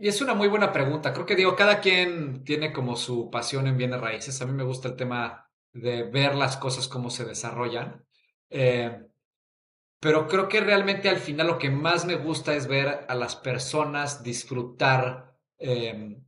es 0.08 0.20
una 0.20 0.34
muy 0.34 0.48
buena 0.48 0.72
pregunta. 0.72 1.12
Creo 1.12 1.26
que 1.26 1.36
digo, 1.36 1.56
cada 1.56 1.80
quien 1.80 2.44
tiene 2.44 2.72
como 2.72 2.96
su 2.96 3.30
pasión 3.30 3.66
en 3.66 3.76
bienes 3.76 4.00
raíces. 4.00 4.40
A 4.40 4.46
mí 4.46 4.52
me 4.52 4.64
gusta 4.64 4.88
el 4.88 4.96
tema 4.96 5.48
de 5.72 6.04
ver 6.04 6.34
las 6.34 6.56
cosas 6.56 6.88
cómo 6.88 7.10
se 7.10 7.24
desarrollan. 7.24 8.04
Eh, 8.50 9.06
pero 10.00 10.28
creo 10.28 10.48
que 10.48 10.60
realmente 10.60 11.08
al 11.08 11.18
final 11.18 11.46
lo 11.46 11.58
que 11.58 11.70
más 11.70 12.04
me 12.04 12.16
gusta 12.16 12.54
es 12.54 12.66
ver 12.66 13.06
a 13.08 13.14
las 13.14 13.36
personas 13.36 14.22
disfrutar 14.22 15.34
em, 15.58 16.22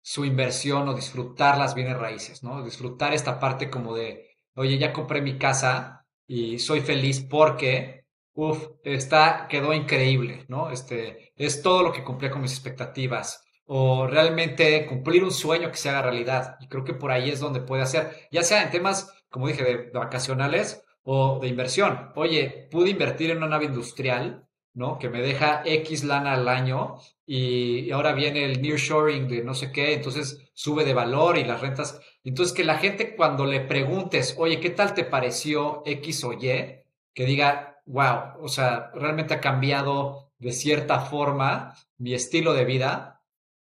su 0.00 0.24
inversión 0.24 0.88
o 0.88 0.94
disfrutar 0.94 1.58
las 1.58 1.74
bienes 1.74 1.98
raíces, 1.98 2.42
¿no? 2.42 2.64
Disfrutar 2.64 3.12
esta 3.12 3.38
parte 3.38 3.70
como 3.70 3.94
de, 3.94 4.30
oye, 4.54 4.78
ya 4.78 4.92
compré 4.92 5.20
mi 5.20 5.38
casa 5.38 6.06
y 6.26 6.58
soy 6.58 6.80
feliz 6.80 7.20
porque 7.20 7.97
Uf, 8.38 8.68
está, 8.84 9.48
quedó 9.48 9.74
increíble, 9.74 10.44
¿no? 10.46 10.70
Este, 10.70 11.32
es 11.34 11.60
todo 11.60 11.82
lo 11.82 11.92
que 11.92 12.04
cumplía 12.04 12.30
con 12.30 12.40
mis 12.40 12.52
expectativas. 12.52 13.44
O 13.66 14.06
realmente 14.06 14.86
cumplir 14.86 15.24
un 15.24 15.32
sueño 15.32 15.72
que 15.72 15.76
se 15.76 15.88
haga 15.88 16.02
realidad. 16.02 16.56
Y 16.60 16.68
creo 16.68 16.84
que 16.84 16.94
por 16.94 17.10
ahí 17.10 17.30
es 17.30 17.40
donde 17.40 17.60
puede 17.60 17.82
hacer, 17.82 18.28
ya 18.30 18.44
sea 18.44 18.62
en 18.62 18.70
temas, 18.70 19.12
como 19.28 19.48
dije, 19.48 19.64
de, 19.64 19.90
vacacionales 19.90 20.84
o 21.02 21.40
de 21.40 21.48
inversión. 21.48 22.12
Oye, 22.14 22.68
pude 22.70 22.90
invertir 22.90 23.32
en 23.32 23.38
una 23.38 23.48
nave 23.48 23.64
industrial, 23.64 24.46
¿no? 24.72 25.00
Que 25.00 25.08
me 25.08 25.20
deja 25.20 25.62
X 25.64 26.04
lana 26.04 26.34
al 26.34 26.46
año 26.46 26.94
y, 27.26 27.90
ahora 27.90 28.12
viene 28.12 28.44
el 28.44 28.62
nearshoring 28.62 29.26
de 29.26 29.42
no 29.42 29.54
sé 29.54 29.72
qué, 29.72 29.94
entonces 29.94 30.48
sube 30.54 30.84
de 30.84 30.94
valor 30.94 31.38
y 31.38 31.44
las 31.44 31.60
rentas. 31.60 32.00
Entonces 32.22 32.54
que 32.54 32.62
la 32.62 32.78
gente 32.78 33.16
cuando 33.16 33.46
le 33.46 33.62
preguntes, 33.62 34.36
oye, 34.38 34.60
¿qué 34.60 34.70
tal 34.70 34.94
te 34.94 35.02
pareció 35.02 35.82
X 35.84 36.22
o 36.22 36.34
Y? 36.34 36.84
Que 37.12 37.24
diga, 37.26 37.77
wow, 37.88 38.40
o 38.40 38.48
sea, 38.48 38.90
realmente 38.94 39.34
ha 39.34 39.40
cambiado 39.40 40.30
de 40.38 40.52
cierta 40.52 41.00
forma 41.00 41.74
mi 41.96 42.14
estilo 42.14 42.52
de 42.52 42.64
vida 42.64 43.22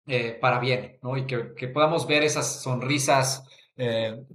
eh, 0.05 0.37
para 0.39 0.59
bien, 0.59 0.99
¿no? 1.01 1.17
Y 1.17 1.25
que, 1.25 1.67
podamos 1.69 2.05
ver 2.07 2.23
esas 2.23 2.61
sonrisas, 2.61 3.43
eh, 3.77 4.25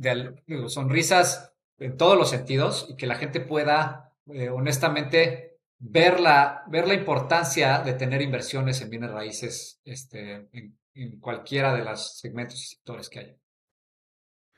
sonrisas 0.68 1.52
en 1.78 1.96
todos 1.96 2.16
los 2.16 2.30
sentidos 2.30 2.86
y 2.88 2.96
que 2.96 3.06
la 3.06 3.16
gente 3.16 3.40
pueda 3.40 4.12
eh, 4.32 4.48
honestamente 4.48 5.58
ver 5.78 6.20
la, 6.20 6.64
ver 6.68 6.88
la 6.88 6.94
importancia 6.94 7.80
de 7.80 7.92
tener 7.94 8.22
inversiones 8.22 8.80
en 8.80 8.90
bienes 8.90 9.10
raíces 9.10 9.80
este, 9.84 10.48
en, 10.52 10.78
en 10.94 11.20
cualquiera 11.20 11.74
de 11.74 11.84
los 11.84 12.18
segmentos 12.18 12.62
y 12.62 12.66
sectores 12.66 13.08
que 13.10 13.18
haya. 13.20 13.43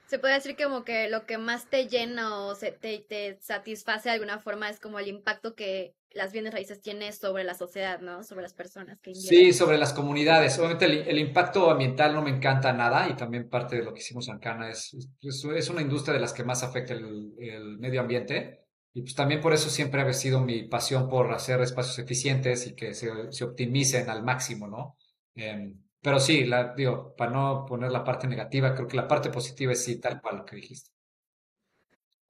Se 0.06 0.18
puede 0.18 0.34
decir 0.34 0.56
como 0.56 0.84
que 0.84 1.08
lo 1.08 1.26
que 1.26 1.36
más 1.36 1.68
te 1.68 1.88
llena 1.88 2.44
o 2.44 2.54
se, 2.54 2.72
te, 2.72 3.04
te 3.08 3.38
satisface 3.40 4.08
de 4.08 4.14
alguna 4.14 4.38
forma 4.38 4.70
es 4.70 4.78
como 4.78 4.98
el 4.98 5.08
impacto 5.08 5.54
que 5.54 5.94
las 6.16 6.32
bienes 6.32 6.52
raíces 6.52 6.80
tienen 6.80 7.12
sobre 7.12 7.44
la 7.44 7.54
sociedad, 7.54 8.00
¿no? 8.00 8.22
Sobre 8.22 8.42
las 8.42 8.54
personas 8.54 8.98
que 9.00 9.10
invierten. 9.10 9.38
Sí, 9.38 9.52
sobre 9.52 9.78
las 9.78 9.92
comunidades. 9.92 10.58
Obviamente 10.58 10.86
el, 10.86 11.08
el, 11.08 11.18
impacto 11.18 11.70
ambiental 11.70 12.14
no 12.14 12.22
me 12.22 12.30
encanta 12.30 12.72
nada 12.72 13.08
y 13.08 13.14
también 13.14 13.48
parte 13.48 13.76
de 13.76 13.84
lo 13.84 13.92
que 13.92 14.00
hicimos 14.00 14.28
en 14.28 14.38
Cana 14.38 14.70
es, 14.70 14.94
es, 15.20 15.44
es 15.44 15.70
una 15.70 15.82
industria 15.82 16.14
de 16.14 16.20
las 16.20 16.32
que 16.32 16.44
más 16.44 16.62
afecta 16.62 16.94
el, 16.94 17.32
el, 17.38 17.78
medio 17.78 18.00
ambiente 18.00 18.64
y 18.94 19.02
pues 19.02 19.14
también 19.14 19.40
por 19.40 19.52
eso 19.52 19.68
siempre 19.68 20.00
ha 20.00 20.12
sido 20.14 20.40
mi 20.40 20.62
pasión 20.68 21.08
por 21.08 21.32
hacer 21.32 21.60
espacios 21.60 21.98
eficientes 21.98 22.66
y 22.66 22.74
que 22.74 22.94
se, 22.94 23.10
se 23.30 23.44
optimicen 23.44 24.08
al 24.08 24.22
máximo, 24.22 24.68
¿no? 24.68 24.96
Eh, 25.34 25.74
pero 26.00 26.20
sí, 26.20 26.44
la, 26.44 26.74
digo, 26.74 27.14
para 27.16 27.30
no 27.30 27.66
poner 27.66 27.90
la 27.90 28.04
parte 28.04 28.26
negativa, 28.26 28.74
creo 28.74 28.86
que 28.86 28.96
la 28.96 29.08
parte 29.08 29.30
positiva 29.30 29.72
es 29.72 29.84
sí, 29.84 30.00
tal 30.00 30.20
cual 30.20 30.38
lo 30.38 30.44
que 30.44 30.56
dijiste. 30.56 30.90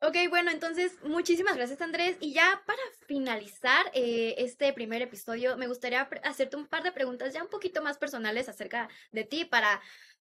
Ok, 0.00 0.16
bueno, 0.28 0.50
entonces 0.50 0.92
muchísimas 1.04 1.56
gracias 1.56 1.80
Andrés. 1.80 2.16
Y 2.20 2.32
ya 2.32 2.62
para 2.66 2.78
finalizar 3.06 3.86
eh, 3.94 4.34
este 4.38 4.72
primer 4.72 5.02
episodio, 5.02 5.56
me 5.56 5.66
gustaría 5.66 6.02
hacerte 6.22 6.56
un 6.56 6.66
par 6.66 6.82
de 6.82 6.92
preguntas 6.92 7.32
ya 7.32 7.42
un 7.42 7.48
poquito 7.48 7.82
más 7.82 7.96
personales 7.98 8.48
acerca 8.48 8.88
de 9.10 9.24
ti 9.24 9.46
para 9.46 9.80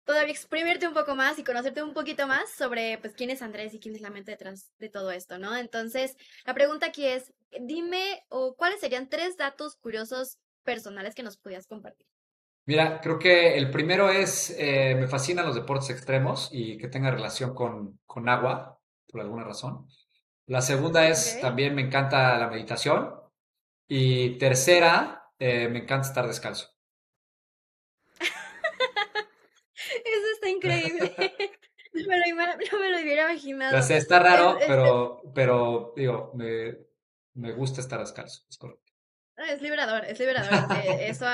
todavía 0.06 0.32
exprimirte 0.32 0.88
un 0.88 0.94
poco 0.94 1.16
más 1.16 1.40
y 1.40 1.44
conocerte 1.44 1.82
un 1.84 1.94
poquito 1.94 2.28
más 2.28 2.50
sobre 2.52 3.00
pues 3.00 3.16
quién 3.16 3.32
es 3.32 3.42
Andrés 3.42 3.74
y 3.74 3.80
quién 3.80 3.96
es 3.96 4.02
la 4.02 4.12
mente 4.12 4.32
detrás 4.32 4.72
de 4.78 4.90
todo 4.90 5.12
esto, 5.12 5.40
¿no? 5.40 5.58
Entonces, 5.58 6.16
la 6.46 6.54
pregunta 6.54 6.86
aquí 6.86 7.06
es, 7.06 7.34
dime 7.60 8.24
o 8.30 8.56
cuáles 8.56 8.80
serían 8.80 9.10
tres 9.10 9.36
datos 9.36 9.76
curiosos 9.76 10.38
personales 10.64 11.16
que 11.16 11.24
nos 11.24 11.38
podías 11.38 11.68
compartir. 11.68 12.08
Mira, 12.66 13.00
creo 13.00 13.20
que 13.20 13.58
el 13.58 13.70
primero 13.70 14.10
es, 14.10 14.56
eh, 14.58 14.96
me 15.00 15.08
fascinan 15.08 15.46
los 15.46 15.56
deportes 15.56 15.92
extremos 15.92 16.50
y 16.52 16.78
que 16.78 16.88
tenga 16.88 17.12
relación 17.12 17.54
con, 17.54 18.00
con 18.06 18.28
agua, 18.28 18.80
por 19.08 19.22
alguna 19.22 19.44
razón. 19.44 19.88
La 20.48 20.62
segunda 20.62 21.08
es, 21.08 21.32
okay. 21.32 21.42
también 21.42 21.76
me 21.76 21.84
encanta 21.84 22.38
la 22.38 22.50
meditación. 22.50 23.14
Y 23.88 24.38
tercera, 24.40 25.30
eh, 25.38 25.70
me 25.70 25.80
encanta 25.80 26.08
estar 26.08 26.28
descalzo. 26.28 26.70
Eso 28.20 30.28
está 30.34 30.50
increíble. 30.50 31.16
no, 31.96 32.08
me 32.08 32.18
lo, 32.18 32.26
no 32.36 32.80
me 32.80 32.92
lo 32.92 33.00
hubiera 33.00 33.32
imaginado. 33.32 33.78
O 33.78 33.82
sea, 33.82 33.98
está 33.98 34.20
raro, 34.20 34.58
pero, 34.68 35.22
pero 35.34 35.94
digo, 35.96 36.32
me, 36.36 36.78
me 37.36 37.54
gusta 37.54 37.82
estar 37.82 38.00
descalzo, 38.00 38.44
es 38.50 38.58
correcto. 38.58 38.85
Es 39.38 39.62
liberador, 39.62 40.06
es 40.06 40.18
liberador. 40.20 40.78
eh, 40.78 41.08
eso, 41.10 41.26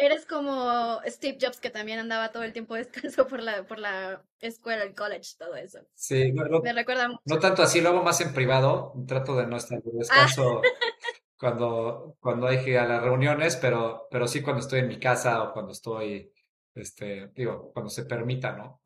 eres 0.00 0.24
como 0.24 1.00
Steve 1.06 1.38
Jobs 1.40 1.60
que 1.60 1.70
también 1.70 1.98
andaba 1.98 2.30
todo 2.30 2.44
el 2.44 2.52
tiempo 2.52 2.74
descalzo 2.76 3.26
por 3.26 3.42
la, 3.42 3.66
por 3.66 3.78
la 3.78 4.24
escuela, 4.40 4.84
el 4.84 4.94
college, 4.94 5.32
todo 5.38 5.56
eso. 5.56 5.80
Sí, 5.94 6.32
no, 6.32 6.44
no, 6.44 6.60
me 6.60 6.72
recuerda 6.72 7.08
mucho. 7.08 7.22
No 7.24 7.38
tanto 7.38 7.62
así, 7.62 7.80
lo 7.80 7.90
hago 7.90 8.02
más 8.02 8.20
en 8.20 8.32
privado. 8.32 8.94
Trato 9.06 9.36
de 9.36 9.46
no 9.46 9.56
estar 9.56 9.82
de 9.82 9.98
descanso 9.98 10.62
ah. 10.64 10.68
cuando, 11.36 12.16
cuando 12.20 12.46
hay 12.46 12.62
que 12.62 12.70
ir 12.70 12.78
a 12.78 12.86
las 12.86 13.02
reuniones, 13.02 13.56
pero, 13.56 14.06
pero 14.10 14.28
sí 14.28 14.40
cuando 14.40 14.60
estoy 14.60 14.80
en 14.80 14.88
mi 14.88 15.00
casa 15.00 15.42
o 15.42 15.52
cuando 15.52 15.72
estoy, 15.72 16.32
este, 16.74 17.28
digo, 17.34 17.72
cuando 17.72 17.90
se 17.90 18.04
permita, 18.04 18.52
¿no? 18.52 18.80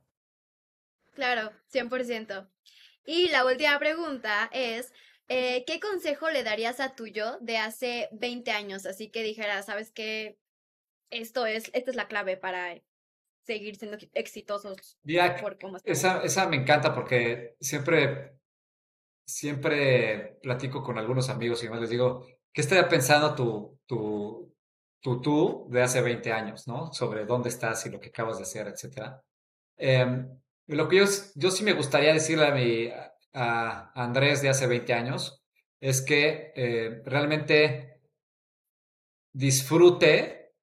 Claro, 1.14 1.52
100%. 1.72 2.48
Y 3.04 3.28
la 3.30 3.44
última 3.44 3.78
pregunta 3.78 4.48
es, 4.52 4.92
eh, 5.28 5.64
¿qué 5.66 5.78
consejo 5.78 6.30
le 6.30 6.42
darías 6.42 6.80
a 6.80 6.94
tu 6.94 7.06
yo 7.06 7.38
de 7.40 7.58
hace 7.58 8.08
20 8.12 8.50
años? 8.50 8.86
Así 8.86 9.10
que 9.10 9.22
dijera, 9.22 9.62
¿sabes 9.62 9.92
qué? 9.92 10.38
Esto 11.10 11.46
es, 11.46 11.70
esta 11.72 11.90
es 11.90 11.96
la 11.96 12.08
clave 12.08 12.36
para 12.36 12.80
seguir 13.46 13.76
siendo 13.76 13.98
exitosos. 14.12 14.98
Mira, 15.02 15.36
por 15.36 15.58
cómo 15.58 15.78
esa, 15.84 16.22
esa 16.22 16.48
me 16.48 16.56
encanta 16.56 16.94
porque 16.94 17.56
siempre, 17.60 18.38
siempre 19.26 20.38
platico 20.42 20.82
con 20.82 20.98
algunos 20.98 21.30
amigos 21.30 21.62
y 21.62 21.66
demás 21.66 21.80
les 21.80 21.90
digo, 21.90 22.26
¿qué 22.52 22.60
estaría 22.60 22.88
pensando 22.88 23.34
tu, 23.34 23.80
tu, 23.86 24.54
tu 25.00 25.20
tú 25.22 25.66
de 25.70 25.82
hace 25.82 26.02
20 26.02 26.32
años, 26.32 26.66
¿no? 26.68 26.92
Sobre 26.92 27.24
dónde 27.24 27.48
estás 27.48 27.84
y 27.86 27.90
lo 27.90 28.00
que 28.00 28.08
acabas 28.08 28.36
de 28.36 28.42
hacer, 28.42 28.66
etcétera. 28.66 29.22
Eh, 29.78 30.26
lo 30.66 30.88
que 30.88 30.96
yo, 30.96 31.04
yo 31.34 31.50
sí 31.50 31.64
me 31.64 31.72
gustaría 31.72 32.12
decirle 32.12 32.46
a 32.46 32.54
mi, 32.54 32.90
a 33.32 33.92
Andrés 33.94 34.42
de 34.42 34.48
hace 34.48 34.66
20 34.66 34.92
años 34.92 35.44
es 35.80 36.02
que 36.02 36.52
eh, 36.56 37.02
realmente 37.04 38.00
disfrute 39.32 40.54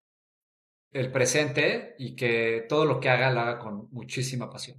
el 0.91 1.11
presente 1.11 1.95
y 1.97 2.15
que 2.15 2.65
todo 2.67 2.85
lo 2.85 2.99
que 2.99 3.09
haga 3.09 3.31
lo 3.31 3.41
haga 3.41 3.59
con 3.59 3.89
muchísima 3.91 4.49
pasión. 4.49 4.77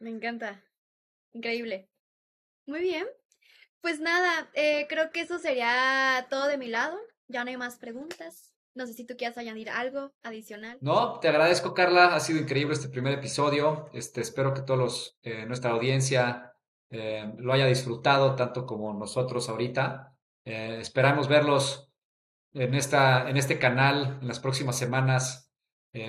Me 0.00 0.10
encanta. 0.10 0.62
Increíble. 1.32 1.88
Muy 2.66 2.80
bien. 2.80 3.06
Pues 3.80 4.00
nada, 4.00 4.50
eh, 4.54 4.86
creo 4.88 5.10
que 5.10 5.20
eso 5.20 5.38
sería 5.38 6.26
todo 6.30 6.48
de 6.48 6.58
mi 6.58 6.68
lado. 6.68 6.98
Ya 7.28 7.44
no 7.44 7.50
hay 7.50 7.56
más 7.56 7.78
preguntas. 7.78 8.51
No 8.74 8.86
sé 8.86 8.94
si 8.94 9.04
tú 9.04 9.16
quieras 9.16 9.36
añadir 9.36 9.68
algo 9.68 10.12
adicional. 10.22 10.78
No, 10.80 11.20
te 11.20 11.28
agradezco, 11.28 11.74
Carla. 11.74 12.14
Ha 12.14 12.20
sido 12.20 12.40
increíble 12.40 12.74
este 12.74 12.88
primer 12.88 13.12
episodio. 13.12 13.90
Este, 13.92 14.22
espero 14.22 14.54
que 14.54 14.62
todos 14.62 15.18
eh, 15.22 15.44
nuestra 15.46 15.72
audiencia 15.72 16.54
eh, 16.90 17.32
lo 17.36 17.52
haya 17.52 17.66
disfrutado 17.66 18.34
tanto 18.34 18.64
como 18.64 18.94
nosotros 18.94 19.48
ahorita. 19.50 20.16
Eh, 20.44 20.78
esperamos 20.80 21.28
verlos 21.28 21.90
en, 22.54 22.74
esta, 22.74 23.28
en 23.28 23.36
este 23.36 23.58
canal 23.58 24.18
en 24.22 24.28
las 24.28 24.40
próximas 24.40 24.76
semanas. 24.76 25.50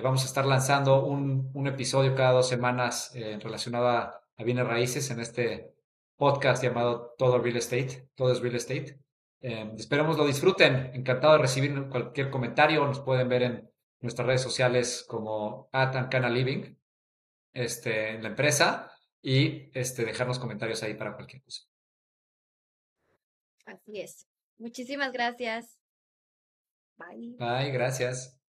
Vamos 0.02 0.24
a 0.24 0.28
estar 0.28 0.46
lanzando 0.46 1.04
un, 1.04 1.52
un, 1.54 1.68
episodio 1.68 2.16
cada 2.16 2.32
dos 2.32 2.48
semanas 2.48 3.12
relacionado 3.14 3.90
a, 3.90 4.22
a 4.38 4.44
bienes 4.46 4.66
raíces 4.66 5.12
en 5.12 5.20
este 5.20 5.74
podcast 6.16 6.64
llamado 6.64 7.14
Todo 7.18 7.38
Real 7.38 7.58
Estate. 7.58 8.08
Todo 8.16 8.32
es 8.32 8.40
Real 8.40 8.56
Estate. 8.56 8.98
Eh, 9.44 9.74
esperemos 9.78 10.18
lo 10.18 10.26
disfruten. 10.26 10.92
Encantado 10.94 11.34
de 11.34 11.40
recibir 11.40 11.90
cualquier 11.90 12.32
comentario. 12.32 12.86
Nos 12.88 13.02
pueden 13.02 13.28
ver 13.28 13.44
en 13.44 13.70
nuestras 14.00 14.26
redes 14.26 14.42
sociales 14.42 15.06
como 15.08 15.70
Atancana 15.74 16.30
Living 16.30 16.76
este, 17.54 18.12
en 18.12 18.24
la 18.24 18.30
empresa 18.30 18.90
y 19.22 19.70
este, 19.78 20.06
dejarnos 20.06 20.40
comentarios 20.40 20.82
ahí 20.82 20.94
para 20.94 21.16
cualquier 21.16 21.44
cosa. 21.44 21.64
Así 23.66 24.00
es. 24.00 24.28
Muchísimas 24.58 25.12
gracias. 25.12 25.78
Bye. 26.96 27.36
Bye, 27.38 27.72
gracias. 27.72 28.43